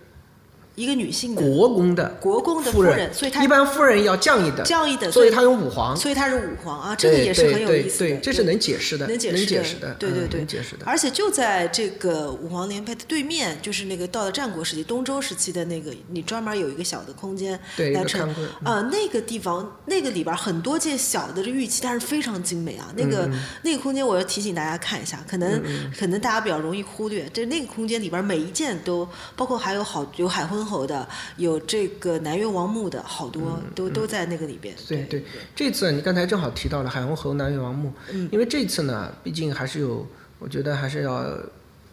[0.75, 5.95] 一个女性的国公的国公的夫人，所以她一般夫人要降一等，降一等，所以她用五皇。
[5.95, 8.09] 所以她是五皇啊，这个也是很有意思的。
[8.09, 22.87] 对对这是能解释的能解释释的对对对，嗯能解释的而且就在这个五黄连佩的对面，就是那个到了战国时期、东周时期的那个，你专门有一个小的空间对来陈个看柜啊、那个地方那个里边很多件小的这玉器，但是非常精美啊。
[22.95, 25.61] 那个、嗯那个空间，我要提醒大家看一下，可能、
[25.97, 31.07] 可能大家比较容易忽略，就那个空间里边每一件都包括还有好有海昏侯的，
[31.37, 34.75] 有这个南越王墓的，好多、都都在那个里边。
[34.87, 35.23] 对对，
[35.55, 37.93] 这次你刚才正好提到了海昏侯南越王墓，
[38.31, 40.05] 因为这次呢，毕竟还是有，
[40.39, 41.25] 我觉得还是要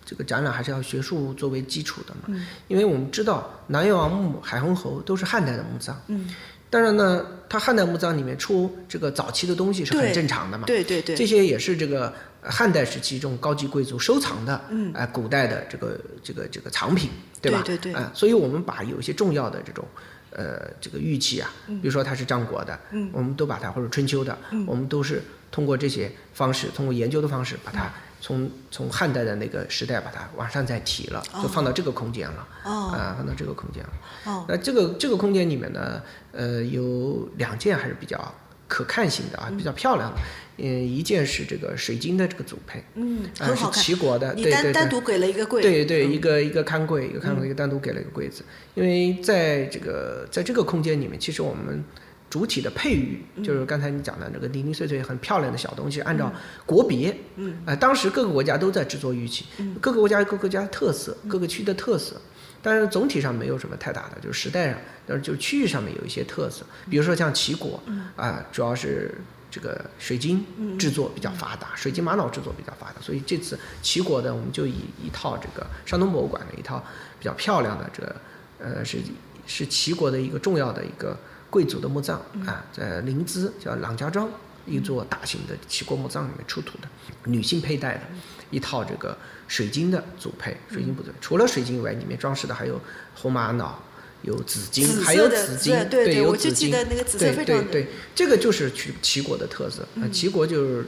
[0.05, 6.29] 这个展览还是要学术作为基础的嘛，嗯因为我们知道南越王墓、海昏侯都是汉代的墓葬，嗯，
[6.71, 14.93] 当然呢，它汉代墓葬里面出这个早期的东西是很正常的嘛，对对对，这些也是这个汉代时期这种高级贵族收藏的，嗯。
[14.95, 17.11] 哎、古代的这个这个这个藏品，
[17.41, 17.63] 对吧？
[17.65, 17.93] 对对。
[17.93, 19.85] 对啊、所以我们把有一些重要的这种。
[20.31, 23.09] 呃，这个玉器啊，比如说它是战国的，嗯。
[23.15, 24.37] 我们都把它或者春秋的，
[24.67, 27.91] 我们都是通过这些方式，通过研究的方式，把它
[28.21, 32.91] 从从汉代的那个时代把它往上再提了，就放到这个空间了，哦。
[32.91, 33.91] 啊，放到这个空间了。
[34.27, 34.45] 哦。
[34.47, 36.03] 那这个这个空间里面呢，
[36.33, 38.33] 呃，有两件还是比较
[38.69, 40.19] 可看性的啊，比较漂亮的。
[40.19, 40.23] 嗯，
[40.59, 43.81] 一件是这个水晶的这个组配，嗯，啊、很好看。
[43.83, 44.73] 是齐国的，你对对对。
[44.73, 48.43] 单单独给了一个柜，对对，嗯一个一个看柜，一个看柜，一个单独给了一个柜子，
[48.75, 51.83] 因为在这个在这个空间里面，其实我们
[52.29, 56.33] 主体的配玉，嗯就是刚才你讲的那个零零碎碎很漂亮的小东西，按照
[56.67, 62.21] 国别，嗯，啊、当时各个国家都在制作玉器，嗯各个国家有各个国家的特色，各个区的特色，
[62.61, 67.81] 但是总体上没有什么太大的，就是时代上，但是就是区域上面有一些特色，比如说像齐国，
[68.17, 69.15] 啊、主要是
[69.59, 70.45] 这个水晶
[70.79, 76.79] 制作比较发达，水晶玛瑙制作比较发达，所以这次齐国的我们就以一套这个山东博物馆的一套
[77.19, 78.17] 比较漂亮的这个
[78.61, 78.99] 呃是
[79.47, 81.19] 是齐国的一个重要的一个
[81.51, 84.29] 贵族的墓葬啊，在临淄叫郎家庄
[84.65, 86.89] 一座大型的齐国墓葬里面出土的
[87.25, 88.03] 女性佩戴的
[88.51, 89.19] 一套这个
[89.49, 92.81] 水晶的组配，水晶组配除了水晶以外，里面装饰的还有
[93.17, 93.77] 红玛瑙。
[94.23, 99.83] 有紫金，紫还有紫金，对对有我就记紫金得那个紫色对非常的对对，这个就是齐齐国的特色。
[100.01, 100.85] 啊，齐国就是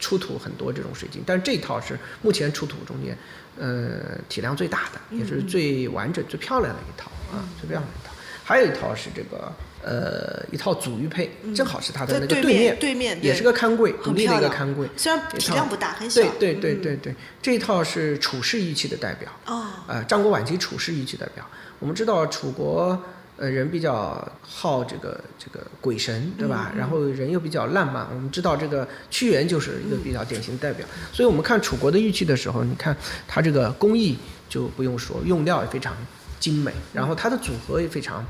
[0.00, 3.16] 出土很多这种水晶，但是这套是目前出土中间，
[3.56, 8.12] 呃，体量最大的，也是最完整、最漂亮的一套啊，最漂亮的一套。
[8.44, 9.52] 还有一套是这个
[9.84, 14.88] 呃一套祖玉佩，正好是它的那个对对面对面也是个看柜，独立的一个看柜。
[14.96, 16.20] 虽然体量不大，很小。
[16.20, 19.30] 对对对嗯对对，这一套是楚氏玉器的代表。
[19.44, 21.48] 啊，呃，战国晚期楚氏玉器代表。
[21.82, 22.96] 我们知道楚国
[23.36, 26.72] 呃人比较好这个这个鬼神，对吧？
[26.76, 28.06] 然后人又比较浪漫。
[28.14, 30.86] 我们知道这个屈原就是一个比较典型的代表。
[31.12, 32.96] 所以我们看楚国的玉器的时候，你看
[33.26, 34.16] 它这个工艺
[34.48, 35.92] 就不用说，用料也非常
[36.38, 38.24] 精美，然后它的组合也非常。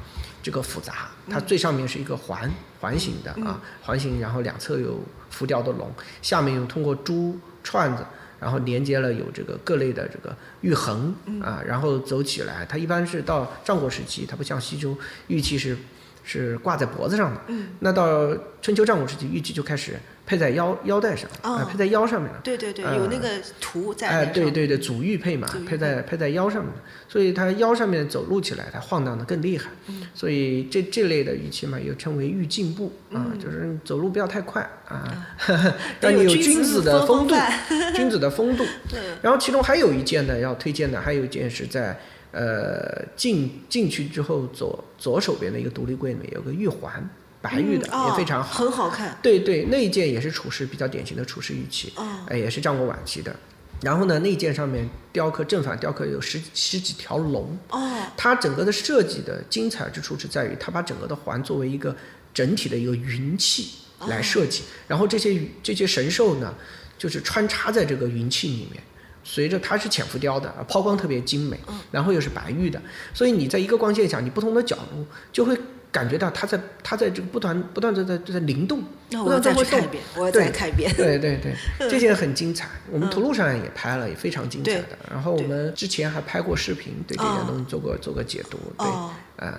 [0.45, 2.51] 这个复杂，它最上面是一个环
[2.81, 4.99] 环形的啊，环形，然后两侧有
[5.31, 5.89] 浮雕的龙，
[6.21, 8.05] 下面又通过珠串子，
[8.43, 14.99] 然后连接了有这个各类的这个玉衡啊，然后走起来，它一般是到战国时期，它不像西周
[15.29, 15.77] 玉器是
[16.25, 17.41] 是挂在脖子上的，
[17.79, 19.95] 那到春秋战国时期，玉器就开始
[20.33, 22.41] 配在腰腰带上，啊、哦配在腰上面了。
[22.43, 23.29] 对对对，呃有那个
[23.61, 24.25] 图在哎。
[24.25, 26.73] 对对对，祖玉佩嘛配在配在腰上面，
[27.07, 29.69] 所以它腰上面走路起来，它晃荡的更厉害。
[29.89, 30.07] 嗯。
[30.15, 35.29] 所以这这类的玉器嘛，又称为玉进步啊，就是走路不要太快啊，
[36.01, 37.35] 让你有君子的风风度，
[37.95, 38.65] 君子的风度。
[39.21, 42.01] 然后其中还有一件呢，要推荐的，还有一件是在
[42.33, 47.07] 呃进进去之后左左手边的一个独立柜里面有个玉环，
[47.43, 48.65] 白玉的、也非常好。
[48.65, 49.19] 很好看。
[49.21, 53.35] 对对，那一件也是楚氏比较典型的楚氏玉器，哦哎，也是战国晚期的。
[53.83, 61.95] 然后呢，那件上面雕刻正反雕刻有十十几条龙，哦，它整个的设计的精彩之处是在于，它把整个的环作为一个
[62.33, 63.71] 整体的一个云气
[64.07, 66.55] 来设计，然后这些这些神兽呢，
[66.97, 68.81] 就是穿插在这个云气里面。
[69.25, 71.57] 随着它是浅浮雕的，啊抛光特别精美，
[71.93, 72.83] 然后又是白玉的，
[73.15, 75.57] 所以你在一个光线下，你不同的角度就会
[75.93, 80.93] 感觉到它在它在这个不断不断的在在灵动，不那我要再断在去看一遍，我要对再看一遍。
[80.97, 81.55] 对对对，
[81.91, 84.99] 这件很精彩，我们图录上也拍了，也非常精彩的。
[85.11, 87.37] 然后我们之前还拍过视频，对这哦。
[87.37, 88.59] 件东西做过做过解读。
[88.79, 89.11] 对，哦。
[89.37, 89.53] 嗯，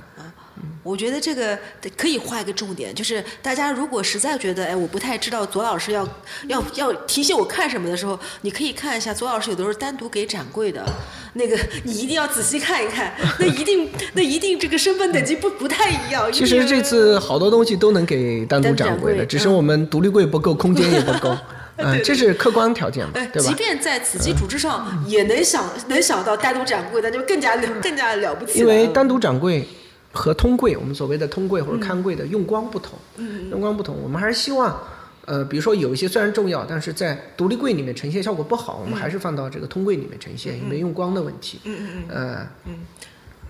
[0.83, 1.57] 我觉得这个
[1.95, 6.07] 可以画一个重点，就是大家如果实在觉得哎我不太知道左老师要
[6.47, 10.85] 要要提醒我看什么的时候，你可以看一下左老师有的时候单独给展柜的，
[11.33, 16.31] 那个 你一定要仔细看一看， 那一定那一定这个身份等级不不太一样。
[16.31, 21.35] 其实这次好多东西都能给单独展展柜的，只是我们独立柜不够，空间也不够。
[21.77, 23.55] 嗯，这是客观条件嘛哎，，对吧即？
[23.55, 28.57] 便在此基础之上，也能想能想到单独展柜，那就更加了更加了不起了。
[28.59, 29.67] 因为单独展柜
[30.13, 34.79] 和通柜，我们所谓的通柜或者看柜的用光不同，嗯用光不同，我们还是希望。
[35.25, 41.61] 呃，比如说有一些虽然重要，但是在独立柜里面呈现效果不好，我们还是放到这个通柜里面呈现，因为用光的问题。
[41.63, 42.09] 嗯嗯嗯。
[42.09, 42.75] 呃，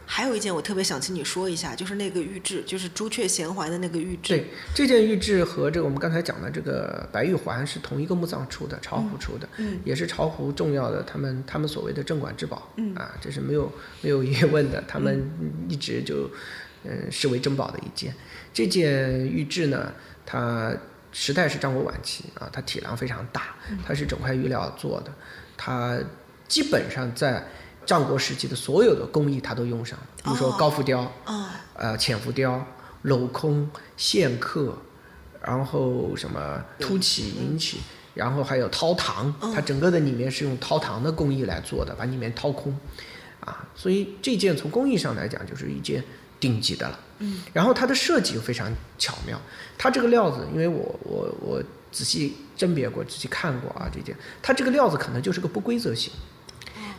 [0.06, 4.36] 还有一件我特别想请你说一下，就是那个玉质，就是朱雀衔环的那个玉质。
[4.36, 13.72] 对，这件玉质和这个我们刚才讲的这个白玉环是同一个墓葬出的，巢湖出的，嗯也是巢湖重要的他们他们所谓的镇馆之宝，嗯啊，这是没有
[14.02, 15.30] 没有疑问的，他们
[15.70, 16.30] 一直就
[16.84, 18.14] 嗯视为珍宝的一件。
[18.54, 19.92] 这件玉质呢，
[20.26, 20.76] 它
[21.12, 25.12] 时代是战国晚期啊，它体量非常大，嗯它是整块玉料做的，
[25.56, 25.98] 它
[26.48, 27.44] 基本上在
[27.86, 31.02] 战国时期的所有的工艺它都用上了，比如说哦高浮雕。
[31.26, 32.64] 啊，呃浅浮雕、
[33.04, 34.78] 镂空、线刻，
[35.42, 37.80] 然后什么凸起、引起，
[38.14, 42.78] 然后还有掏膛，它整个的里面是用掏膛的工艺来做的，把里面掏空，
[43.40, 46.04] 啊，所以这件从工艺上来讲就是一件
[46.40, 47.00] 顶级的了。
[47.20, 49.42] 嗯，然后它的设计又非常巧妙，
[49.78, 56.14] 它这个料子，因为我我我仔细甄别过、仔细看过啊，这件它这个料子可能就是个不规则型。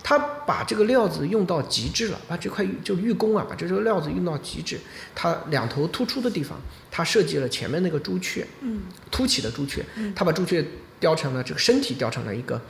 [0.04, 4.78] 他把这个料子用到极致了，把这块玉就玉工啊，把这个料子用到极致。
[5.14, 6.60] 它两头突出的地方，
[6.90, 9.82] 他设计了前面那个朱雀，嗯，凸起的朱雀，
[10.14, 10.62] 他把朱雀
[11.00, 12.60] 雕成了这个身体雕成了一个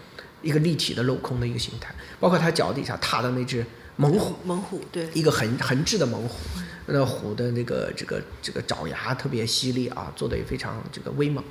[0.43, 3.66] 一个立体的镂空的一个形态，包括他脚底下踏的那只
[3.97, 6.39] 猛虎，猛虎对，一个横横置的猛虎，
[6.86, 11.43] 那虎的那个这个这个爪牙特别犀利啊，做的也非常这个威猛。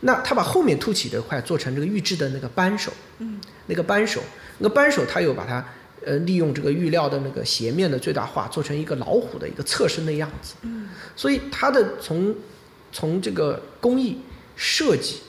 [0.00, 4.22] 那他把后面凸起的块做成这个玉制的那个扳手，嗯，那个扳手，
[4.58, 5.64] 那扳手他又把它
[6.04, 12.34] 呃利用这个玉料的那个斜面的最大化，做成一个老虎的一个侧身的样子，嗯，所以它的从
[12.92, 14.18] 从这个工艺
[14.56, 15.20] 设计，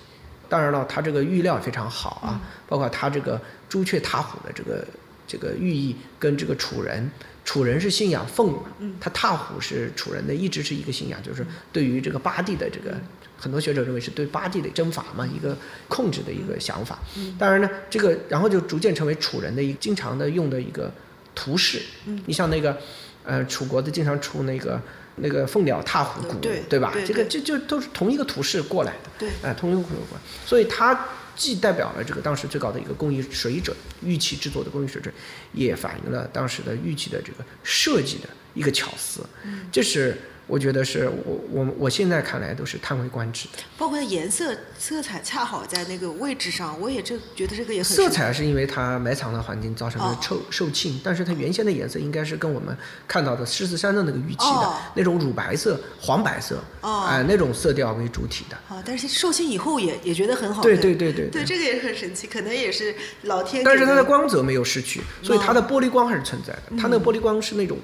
[0.48, 4.88] 当然了，它这个玉料非常好啊，包括它这个朱雀踏虎的这个
[5.28, 7.10] 这个寓意跟这个楚人，
[7.44, 8.64] 楚人是信仰凤嘛，
[8.99, 12.95] 他踏虎是楚人的一直是一个信仰，就是对于这个八地的这个。
[13.39, 15.55] 很多学者认为是对八地的征伐嘛，一个
[15.88, 16.97] 控制的一个想法。
[17.38, 20.91] 当然呢，这个然后就逐渐成为楚人的一个经常的用的一个
[21.35, 21.81] 图式。
[22.26, 22.76] 你像那个，
[23.23, 24.81] 呃，楚国的经常出那个
[25.18, 26.91] 那个凤鸟踏虎鼓，对吧？
[27.05, 29.09] 这个这就都是同一个图式过来的。
[29.19, 35.14] 对哎、同一个图式过来，所以它既代表了这个当时最高的一个工艺水准，玉器制作的工艺水准，
[35.53, 39.22] 也反映了当时的玉器的这个设计的一个巧思。
[39.43, 40.18] 嗯，这是。
[40.48, 52.76] 我觉得是我我我现在看来都是叹为观止的，包括颜色色彩恰好在那个位置上，我也这觉得这个也很色彩是因为它埋藏的环境造成的受受沁，但是它原先的颜色应该是跟我们
[53.06, 58.56] 看到的狮子山的那个玉器的那种乳白色、黄白色，哎那种色调为主体的。
[58.74, 60.64] 啊，但是受沁以后也也觉得很好。
[60.64, 63.65] 对对对对对，这个也很神奇，可能也是老天。
[63.65, 66.61] 但是它的光泽没有失去，所以它的玻璃光还是存在的。
[66.78, 67.78] 它那个玻璃光是那种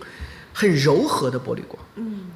[0.53, 1.83] 很柔和的玻璃光。
[1.95, 2.29] 嗯。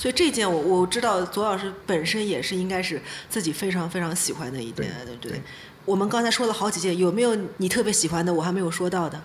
[0.00, 2.98] 所以这件我我知道，左老师本身也是应该是
[3.28, 4.90] 自己非常非常喜欢的一件，
[5.20, 5.42] 对对。
[5.84, 8.32] 我们刚才说了好几件，有没有你特别喜欢的？
[8.32, 9.20] 我还没有说到的。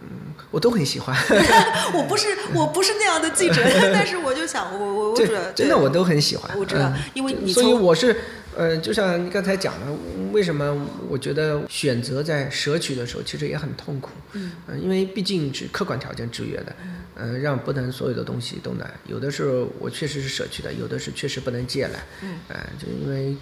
[0.00, 1.14] 嗯，我都很喜欢。
[1.92, 3.60] 我不是我不是那样的记者，
[3.92, 6.50] 但是我就想，我我我主要真的我都很喜欢。
[6.58, 8.16] 我知道，因为你所以我是
[8.56, 9.86] 呃，就像你刚才讲的，
[10.32, 10.74] 为什么
[11.10, 14.12] 我觉得选择在舍取的时候其实也很痛苦。
[14.32, 14.52] 嗯。
[14.80, 16.74] 因为毕竟是客观条件制约的。
[16.82, 16.96] 嗯，
[17.42, 22.00] 让不能所有的东西都难，有的时候我确实是舍去的，有的是确实不能借来。
[22.22, 23.36] 嗯，呃，就因为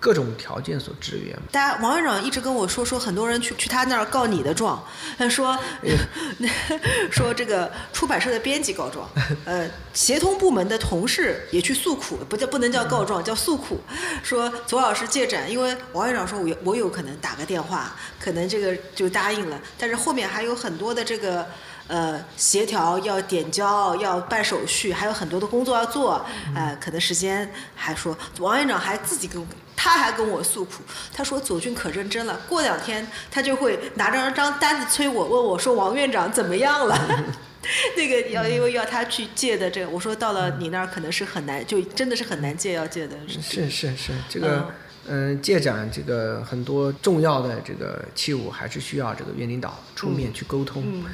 [0.00, 1.36] 各种条件所制约。
[1.50, 4.80] 大家，王院长一直跟我说，说很多人去去他那儿告你的状，
[5.18, 5.58] 他说，
[7.10, 9.10] 说这个出版社的编辑告状，
[9.44, 13.80] 呃，协同部门的同事也去诉苦，不叫不能叫告状，叫诉苦，
[14.22, 21.44] 说左老师借展，因为王院长说我我有可能打个电话，可能这个就答应了，但是后面还有很多的这个。
[21.88, 26.24] 呃，协调要点交，要办手续，还有很多的工作要做，
[26.54, 29.44] 呃，可能时间还说，王院长还自己跟，
[29.74, 30.82] 他还跟我诉苦，
[31.12, 37.24] 他说左俊可认真了，过两天他就会拿着张单子催我，问我说王院长怎么样了？
[37.96, 43.16] 那个要因为要他去借的这个，我说到了你那儿可能是很难，就真的是很难借要借的。
[43.28, 44.72] 是是是，这个
[45.08, 50.82] 嗯，借展这个很多重要的这个器物还是需要这个院领导出面去沟通。
[50.84, 51.04] 嗯，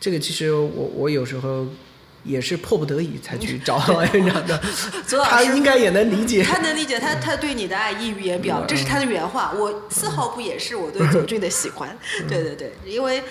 [0.00, 1.66] 这个其实我我有时候
[2.24, 4.60] 也是迫不得已才去找 王院长的，
[5.24, 6.42] 他应该也能理解。
[6.42, 9.52] 他能理解，他他对你的爱溢于言表，这是他的原话。
[9.56, 11.96] 我丝毫不掩饰我对左俊的喜欢。
[12.28, 13.22] 对对对，因为。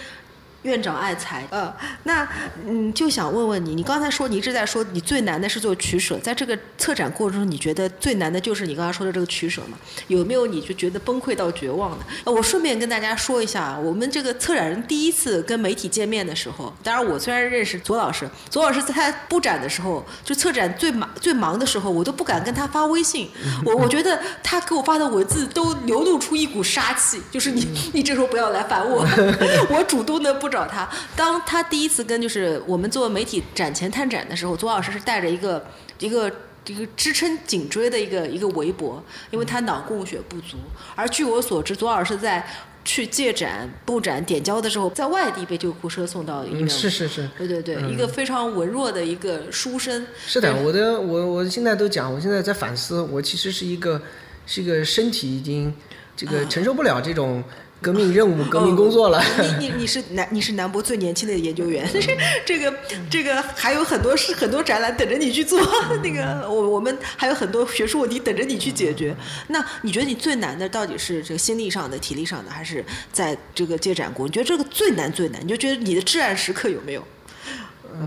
[0.63, 1.73] 院长爱财，呃，
[2.03, 2.27] 那
[2.67, 9.77] 嗯，就想问问你，你刚才说你一直在说你最难的是做取舍，在这个策展过程中，你觉得最难的就是你刚才说的这个取舍吗？
[10.07, 12.05] 有没有你就觉得崩溃到绝望的？
[12.25, 23.29] 呃，我顺便跟大家说一下，我们这个策展人第一次跟媒体见面的时候，当然我虽然认识左老师，左老师在他布展的时候，就策展最忙最忙的时候，我都不敢跟他发微信，
[23.63, 29.07] 我我觉得他给我发的文字都流露出一股杀气，就是你你这时候不要来烦我，
[29.71, 30.48] 我主动的不。
[30.49, 35.65] 找他，当他第一次跟就是我们做媒体展前探展的时候，左老师是带着一个
[35.99, 36.31] 一个
[36.65, 40.57] 一个支撑颈椎的一个一个围脖，因为他脑供血不足。
[40.95, 42.45] 而据我所知，左老师在
[42.83, 50.07] 去借展布展点交的时候，在外地被救护车送到医院是是是，对对对，一个非常文弱的一个书生。
[50.25, 54.01] 是的，我的我我现在都讲，我现在在反思，我其实是一个
[54.45, 55.73] 是一个身体已经
[56.15, 57.43] 这个承受不了这种。
[57.81, 59.23] 革命任务，革命工作了。
[59.57, 61.89] 你你你是南你是南博最年轻的研究员，
[62.45, 62.73] 这个
[63.09, 65.57] 这个还有很多事很多展览等着你去做。
[66.03, 69.15] 那个我我们还有很多学术问题等着你去解决。
[69.47, 72.83] 那你觉得你最难的到底是这个心力上的、体力上的，还是
[73.13, 74.27] 在这个接展过？
[74.27, 75.41] 你觉得这个最难最难？
[75.41, 77.07] 你就觉得你的至暗时刻有没有？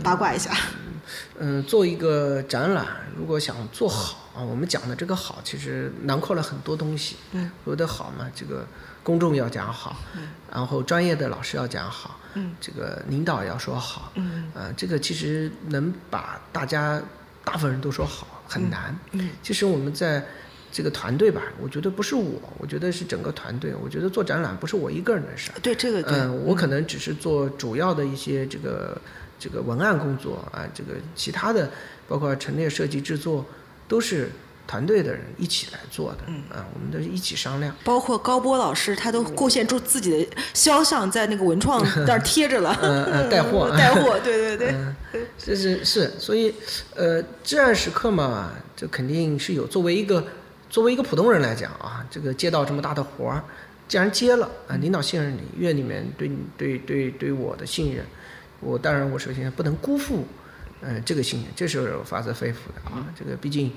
[0.02, 0.50] 八卦一下。
[1.40, 2.86] 嗯，做一个展览，
[3.16, 7.16] 如果想做好啊，我们讲的这个好，其实囊括了很多东西。
[7.32, 8.66] 嗯，有的好嘛，这个。
[9.02, 9.96] 公众要讲好，
[10.52, 12.20] 然后专业的老师要讲好，
[12.60, 14.12] 这个领导要说好，
[14.54, 17.02] 呃，这个其实能把大家
[17.44, 18.96] 大部分人都说好很难。
[19.42, 20.24] 其实我们在
[20.70, 23.74] 这个团队吧，我觉得不是我，我觉得是整个团队。
[23.74, 25.58] 我觉得做展览不是我一个人的事儿。
[25.60, 28.96] 对这个，嗯，我可能只是做主要的一些这个
[29.38, 31.68] 这个文案工作啊，这个其他的
[32.08, 33.44] 包括陈列设计制作
[33.88, 34.30] 都是。
[34.66, 37.74] 团队的人一起来做的，嗯啊，我们都一起商量。
[37.84, 46.54] 包括高波老师，他都贡献出自己的肖像在那个文创那儿贴着了，嗯 嗯，带货， 带货，对对对，这是是，所以
[46.94, 49.66] 呃，至暗时刻嘛，这肯定是有。
[49.66, 50.24] 作为一个
[50.70, 53.44] 作为一个普通人来讲啊，这个接到这么大的活儿，
[53.88, 58.06] 既然接了啊，领导信任你，院里面对你对对对我的信任，
[58.60, 60.24] 我当然我首先不能辜负
[60.80, 63.70] 嗯这个信任，这是发自肺腑的啊，这个毕竟。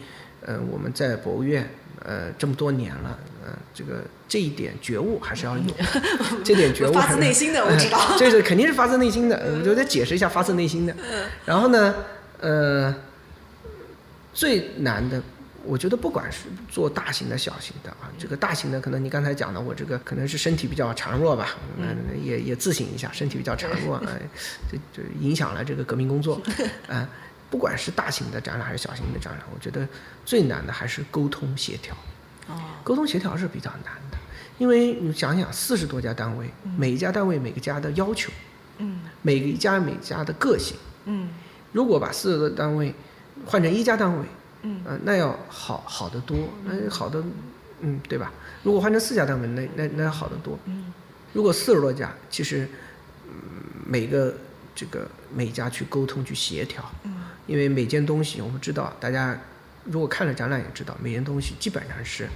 [0.48, 1.68] 嗯，我们在博物院，
[2.04, 5.64] 呃，这么多年了，呃，这个这一点觉悟还是要有，
[6.44, 10.96] 这点觉悟发自内心的，我知道， 这是肯定是发自内心的，我就得解释一下发自内心的。
[11.46, 11.96] 然后呢，
[12.40, 12.94] 呃，
[14.34, 15.22] 最难的，
[15.64, 24.22] 我觉得不管是做大型的、小型的啊，这个大型的可能你刚才讲的，我这个可能是身体比较孱弱吧，嗯，也也自省一下，身体比较孱弱， 哎，
[24.72, 26.40] 这这影响了这个革命工作，
[26.88, 27.10] 啊，
[27.50, 29.88] 不管是大型的展览还是小型的展览，我觉得
[30.26, 31.96] 最难的还是沟通协调。
[32.48, 34.18] 哦，沟通协调是比较难的，
[34.58, 38.32] 因为你想想，四十多家单位，每一家单位每个家的要求，
[38.78, 39.02] 嗯。
[39.22, 41.30] 每个一家每家的个性，嗯。
[41.72, 42.94] 如果把四十个单位
[43.46, 44.26] 换成一家单位，
[44.62, 44.82] 嗯。
[44.86, 47.24] 呃，那要好好得多，那好的，
[47.80, 48.32] 嗯，对吧？
[48.62, 50.60] 如果换成四家单位，那那那要好得多。
[50.66, 50.94] 嗯。
[51.34, 52.70] 如果四十多家，其实，
[53.28, 53.34] 嗯，
[53.86, 54.34] 每个
[54.76, 57.15] 这个每家去沟通去协调，嗯
[57.48, 59.40] 因为每件东西我们知道，大家
[59.84, 62.28] 如果看了展览也知道，每件东西基本上是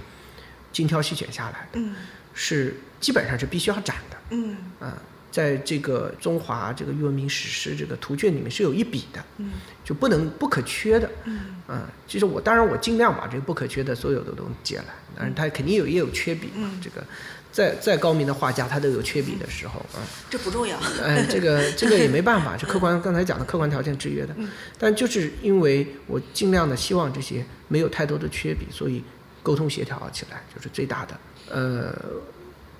[0.72, 1.94] 精挑细选下来的，嗯
[2.32, 4.16] 是基本上是必须要展的。
[4.30, 4.96] 嗯啊，
[5.32, 9.50] 在这个中华这个语文明史诗这个图卷里面是有一笔的，嗯
[9.84, 11.10] 就不能不可缺的。
[11.24, 14.84] 嗯啊，其实我当然我尽量把这个不可缺的所有的都借来，
[15.16, 16.70] 但是它肯定有也有缺笔嘛。
[16.72, 17.04] 嗯这个
[17.52, 19.98] 再再高明的画家，他都有缺笔的时候啊。
[20.28, 20.78] 这不重要。
[21.02, 24.34] 哎，这个这个也没办法，是客观刚才讲的客观条件制约的。
[24.78, 29.02] 但就是因为我尽量的希望这些没有太多的缺笔，所以
[29.42, 31.20] 沟通协调起来就是最大的。
[31.50, 31.92] 呃，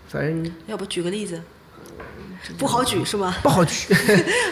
[0.09, 1.43] 反正要不举个例子？
[2.59, 3.37] 不好举是吗？
[3.43, 3.95] 不好举。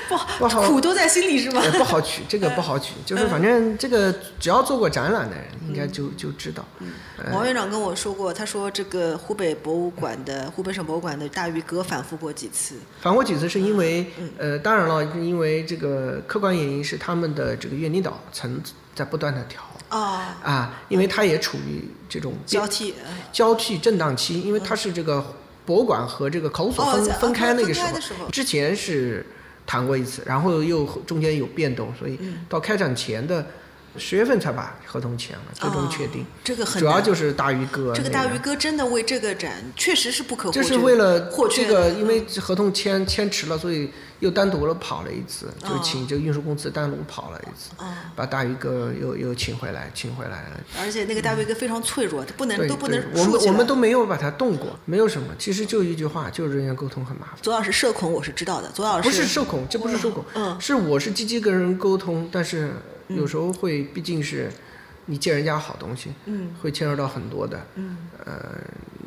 [0.08, 1.60] 不 不好苦都在心里是吗？
[1.64, 6.64] 呃不好取，这个不好取，就是反正这个只要做过展览的人，应该就就知道。
[7.16, 12.76] 呃王院长跟我说过，他说这个湖北博物馆的湖北省博物馆的大鱼哥反复过几次。
[13.00, 14.06] 反过几次是因为，
[14.36, 18.60] 呃，当然了，因为这个客观原因是他们的这个院领导层
[18.94, 22.94] 在不断的调哦，啊，因为它也处于这种交替。
[23.02, 25.24] 呃交替震荡期，因为它是这个
[25.68, 27.82] 博物馆和这个考古所分、哦分开那个时
[28.18, 28.30] 候。
[28.30, 29.24] 之前是
[29.66, 32.46] 谈过一次，然后又中间有变动，所以嗯。
[32.48, 33.46] 到开展前的
[33.98, 36.22] 十月份才把合同签了，最终确定。
[36.22, 47.84] 哦这个很主要就是大鱼哥这个大鱼哥真的为这个展确实是不可或缺，就是为了这个，因为合同签签迟了，所以又单独了跑了一次，就哦请这个运输公司单独跑了一次，哦
[48.16, 50.60] 把大鱼哥又又请回来，请回来了。
[50.80, 57.36] 而且那个大鱼哥非常脆弱，他不能都不能，我们我们都没有把他动过，没有什么，其实就一句话，就是人员沟通很麻烦。
[57.42, 60.58] 左老师社恐我是知道的，左老师不是社恐，这不是社恐，嗯。
[60.58, 62.72] 是我是积极跟人沟通，但是
[63.08, 64.50] 有时候会，毕竟是
[65.06, 68.56] 你借人家好东西，嗯会牵扯到很多的，嗯，呃，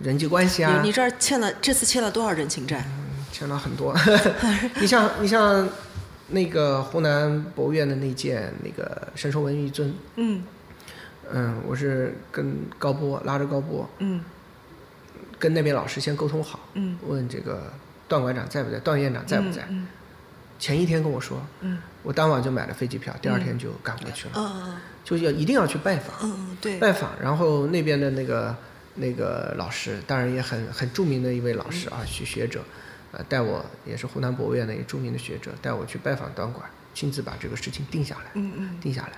[0.03, 2.83] 人际关系啊你，你这儿欠了这次欠了多少人情债？
[3.31, 3.95] 牵扯到很多。
[4.81, 5.67] 你像你像
[6.29, 10.43] 那个湖南博物院的那件那个神兽文玉尊，嗯
[11.31, 14.23] 嗯，我是跟高波拉着高波，嗯
[15.39, 17.71] 跟那边老师先沟通好，嗯问这个
[18.07, 19.65] 段馆长在不在，段院长在不在。
[19.69, 19.87] 嗯
[20.61, 21.79] 前一天跟我说，嗯。
[22.03, 27.11] 我当晚就买了飞机票，第二天就赶回去了，嗯就要一定要去拜访，嗯嗯，对，拜访。
[27.21, 28.55] 然后那边的那个
[28.95, 32.63] 那个老师，当然也很很著名的一位老师啊，学学者，
[33.11, 38.79] 呃，带我也是湖南博物院的一个著名的学者，带我去拜访段馆，亲自把这个事情定下来，嗯嗯。
[38.81, 39.13] 定下来。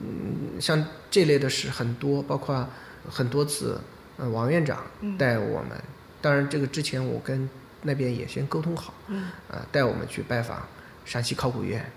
[0.00, 2.68] 嗯，像这类的事很多，包括
[3.08, 3.80] 很多次，
[4.16, 5.16] 呃，王院长嗯。
[5.16, 5.80] 带我们，
[6.20, 7.48] 当然这个之前我跟
[7.82, 9.28] 那边也先沟通好，嗯。
[9.48, 10.66] 呃，带我们去拜访
[11.06, 11.90] 陕西考古院，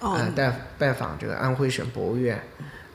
[0.00, 0.14] 哦。
[0.14, 2.42] 呃，拜拜访这个安徽省博物院，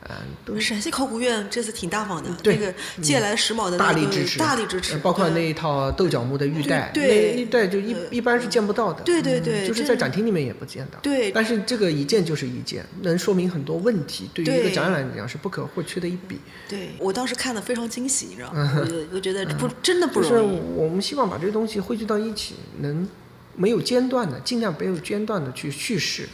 [0.09, 7.01] 嗯、都陕西考古院这次挺大方的，对那个借来时髦的那个大力支持，大力支持，呃包括嗯那一套豆角木的玉带，那
[7.35, 11.31] 一带就一呃一般是见不到的，对对对就是在展厅里面也不见到，对。
[11.31, 16.39] 但是这个一件就是一件，能说明很多问题，对于一个展览来讲是不可或缺的一笔。
[16.67, 18.71] 对我当时看的非常惊喜，你知道吗？
[18.79, 20.39] 我我觉得不真的不是。
[20.39, 23.07] 我们希望把这些东西汇聚到一起，能
[23.55, 26.27] 没有间断的，尽量没有间断的去叙事。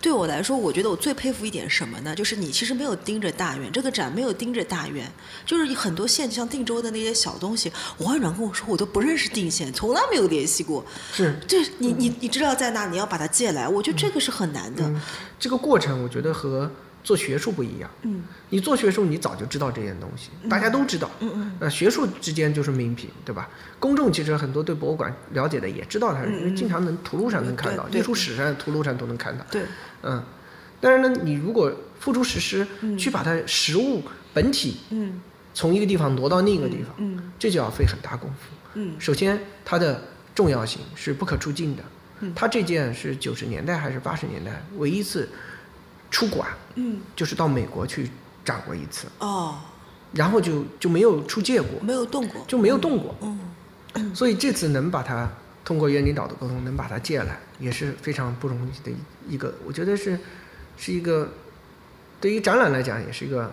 [0.00, 2.14] 对我来说，我觉得我最佩服一点什么呢？
[2.14, 5.10] 就是你其实没有盯着大院，这个展没有盯着大院，
[5.44, 10.86] 就是很多县像定州的那些小东西，王院长跟我说，我都不认识定县，从来没有联系过。
[11.12, 14.84] 是这你你你知道在哪，你要把它借来，我觉得这个是很难的。
[14.84, 15.00] 嗯，
[15.36, 16.70] 这个过程我觉得和
[17.04, 17.90] 做学术不一样。
[18.02, 21.10] 嗯你做学术，你早就知道这件东西，大家都知道。
[21.20, 23.48] 嗯嗯那学术之间就是名品，对吧？
[23.78, 29.44] 公众其实很多对博物馆了解的也知道它，因为经常能图录上能看到，艺术史上图录上都能看到。
[29.50, 29.62] 对，
[30.02, 30.22] 嗯，
[30.80, 32.66] 但是呢，你如果付诸实施，
[32.96, 34.02] 去把它实物
[34.32, 35.20] 本体嗯
[35.52, 38.54] 从一个地方挪到另一个地方，嗯这就要费很大功夫。
[38.74, 40.02] 嗯首先，它的
[40.34, 41.82] 重要性是不可出境的。
[42.20, 45.28] 嗯它这件是九十年代还是八十年代唯一一次
[46.10, 47.00] 出馆，嗯。
[47.14, 48.10] 就是到美国去
[48.44, 49.58] 展过一次，哦，
[50.12, 53.14] 然后就就没有出借过，没有动过，就没有动过。
[53.20, 54.14] 嗯。
[54.14, 55.28] 所以这次能把它
[55.64, 60.18] 通过院领导的沟通能把它借来，也是非常不容易的一一个，我觉得是
[60.76, 61.32] 是一个
[62.20, 63.52] 对于展览来讲也是一个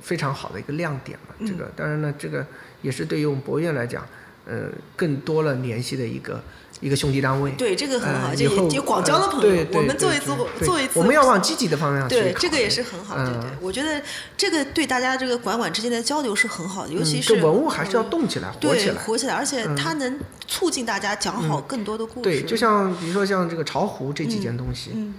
[0.00, 1.34] 非常好的一个亮点嘛。
[1.38, 1.46] 嗯。
[1.46, 2.46] 这个当然呢，这个
[2.80, 4.06] 也是对于我们博物院来讲，
[4.46, 6.42] 呃，更多了联系的一个
[6.82, 7.50] 一个兄弟单位。
[7.52, 9.66] 对这个很好，呃以后这也有广交的朋友。
[9.72, 10.26] 我们做一次
[10.62, 14.02] 做一次，我们要往积极的方向去对，这个也是很好，对对嗯，我觉得
[14.36, 18.94] 这个对大家这个馆馆之间的交流是很好的，尤其嗯是这文物还是要嗯动起来、活对起来。
[18.94, 22.22] 嗯活起来，而且它能促进大家讲好更多的故事。
[22.22, 25.14] 对，就像比如说像这个巢湖这几件东西，嗯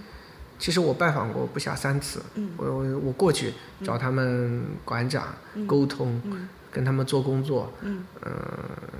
[0.56, 2.22] 其实我拜访过不下三次。
[2.36, 3.52] 嗯我我我过去
[3.84, 5.34] 找他们馆长
[5.66, 8.32] 沟通，嗯跟他们做工作，嗯呃，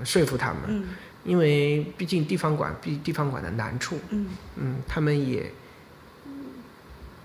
[0.05, 0.85] 说服他们，嗯
[1.24, 4.28] 因为毕竟地方馆比地方馆的难处，嗯。
[4.56, 5.51] 嗯，他们也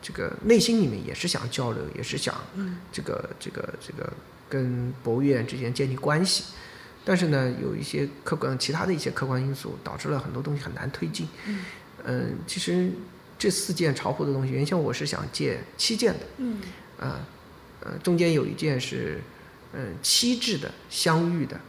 [0.02, 2.78] 这个内心里面也是想交流，也是想嗯。
[2.92, 4.12] 这个这个这个
[4.48, 6.46] 跟博物院之间建立关系，
[7.04, 11.28] 但是呢，有一些客观其他的一些客观因素，导致了很多东西很难推进。
[11.46, 11.66] 嗯。
[12.06, 12.90] 嗯，其实
[13.38, 16.62] 这四件巢湖的东西，原先我是想借七件的，嗯。
[16.98, 17.20] 啊，
[17.82, 19.22] 呃，中间有一件是
[19.74, 21.60] 嗯七制的镶玉的，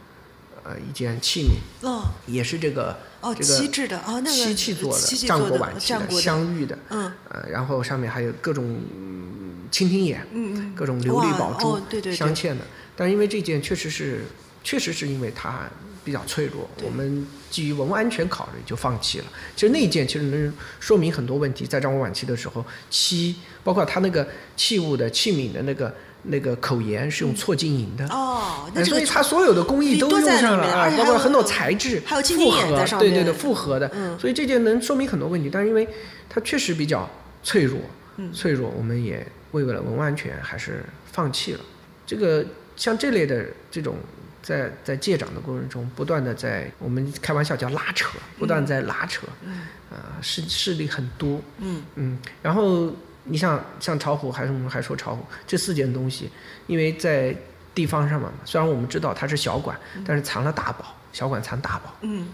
[0.63, 1.45] 呃，一件器
[1.81, 2.05] 皿，哦。
[2.27, 7.11] 也是这个哦，这个漆制的哦，那个漆器做的，战国晚期的镶玉的，嗯。
[7.29, 11.79] 呃，然后上面还有各种嗯蜻蜓眼，嗯嗯，各种琉璃宝珠
[12.11, 12.65] 镶嵌的。
[12.95, 14.23] 但是因为这件确实是，
[14.63, 15.69] 确实是因为它
[16.03, 19.25] 比较脆弱，我们基于文物安全考虑就放弃了。
[19.55, 24.27] 其实那一件其实能说明很多问题，在战国晚期的时候，漆包括它那个
[24.57, 25.93] 器物的器皿的那个
[26.23, 28.05] 那个口沿是用错金银的。
[28.07, 35.49] 哦，所以它所有的工艺都都用上了啊包括很多材质，还复合眼在，上对对对，面复合的，嗯所以这件能说明很多问题。
[35.51, 35.87] 但是因为
[36.29, 37.09] 它确实比较
[37.43, 37.79] 脆弱，
[38.17, 41.59] 嗯脆弱，我们也为了文物安全还是放弃了。
[42.05, 42.45] 这个
[42.75, 43.95] 像这类的这种
[44.41, 49.61] 在在借掌的过程中，不断的在我们开玩笑叫拉扯，不断在拉扯，嗯
[49.91, 52.93] 啊、势势力很多，嗯嗯，然后
[53.25, 56.29] 你像像巢湖，还是我们还说巢湖这四件东西，
[56.67, 57.35] 因为在
[57.73, 62.27] 地方上嘛，虽然我们知道它是小馆，但是藏了大宝，小馆藏大宝，嗯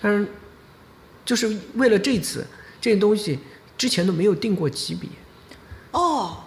[0.00, 0.26] 但是
[1.24, 2.44] 就是为了这次
[2.80, 3.38] 这些东西，
[3.78, 5.08] 之前都没有定过级别。
[5.92, 6.38] 哦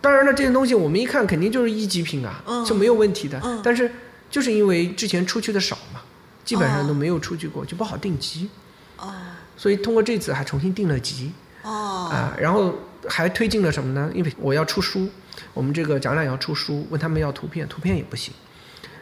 [0.00, 3.40] 当然了，这些东西我们一看肯定就是一级品啊，嗯是没有问题的。
[3.44, 3.90] 嗯但是
[4.30, 6.00] 就是因为之前出去的少嘛，
[6.44, 8.48] 基本上哦都没有出去过，就不好定级，
[8.96, 9.12] 哦
[9.56, 11.32] 所以通过这次还重新定了级。
[11.62, 12.72] 哦啊，然后
[13.08, 14.10] 还推进了什么呢？
[14.14, 15.08] 因为我要出书，
[15.54, 18.32] 我们这个展览要出书，问他们要图片，图片也不行。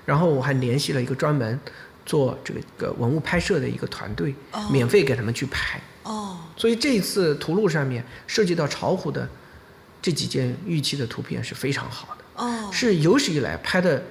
[0.04, 1.58] 然后我还联系了一个专门
[2.04, 5.80] 做这个个文物拍摄的一个团队，哦免费给他们去拍。
[6.02, 9.28] 哦所以这一次图录上面涉及到巢湖的
[10.00, 14.02] 这几件玉器的图片是非常好的，哦是有史以来拍的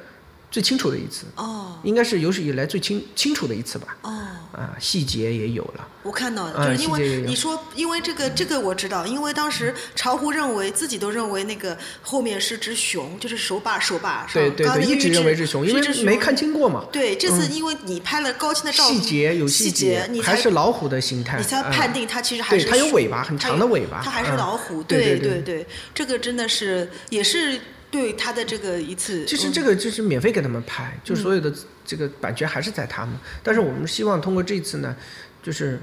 [0.50, 3.98] 最清楚的一次，哦应该是有史以来最清清楚的一次吧。
[4.02, 4.12] 哦。
[4.54, 5.88] 啊，细节也有了。
[6.04, 16.86] 我看到的，啊就是因为你说，因为这个这个我知道，因为当时巢湖认为自己都认为那个后面是只熊，就是手把手把上，对对对，一直认为是熊，因为没看清过嘛。
[16.92, 24.84] 对，这次因为你拍了高清的照片细节有细节，你才还是老虎的形态，你才嗯判定它其实还是熊它有尾巴很长的尾巴它还是嗯老虎。
[24.84, 27.60] 对对对对这个真的是也是
[27.94, 29.24] 对他的这个一次。
[29.26, 31.54] 其实嗯这个就是免费给他们拍，就所有的
[31.86, 33.14] 这个版权还是在他们。
[33.44, 34.96] 但是我们希望通过这次呢，
[35.44, 35.80] 就是，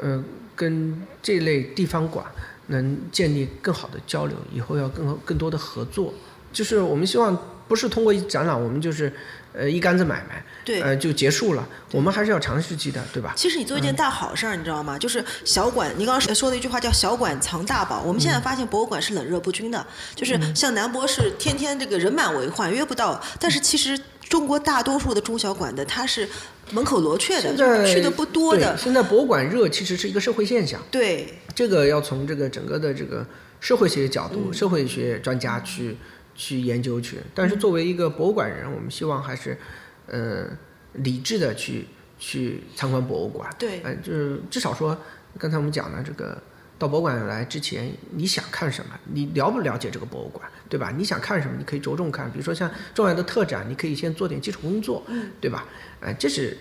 [0.00, 0.22] 呃，
[0.54, 2.24] 跟这类地方馆
[2.68, 6.14] 能建立更好的交流，以后要更更多的合作。
[6.52, 7.36] 就是我们希望
[7.66, 9.12] 不是通过一展览，我们就是
[9.58, 11.68] 呃一竿子买卖，对呃就结束了。
[11.90, 13.32] 我们还是要长时期的，对吧？
[13.34, 14.96] 其实你做一件大好事儿，你知道吗？
[14.96, 18.00] 就是小馆，你刚刚说说的一句话叫“小馆藏大宝”。
[18.06, 23.20] 我们现在发现博物馆是冷热不均的，就是像南博是天天这个人满为患，约不到。
[23.40, 23.98] 但是其实
[24.28, 26.28] 中国大多数的中小馆的，它是
[26.70, 28.76] 门口罗雀的，就是去的不多的。
[28.76, 30.80] 现在博物馆热其实是一个社会现象。
[30.90, 33.26] 对，这个要从这个整个的这个
[33.58, 35.96] 社会学角嗯度、社会学专家去
[36.38, 37.18] 去研究去。
[37.34, 39.58] 但是作为一个博物馆人，我们希望还是，
[40.06, 40.46] 呃，
[40.94, 41.84] 理智的去
[42.18, 43.54] 去参观博物馆。
[43.58, 44.98] 对呃，就是至少说，
[45.38, 46.40] 刚才我们讲的这个。
[46.80, 48.92] 到博物馆来之前，你想看什么？
[49.12, 50.92] 你了不了解这个博物馆，对吧？
[50.96, 52.30] 你想看什么，你可以着重看。
[52.30, 55.04] 比如说像重要的特展，你可以先做点基础工作，
[55.40, 55.66] 对吧？
[55.98, 56.56] 呃，这是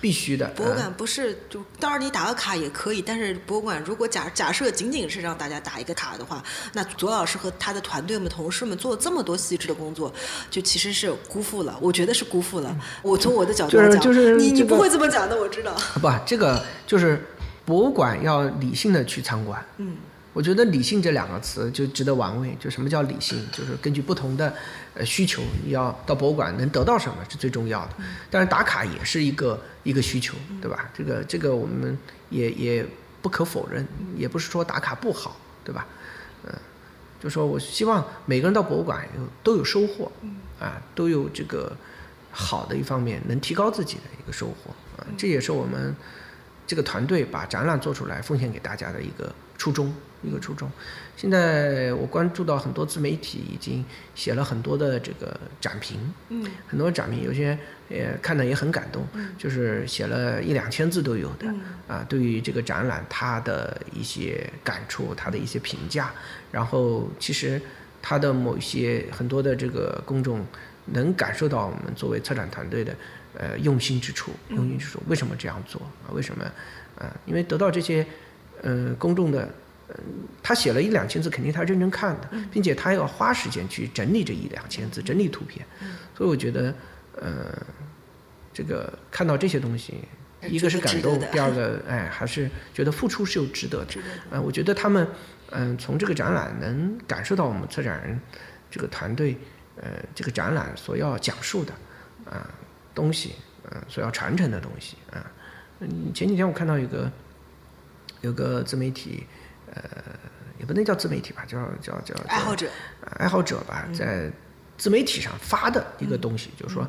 [0.00, 0.46] 必须的。
[0.48, 10.12] 嗯博物呃馆不是就当然你打个卡也可以，但是博物馆如果假假设仅仅是让大家打一个卡的话，那左老师和他的团队们、同事们做了这么多细致的工作，
[10.50, 12.76] 就其实是辜负了，我觉得是辜负了。
[13.02, 15.74] 我从我的角度来讲，就是就是你你不会这么讲的，我知道。
[16.00, 17.26] 不，这个就是
[17.64, 19.64] 博物馆要理性的去参观。
[19.78, 19.96] 嗯，
[20.32, 22.56] 我觉得“理性”这两个词就值得玩味。
[22.58, 23.46] 就什么叫理性？
[23.52, 24.54] 就是根据不同的
[24.94, 27.90] 呃需求，你要到博物馆能得到什么是最重要的。
[28.30, 30.90] 但是打卡也是一个一个需求，对吧？
[30.92, 31.96] 这个这个我们
[32.28, 32.86] 也也
[33.22, 33.86] 不可否认，
[34.16, 35.86] 也不是说打卡不好，对吧？
[36.44, 36.52] 嗯、
[37.22, 40.10] 就说我希望每个人到博物馆有都有收获，
[40.58, 41.76] 啊，都有这个
[42.32, 45.94] 好的一方面，能提高自己的一个收获啊，这也是我们
[46.66, 50.70] 这个团队把展览做出来奉献给大家的一个初衷，一个初衷。
[51.16, 53.84] 现在我关注到很多自媒体已经
[54.14, 55.98] 写了很多的这个展评，
[56.30, 57.58] 嗯，很多展评有些
[57.90, 59.06] 也看的也很感动，
[59.36, 61.46] 就是写了一两千字都有的，
[61.86, 66.10] 啊，对于这个展览他的一些感触，他的一些评价，
[66.50, 67.60] 然后其实
[68.00, 70.42] 他的某一些很多的这个公众
[70.86, 72.96] 能感受到我们作为策展团队的
[73.36, 76.08] 呃用心之处，用心之处，为什么这样做啊？
[76.12, 76.42] 为什么？
[76.96, 78.06] 啊，因为得到这些
[78.62, 79.46] 呃公众的。
[79.98, 80.04] 嗯，
[80.40, 85.66] 他写了一两千字，肯定他认真看的，并且他要花时间去整理这一两千字，整理图片，
[86.16, 86.72] 所以我觉得，
[87.20, 87.52] 呃，
[88.52, 89.94] 这个看到这些东西，
[90.42, 93.94] 一个是感动，第二个， 哎，还是觉得付出是有值得的。
[94.30, 95.08] 嗯，我觉得他们，
[95.50, 98.20] 嗯，从这个展览能感受到我们策展人
[98.70, 99.36] 这个团队，
[99.76, 101.72] 呃，这个展览所要讲述的，
[102.30, 102.48] 啊，
[102.94, 103.34] 东西，
[103.64, 105.32] 嗯，所要传承的东西，啊，
[105.80, 107.10] 嗯，前几天我看到有个，
[108.20, 109.26] 有个自媒体。
[109.72, 109.82] 呃，
[110.58, 112.68] 也不能叫自媒体吧，叫叫叫爱好者，
[113.18, 114.28] 爱好者吧，在
[114.76, 116.88] 自媒体上发的一个东西，就是说，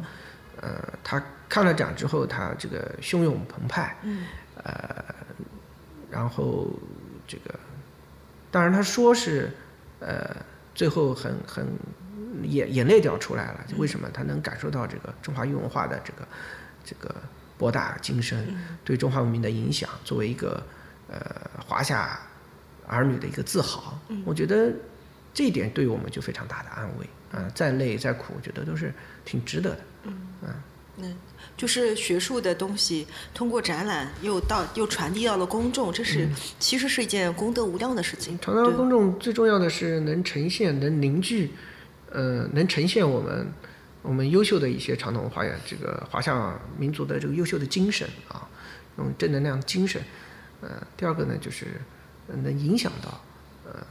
[0.60, 4.26] 呃，他看了展之后，他这个汹涌澎湃，嗯，
[4.64, 5.06] 呃，
[6.10, 6.68] 然后
[7.28, 7.54] 这个，
[8.50, 9.52] 当然他说是，
[10.00, 10.36] 呃，
[10.74, 11.68] 最后很很
[12.42, 14.10] 眼眼泪掉出来了，为什么？
[14.12, 16.28] 他能感受到这个中华玉文化的这个
[16.84, 17.14] 这个
[17.60, 20.64] 博大精深，对中华文明的影响，作为一个
[21.08, 21.20] 呃
[21.64, 22.20] 华夏。
[22.92, 24.70] 儿女的一个自豪，我觉得
[25.34, 27.50] 这一点对于我们就非常大的安慰啊！
[27.56, 28.94] 再累再苦，我觉得都是
[29.24, 29.80] 挺值得的。
[30.04, 30.14] 嗯，
[30.98, 31.16] 嗯，
[31.56, 36.28] 就是学术的东西通过展览又到又传递到了公众，这是
[36.60, 38.38] 其实是一件功德无量的事情。
[38.40, 41.52] 传到公众最重要的是能呈现、能凝聚，
[42.10, 43.48] 呃，能呈现我们
[44.02, 48.46] 我们优秀的一些传统文化呀，这个华夏民族的这个优秀的精神啊，
[48.98, 50.02] 用正能量精神。
[50.60, 51.68] 呃，第二个呢就是。
[52.38, 53.22] 能影响到，
[53.66, 53.86] 呃，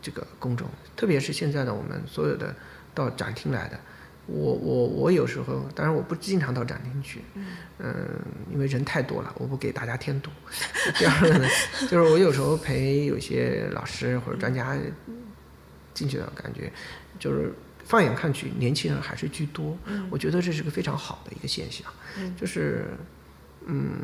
[0.00, 2.54] 这个公众，特别是现在的，我们所有的
[2.94, 3.78] 到展厅来的，
[4.26, 7.22] 我我我有时候，当然我不经常到展厅去，
[7.78, 7.94] 嗯，
[8.52, 10.30] 因为人太多了，我不给大家添堵。
[10.98, 11.48] 第二个呢，
[11.88, 14.76] 就是我有时候陪有些老师或者专家
[15.94, 16.72] 进去的感觉，
[17.18, 17.52] 就是
[17.84, 19.76] 放眼看去，年轻人还是居多，
[20.10, 21.86] 我觉得这是个非常好的一个现象，
[22.36, 22.86] 就是，
[23.66, 24.00] 嗯。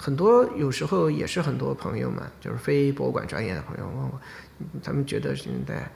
[0.00, 4.18] 很多有时候也是很多朋友们，就是非博物馆专业的朋友问我，
[4.82, 5.86] 他们觉得现在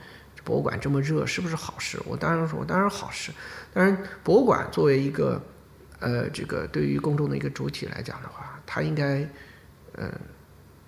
[0.44, 1.98] 博物馆这么热是不是好事？
[2.04, 3.32] 我当然说，我当然好事。
[3.72, 5.42] 当然，博物馆作为一个
[6.00, 9.26] 呃这个对于公众的一个主体来讲的话，它应该
[9.94, 10.12] 呃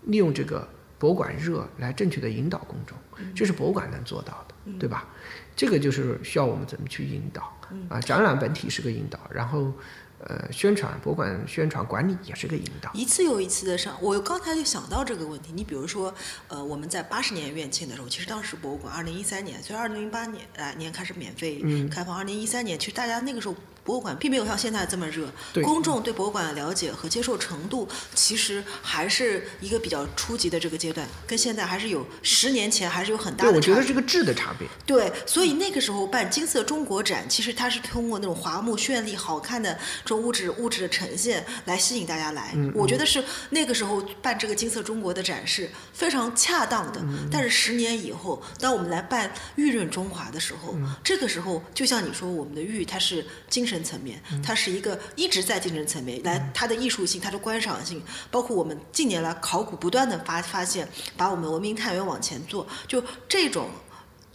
[0.03, 0.69] 利用这个
[0.99, 2.99] 博物馆热来正确的引导公众，
[3.35, 5.09] 这是博物馆能做到的，对吧？
[5.57, 7.51] 这个就是需要我们怎么去引导
[7.89, 7.99] 啊？
[7.99, 9.73] 展览本体是个引导，然后。
[10.19, 12.91] 呃，宣传博物馆宣传管理也是个引导。
[12.95, 15.53] 一次又一次的上，我刚才就想到这个问题。
[15.55, 16.15] 你比如说，
[16.49, 23.55] 呃，我们在八十年院庆的时候，其实当时博物馆二零一三年，所以二零零八年来年开始免费开放，二零一三年其实大家那个时候。
[23.87, 25.33] 博物馆并没有像现在这么热，
[25.63, 33.53] 公众对博物馆的了解和接受程度，其实还是一个比较初级的这个阶段，跟现在还是有十年前还是有很大的。
[33.53, 34.67] 对，我觉得是个质的差别。
[34.85, 39.73] 对，所以那个时候办金色中国展，其实它是通过那种华木绚丽、好看的
[40.05, 42.51] 这种物质物质的呈现来吸引大家来。
[42.57, 42.73] 嗯。
[42.75, 47.01] 我觉得是那个时候办这个金色中国的展示非常恰当的。
[47.03, 47.29] 嗯。
[47.31, 53.76] 但是十年以后，当我们来办玉润中华的时候，这个时候就像你说，我们的玉它是精神。
[53.83, 63.69] 层面，它是一个一直在精神层面来，它的艺术性、它的观赏性，包括我们近年来考古不断的发发现，把我们文明探源往前做，就这种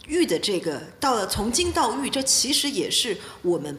[0.06, 3.78] 玉的这个到了从金到玉，这其实也是我们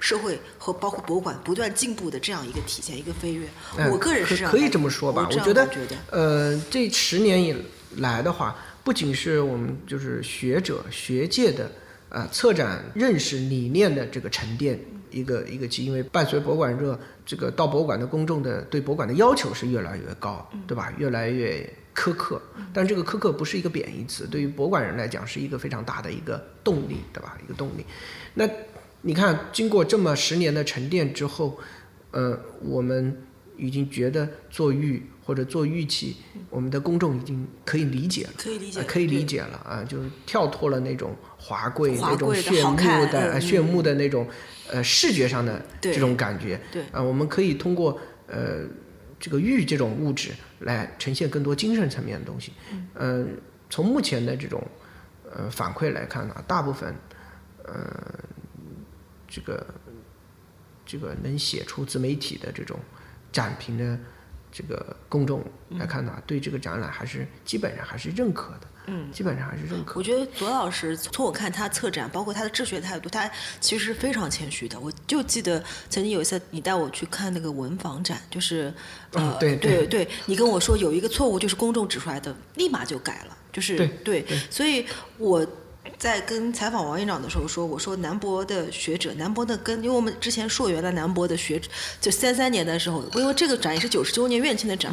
[0.00, 3.48] 社会和包括博物馆不断进步的这样一个体现，一个飞跃。
[3.90, 5.68] 我个人是可以这么说吧，我觉得，
[6.10, 7.56] 呃，这十年以
[7.96, 11.70] 来的话，不仅是我们就是学者学界的
[12.08, 14.78] 呃策展认识理念的这个沉淀。
[15.10, 20.92] 一个一个机，因为伴随博物馆热，这个到博物馆的公众的对博物馆的要求是越来越高，对吧？
[20.98, 21.66] 越来越
[21.96, 22.38] 苛刻。
[22.74, 27.38] 但这个苛刻不是一个贬义词，对于博物馆人来讲是一个非常大的一个动力，对吧？
[27.42, 27.86] 一个动力。
[28.34, 28.46] 那
[29.00, 31.58] 你看，经过这么十年的沉淀之后，
[32.10, 33.16] 呃，我们
[33.56, 36.16] 已经觉得做玉或者做玉器，
[36.50, 41.16] 我们的公众已经可以理解了，可以理解，可以理解了啊，就是跳脱了那种
[41.48, 42.76] 华贵、那种炫目
[43.10, 44.28] 的、炫目的那种。
[44.70, 48.66] 呃，视觉上的这种感觉，对，啊，我们可以通过呃
[49.18, 52.52] 这个玉这种物质来呈现更多精神层面的东西。
[52.94, 54.62] 嗯，从目前的这种
[55.24, 56.94] 呃反馈来看呢，大部分
[57.64, 57.72] 呃
[59.26, 59.66] 这个
[60.84, 62.78] 这个能写出自媒体的这种
[63.32, 63.98] 展评的
[64.52, 68.68] 这个公众来看呢，对这个展览还是基本上还是认可的。
[68.88, 70.00] 嗯，基本上还是认可。
[70.00, 74.80] 我觉得左老师从我看他策展，包括他的治学态度，他其实是非常谦虚的。
[74.80, 78.72] 我就记得曾经有一次你带我去看那个文房展，就是
[79.12, 84.84] 呃，对对对，你跟我说有一个错误，就是公众指出来的，立马就改了，就是对对，所以
[85.18, 85.46] 我。
[85.96, 91.60] 在跟采访王院长的时候说，我说南博的学者，南博的根，因为我们之前溯源了南博的学，
[92.00, 94.92] 就三三年的时候，因为这个展也是九十周年院庆的展，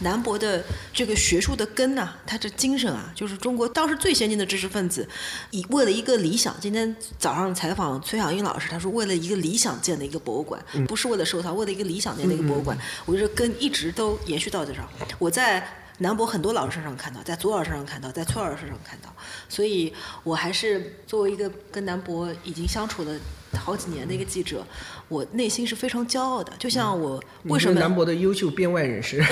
[0.00, 5.08] 南博的这个学术的根呐，他这精神啊，就是中国当时最先进的知识分子，
[5.50, 14.88] 以为了一个理想，今天早上采访崔晓英老师，他说为了一个理想建的一个博物馆，不是为了收藏，为了一个理想建的一个博物馆，我觉得根一直都延续到这上，
[15.18, 15.80] 我在。
[15.98, 19.14] 南博很多老师身上看到，在左老师身上看到，在崔老师身上看到，
[19.48, 23.18] 所以我还是作为一个跟南博已经相处的
[23.58, 24.64] 好几年的一个记者。
[25.08, 29.22] 我内心是非常骄傲的，就像我为什么南博的优秀编外人士，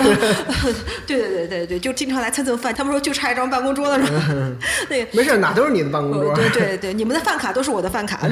[1.07, 2.74] 对对对对对，就经常来蹭蹭饭。
[2.74, 4.53] 他们说就差一张办公桌了，是吧？
[4.89, 6.35] 对，没事，哪都是你的办公桌。
[6.35, 8.28] 对对对，你们的饭卡都是我的饭卡。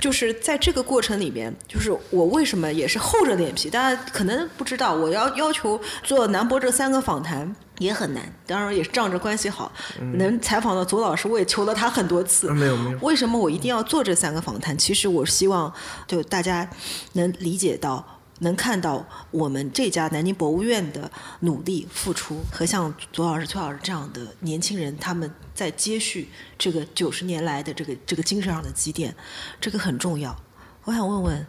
[0.00, 3.70] 就是在这个过程里面，就是我为什么也是厚着脸皮？
[3.70, 7.54] 大家可能不知道，我要要求做南博这三个访谈。
[7.80, 9.72] 也很难，当然也是仗着关系好，
[10.14, 12.52] 能采访到左老师，我也求了他很多次。
[12.52, 12.98] 没有没有。
[12.98, 14.76] 为什么我一定要做这三个访谈？
[14.76, 15.72] 其实我希望
[16.06, 16.68] 就大家
[17.14, 26.28] 能理解到，能看到我们这家南京博物院的努力付出，和像左老师、崔老师这样的年轻人，他们在接续
[26.58, 29.14] 这个九十年来的这个这个精神上的积淀，
[29.58, 30.36] 这个很重要。
[30.84, 31.46] 我想问问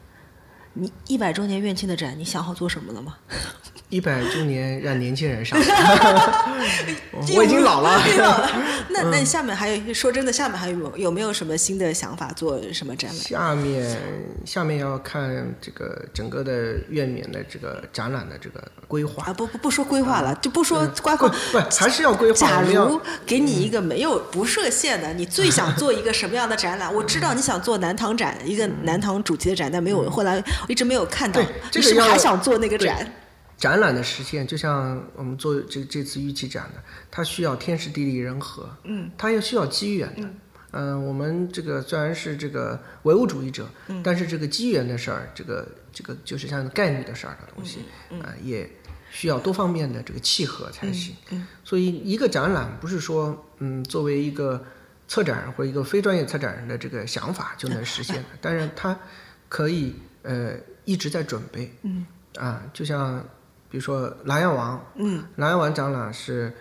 [0.73, 3.15] 你，一百周年院庆的展，你想好做什么了吗？
[3.89, 5.59] 一百周年让年轻人上，
[7.35, 8.01] 我已经老了。
[8.89, 13.19] 那那下面还有说真的，下面还有有没有什么新的想法做什么展览？
[13.19, 13.99] 下面
[14.45, 19.33] 下面要看这个整个的院面的这个展览的这个规划啊！
[19.33, 22.37] 不不不说规划了，就不说规划，不还是要规划。
[22.37, 26.93] 假如给你一个没有不设限的，你最想做一个什么样的展览？
[26.93, 31.41] 我知道你想做南唐展，一个南唐主题的展，但没有后来一直没有看到。
[31.71, 33.13] 就是还想做那个展？
[33.57, 36.81] 展览的实现，就像我们做这这次玉器展的，
[37.11, 40.27] 它需要天时地利人和，嗯，它也需要机缘的，
[40.71, 47.81] 嗯，我们这个虽然是这个唯物主义者，嗯，但是这个机缘的事儿，这个这个就是像概率的事儿的东西，
[48.23, 48.67] 啊，也
[49.11, 54.65] 需要多方面的这个契合才行，嗯，所以一个展览不是说，嗯，作为一个
[55.07, 58.97] 策展人或者一个非专业策展人的这个想法就能实现的， 但是它
[59.47, 63.23] 可以呃一直在准备，嗯，啊，就像。
[63.71, 66.51] 比如说《琅琊王》，嗯，《琅琊王》展览是，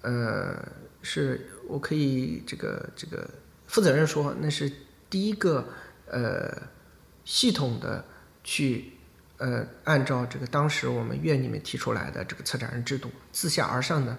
[0.00, 0.60] 呃，
[1.00, 3.24] 是我可以这个这个
[3.68, 4.68] 负责任说，那是
[5.08, 5.64] 第一个
[6.06, 6.60] 呃
[7.24, 8.04] 系统的
[8.42, 8.92] 去
[9.36, 14.18] 呃按照这个当时我们院里面提出来的这个策展人制度，自下而上的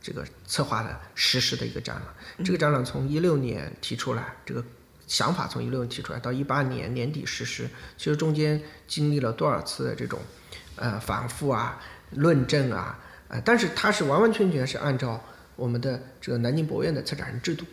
[0.00, 2.44] 这个策划的实施的一个展览。
[2.44, 4.62] 这个展览从一六年提出来，这个
[5.08, 10.20] 想法从一六年提出来到一八年年底实施，其实中间经历了多少次的这种。
[10.80, 11.76] 呃，反复啊，
[12.12, 15.20] 论证啊，呃，但是它是完完全全是按照
[15.56, 17.64] 我们的这个南京博物院的策展人制度，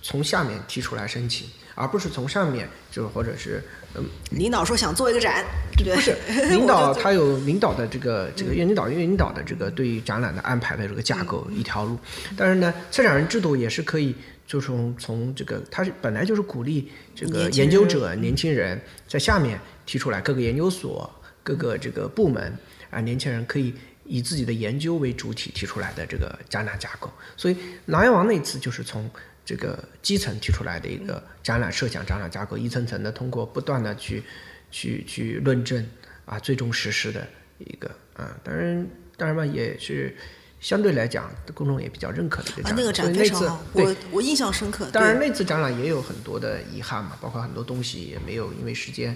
[0.00, 3.60] 从下面提出来申请，而不是从上面就或者是
[3.96, 5.44] 嗯，领导说想做一个展，
[5.76, 5.96] 对不对？
[5.96, 6.16] 不是，
[6.46, 11.98] 领导他有领导的这个这个院领导院领导的这个对于展览的安排的这个架构一条路，
[12.36, 14.14] 但是呢，策展人制度也是可以，
[14.46, 21.10] 就从从这个它是本来就是鼓励这个研究者年轻人在下面提出来各个研究所。
[21.46, 22.56] 各个这个部门
[22.88, 23.74] 啊，年轻人可以
[24.06, 29.10] 以自己的研究为主体提出来的这个展览架构，所以琅琊王那次就是从
[29.44, 34.22] 这个基层提出来的一个展览设想、展览架构，一层层的通过不断的去
[34.70, 35.86] 去去论证
[36.24, 38.88] 啊，最终实施的一个啊，当然
[39.18, 40.16] 当然嘛也是
[40.64, 42.74] 相对来讲公众也比较认可的一个展。
[42.74, 44.88] 那个展非常好，我我印象深刻。
[44.90, 49.14] 当然那次展览也有很多的遗憾嘛，包括很多东西也没有因为时间。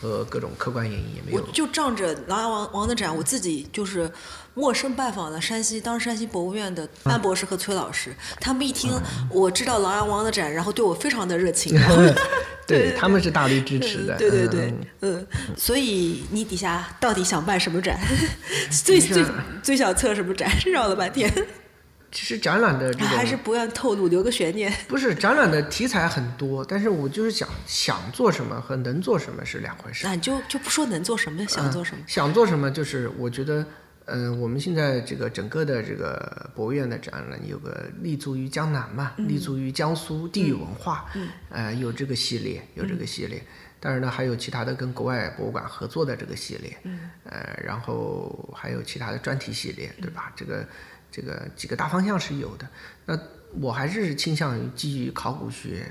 [0.00, 1.40] 和各种客观原因也没有。
[1.40, 4.10] 我就仗着《琅琊王王》的展，我自己就是
[4.58, 8.90] 陌生拜访了山西，当时山西博物院的安博士和崔老师，他们一听
[9.30, 11.80] 我知道《琅琊王》的展，然后对我非常的热情。
[12.66, 14.16] 对，他们是大力支持的。
[14.16, 15.24] 对对对，嗯。
[15.56, 18.00] 所以你底下到底想办什么展？
[18.84, 19.24] 最最
[19.62, 20.50] 最想测什么展？
[20.66, 21.32] 绕了半天。
[22.10, 24.72] 其实展览的这个还是不愿透露，留个悬念。
[24.88, 30.04] 不是展览的题材很多，但是我就是想想做什么和能做什么是两回事。
[30.04, 32.02] 那你就就不说能做什么，想做什么。
[32.08, 33.64] 想做什么就是我觉得，
[34.10, 41.10] 嗯，我们现在这个整个的这个博物院的展览有个立足于江南嘛，立足于江苏地域文化，
[41.50, 43.42] 呃，有这个系列，有这个系列。
[43.80, 46.76] 当然呢，还有其他的跟国外博物馆合作的这个系列，
[47.24, 50.32] 呃，然后还有其他的专题系列，对吧？
[50.34, 50.66] 这个
[51.12, 52.68] 这个几个大方向是有的。
[53.06, 53.18] 那
[53.60, 55.86] 我还是倾向于基于考古学。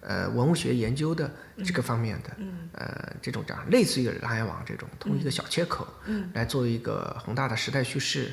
[0.00, 1.30] 呃，文物学研究的
[1.64, 2.36] 这个方面的，
[2.72, 5.86] 呃，这种这样类似于《琅琊王》这种，通一个小切口，
[6.34, 8.32] 来做一个宏大的时代叙事，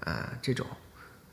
[0.00, 0.66] 呃，这种，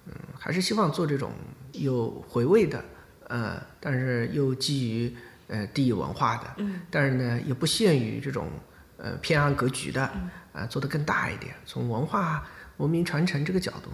[0.06, 1.32] 嗯，还是希望做这种
[1.72, 2.84] 有回味的，
[3.30, 5.16] 呃，但是又基于
[5.48, 8.52] 呃地域文化的，但是呢，也不限于这种
[8.98, 10.12] 呃偏安格局的，
[10.52, 12.46] 啊，做得更大一点，从文化
[12.78, 13.90] 文明传承这个角度，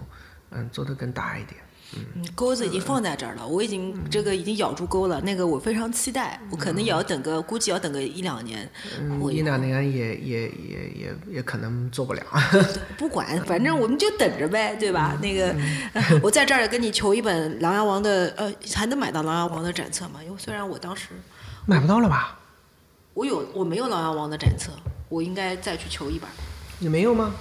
[0.50, 1.60] 嗯，做得更大一点。
[1.94, 5.20] 嗯，钩子已经放在这儿了，我已经这个已经咬住钩了。
[5.20, 8.68] 那个我非常期待，我可能也要等个，估计要等个一两年。
[9.00, 12.22] 嗯，一两年也也也也也可能做不了。
[12.98, 15.16] 不管，反正我们就等着呗，对吧？
[15.22, 15.54] 那个，
[16.22, 20.20] 我在这儿跟你求一本《琅琊王》的，呃，还能买到《琅琊王》的展册吗？
[20.24, 21.10] 因为虽然我当时
[21.66, 22.38] 买不到了吧？
[23.14, 24.72] 我有，我没有《琅琊王》的展册，
[25.08, 26.28] 我应该再去求一本。
[26.78, 27.32] 你没有吗？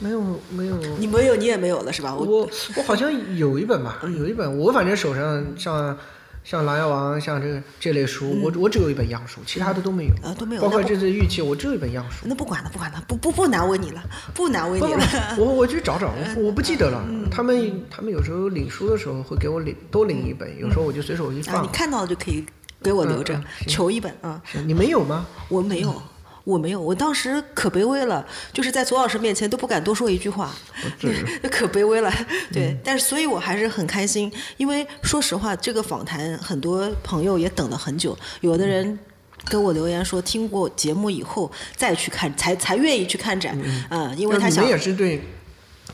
[0.00, 0.20] 没有
[0.50, 2.14] 没有，你没有你也没有了是吧？
[2.14, 4.58] 我我好像有一本吧，有一本。
[4.58, 5.96] 我反正手上像
[6.44, 10.14] 像《琅琊王》像这个这类书，我我只有一本样书，其他的都没有。
[10.22, 10.60] 啊，都没有。
[10.60, 12.26] 包括这次玉器，我只有一本样书。
[12.26, 14.02] 那不管了，不管了，不不不难为你了，
[14.34, 15.36] 不难为你了。
[15.38, 17.02] 我我去找找， 我不记得了。
[17.30, 21.64] 他们他们有时候领书的时候会给我领多领一本，有时候我就随手一放。
[21.64, 22.44] 你看到了就可以
[22.82, 24.42] 给我留着，求一本啊。
[24.66, 25.26] 你没有吗？
[25.48, 26.02] 我没有。
[26.44, 30.54] 我没有，我当时可卑微了，就是在左老师面前都不敢多说一句话，
[31.00, 31.14] 对
[31.48, 32.12] 可卑微了。
[32.52, 38.98] 对，但是所以我还是很开心，因为说实话，这个访谈很多朋友也等了很久，有的人
[39.46, 43.58] 跟我留言说听过节目以后再去看，才才愿意去看展，
[43.88, 44.62] 嗯，因为他想。
[44.62, 45.22] 你们也是对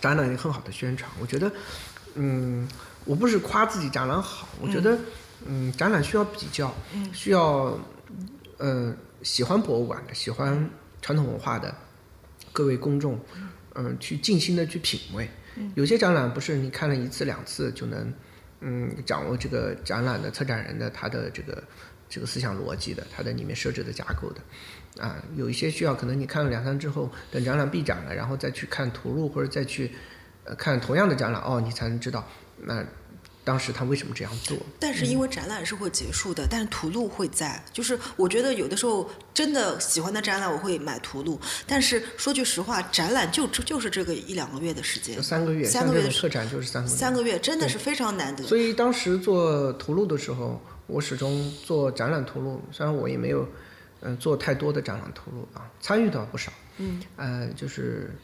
[0.00, 1.52] 展览有很好的宣传，我觉得，
[2.14, 2.68] 嗯，
[3.04, 4.98] 我不是夸自己展览好，我觉得，
[5.46, 6.74] 嗯，展览需要比较，
[7.12, 7.78] 需要，
[8.58, 8.96] 嗯。
[9.22, 10.70] 喜欢博物馆的、喜欢
[11.02, 11.74] 传统文化的
[12.52, 13.18] 各位公众，
[13.74, 15.28] 嗯，去静心的去品味。
[15.74, 18.12] 有些展览不是你看了一次两次就能，
[18.60, 21.62] 嗯，掌握这个展览的策展人的他的这个
[22.08, 29.90] 这个思想逻辑的，他的里面设置的架构的，啊，有一些需要可能你看了两三之后，等展览闭展了，然后再去看图录或者再去
[30.44, 32.26] 呃看同样的展览，哦，你才能知道
[32.62, 32.84] 那。
[33.50, 34.56] 当时他为什么这样做？
[34.78, 37.60] 但是因为展览是会结束的，但是图录会在。
[37.72, 41.36] 就是我觉得有的时候真的喜欢的展览，我会买图录。
[41.66, 48.44] 但是说句实话，展览就就是这个一两个月的时间，三个月，三个月的特展就是三个月，三个月真的是非常难得。
[48.44, 53.44] 所以当时做图录的时候，我始终做展览图录，虽然我也没有
[54.02, 58.14] 嗯做太多的展览图录啊，参与到不少，嗯，呃，就是。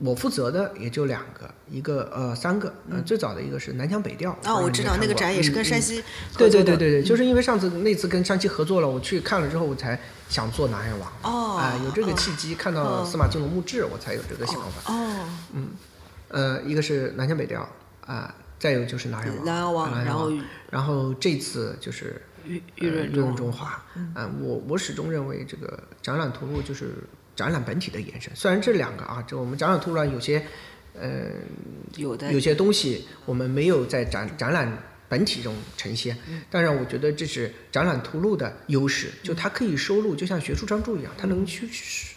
[0.00, 4.30] 我负责的也就两个，一个呃三个，呃最早的一个是南腔北调。
[4.44, 6.02] 啊，我知道那个展也是跟山西。
[6.36, 9.98] 对对对对对，就是因为上次那次跟山西合作了，我去看了之后，我才
[10.28, 11.12] 想做南洋王。
[11.22, 11.56] 哦。
[11.56, 14.92] 啊，有这个契机，看到司马金龙墓志，我才有这个想法。
[14.92, 15.28] 哦。
[15.52, 15.70] 嗯，
[16.28, 17.68] 呃，一个是南腔北调
[18.06, 19.44] 啊，再有就是南洋王。
[19.44, 20.32] 南洋王，然后
[20.70, 23.82] 然后这次就是玉玉润中华。
[23.96, 24.14] 嗯。
[24.42, 26.92] 我我始终认为这个展览图录就是。
[27.38, 30.44] 展览本体的延伸，虽然这两个啊，这我们展览图录有些，
[30.92, 31.30] 呃，
[31.94, 34.76] 有的有些东西我们没有在展展览
[35.08, 36.18] 本体中呈现，
[36.50, 41.68] 但是我觉得这是展览图录的优势，就它可以收录，就像学术专著一样，它能去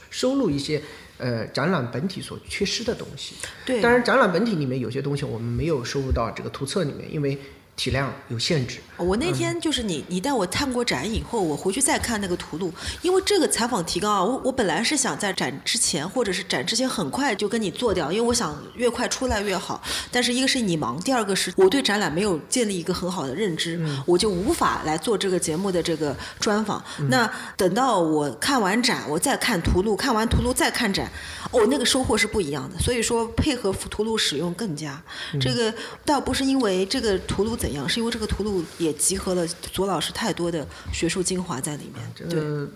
[0.09, 0.81] 收录一些
[1.19, 3.35] 呃展览本体所缺失的东西。
[3.63, 7.37] 对，当然展览本体里面有些东西我们没有收入到这个图册里面，因为。
[7.81, 8.77] 体量有限制。
[8.95, 12.71] 我那天就是你，你带我看过展以后，我回去再看那个图录，
[13.01, 19.81] 因为这个采访提纲啊，我我本来是想在展之前或者是展之前很快就跟你做掉，因为我想越快出来越好。
[20.11, 26.83] 但是一个是你忙，第二个是我对展览没有建立一个很好的认知，我就无法来做这个节目的这个专访。
[27.09, 27.27] 那
[27.57, 31.11] 等到我看完展，我再看图录，看完图录再看展，
[31.49, 32.77] 哦，那个收获是不一样的。
[32.77, 35.01] 所以说配合图录使用更佳。
[35.39, 35.73] 这个
[36.05, 37.70] 倒不是因为这个图录怎。
[37.87, 42.11] 是因为这个图录也集合了左老师太多的学术精华在里面。
[42.15, 42.69] 这个，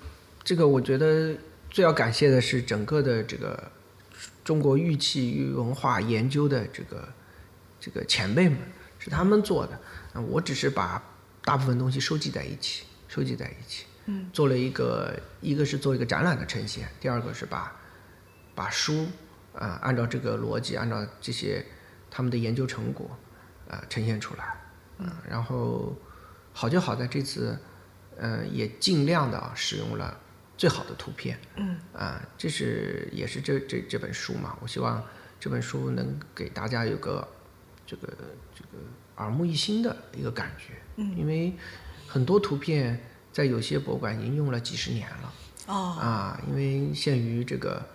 [0.44, 1.36] 这个我觉得
[1.70, 3.72] 最要感谢的是整个的这个
[4.44, 7.10] 中国玉器与文化研究的这个
[7.80, 8.58] 这个前辈们，
[9.00, 9.80] 是他们做的。
[10.30, 11.04] 我只是把
[11.44, 17.76] 大部分东西收集在一起，收集在一起，嗯，做了一个，一个是做一个展览的呈现，第二个是把
[18.56, 19.08] 把书
[19.54, 21.66] 啊按照这个逻辑，按照这些
[22.10, 23.10] 他们的研究成果
[23.70, 24.56] 啊呈现出来。
[24.98, 25.96] 嗯，然后
[26.54, 27.58] 好就好在这次，
[28.18, 30.18] 嗯，也尽量的啊使用了
[30.58, 31.38] 最好的图片。
[31.56, 35.04] 嗯，啊，这是也是这这这本书嘛，我希望
[35.40, 37.28] 这本书能给大家有个
[37.86, 38.08] 这个
[38.54, 38.84] 这个
[39.18, 40.74] 耳目一新的一个感觉。
[40.96, 41.54] 嗯，因为
[42.08, 43.00] 很多图片
[43.34, 45.34] 在有些博物馆已经用了几十年了。
[45.68, 47.86] 哦，啊，因为限于这个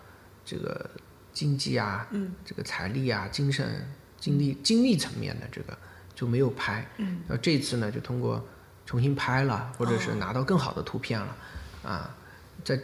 [0.45, 0.91] 这个
[1.33, 5.79] 经济啊，嗯，这个财力啊、精神、精力、精力层面的这个
[6.21, 6.87] 就没有拍。
[6.99, 8.47] 嗯，那这次呢，就通过
[8.85, 11.37] 重新拍了，或者是拿到更好的图片了，
[11.83, 12.15] 啊，
[12.63, 12.79] 在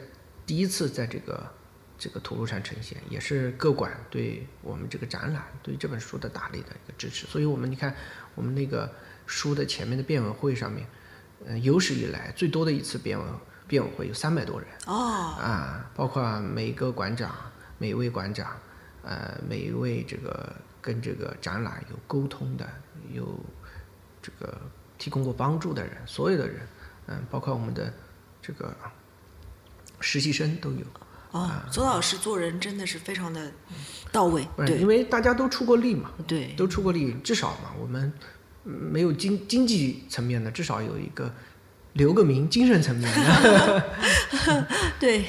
[0.47, 1.47] 第一次在这个
[1.99, 7.27] 这个图录上呈现，也是各馆对我们这个展览、对这本书的大力的一个支持。
[7.27, 7.95] 所以我们你看，
[8.35, 8.91] 我们那个
[9.27, 10.87] 书的前面的辩论会上面，
[11.45, 13.29] 嗯、有史以来最多的一次辩论
[13.69, 14.67] 辩论会有三百多人。
[14.87, 14.95] 哦，
[15.39, 17.35] 啊，包括每个馆长、
[17.77, 18.57] 每一位馆长，
[19.03, 22.67] 呃，每一位这个跟这个展览有沟通的、
[23.13, 23.39] 有
[24.23, 24.61] 这个
[24.99, 26.67] 提供过帮助的人，所有的人，
[27.07, 27.93] 嗯，包括我们的
[28.41, 28.75] 这个
[30.01, 30.85] 实习生都有。
[31.33, 33.53] 哦，左老师做人真的是非常的
[34.11, 38.11] 到位，不是，因为大家都出过力嘛，对，都出过力，至少嘛，我们
[38.65, 41.31] 嗯没有经经济层面的，至少有一个
[41.97, 43.11] 留个名，精神层面。
[44.99, 45.25] 对，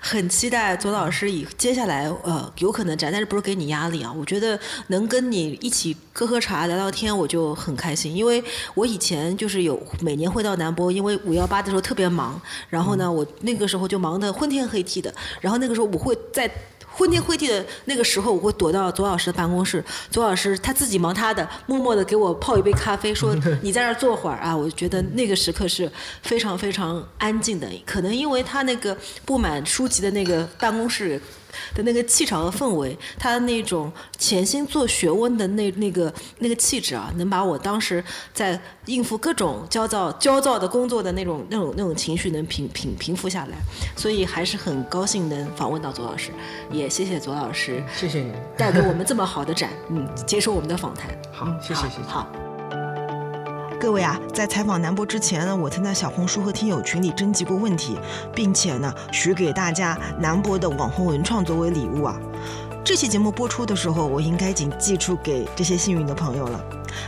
[0.00, 4.12] 很期待左老师以接下来呃有可能展，但是不是给你压力啊？
[4.12, 4.58] 我觉得
[4.88, 8.42] 能跟你一起喝喝茶、聊聊天，我就很开心，因为
[8.74, 16.50] 我以前就是有每年会到南博，因为五幺八的时候特别忙，然后呢，我那个时候就忙得昏天黑地的，然后那个时候我会在。
[16.98, 19.82] 昏天黑地的那个时候，我会躲到左老师的办公室。
[20.10, 25.88] 左老师他自己忙他的，默默的给我泡一杯咖啡，说：“你在那儿坐会儿啊。”我觉得那个时刻是
[26.22, 27.68] 非常非常安静的。
[27.86, 31.20] 可能因为他那个布满书籍的那个办公室
[31.74, 38.02] 的那个气场和氛围，他那种潜心做学问的那那个那个气质啊，能把我当时
[38.32, 43.56] 在应付各种焦躁焦躁的工作的那种那种那种情绪能平平平复下来。
[43.96, 46.30] 所以还是很高兴能访问到左老师，
[46.70, 51.10] 也谢谢左老师谢谢你，带给我们这么好的展，嗯，接受我们的访谈。
[51.32, 52.02] 好，谢谢谢谢。
[52.08, 52.47] 好。
[53.80, 57.96] 各位啊，在采访南博之前呢，我曾在小红书和听友群里征集过问题，
[58.34, 62.18] 并且呢，许给大家南博的网红文创作为礼物啊。
[62.84, 66.60] 这期节目播出的时候，我应该已经寄出给这些幸运的朋友了。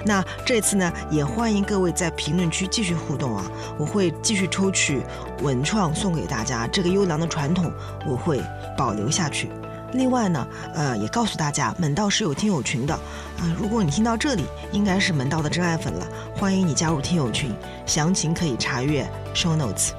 [0.05, 3.45] 那这次呢，也欢迎各位在评论区继续互动啊，
[3.77, 5.03] 我会继续抽取
[5.43, 7.73] 文创送给大家，这个优良的传统
[8.07, 8.41] 我会
[8.79, 9.51] 保留下去。
[9.93, 16.07] 另外呢，呃，也告诉大家，门道是有听友群的，啊、如果你听到这里，应该是门道的真爱粉了，
[16.37, 17.53] 欢迎你加入听友群，
[17.87, 19.91] 详情可以查阅 show notes。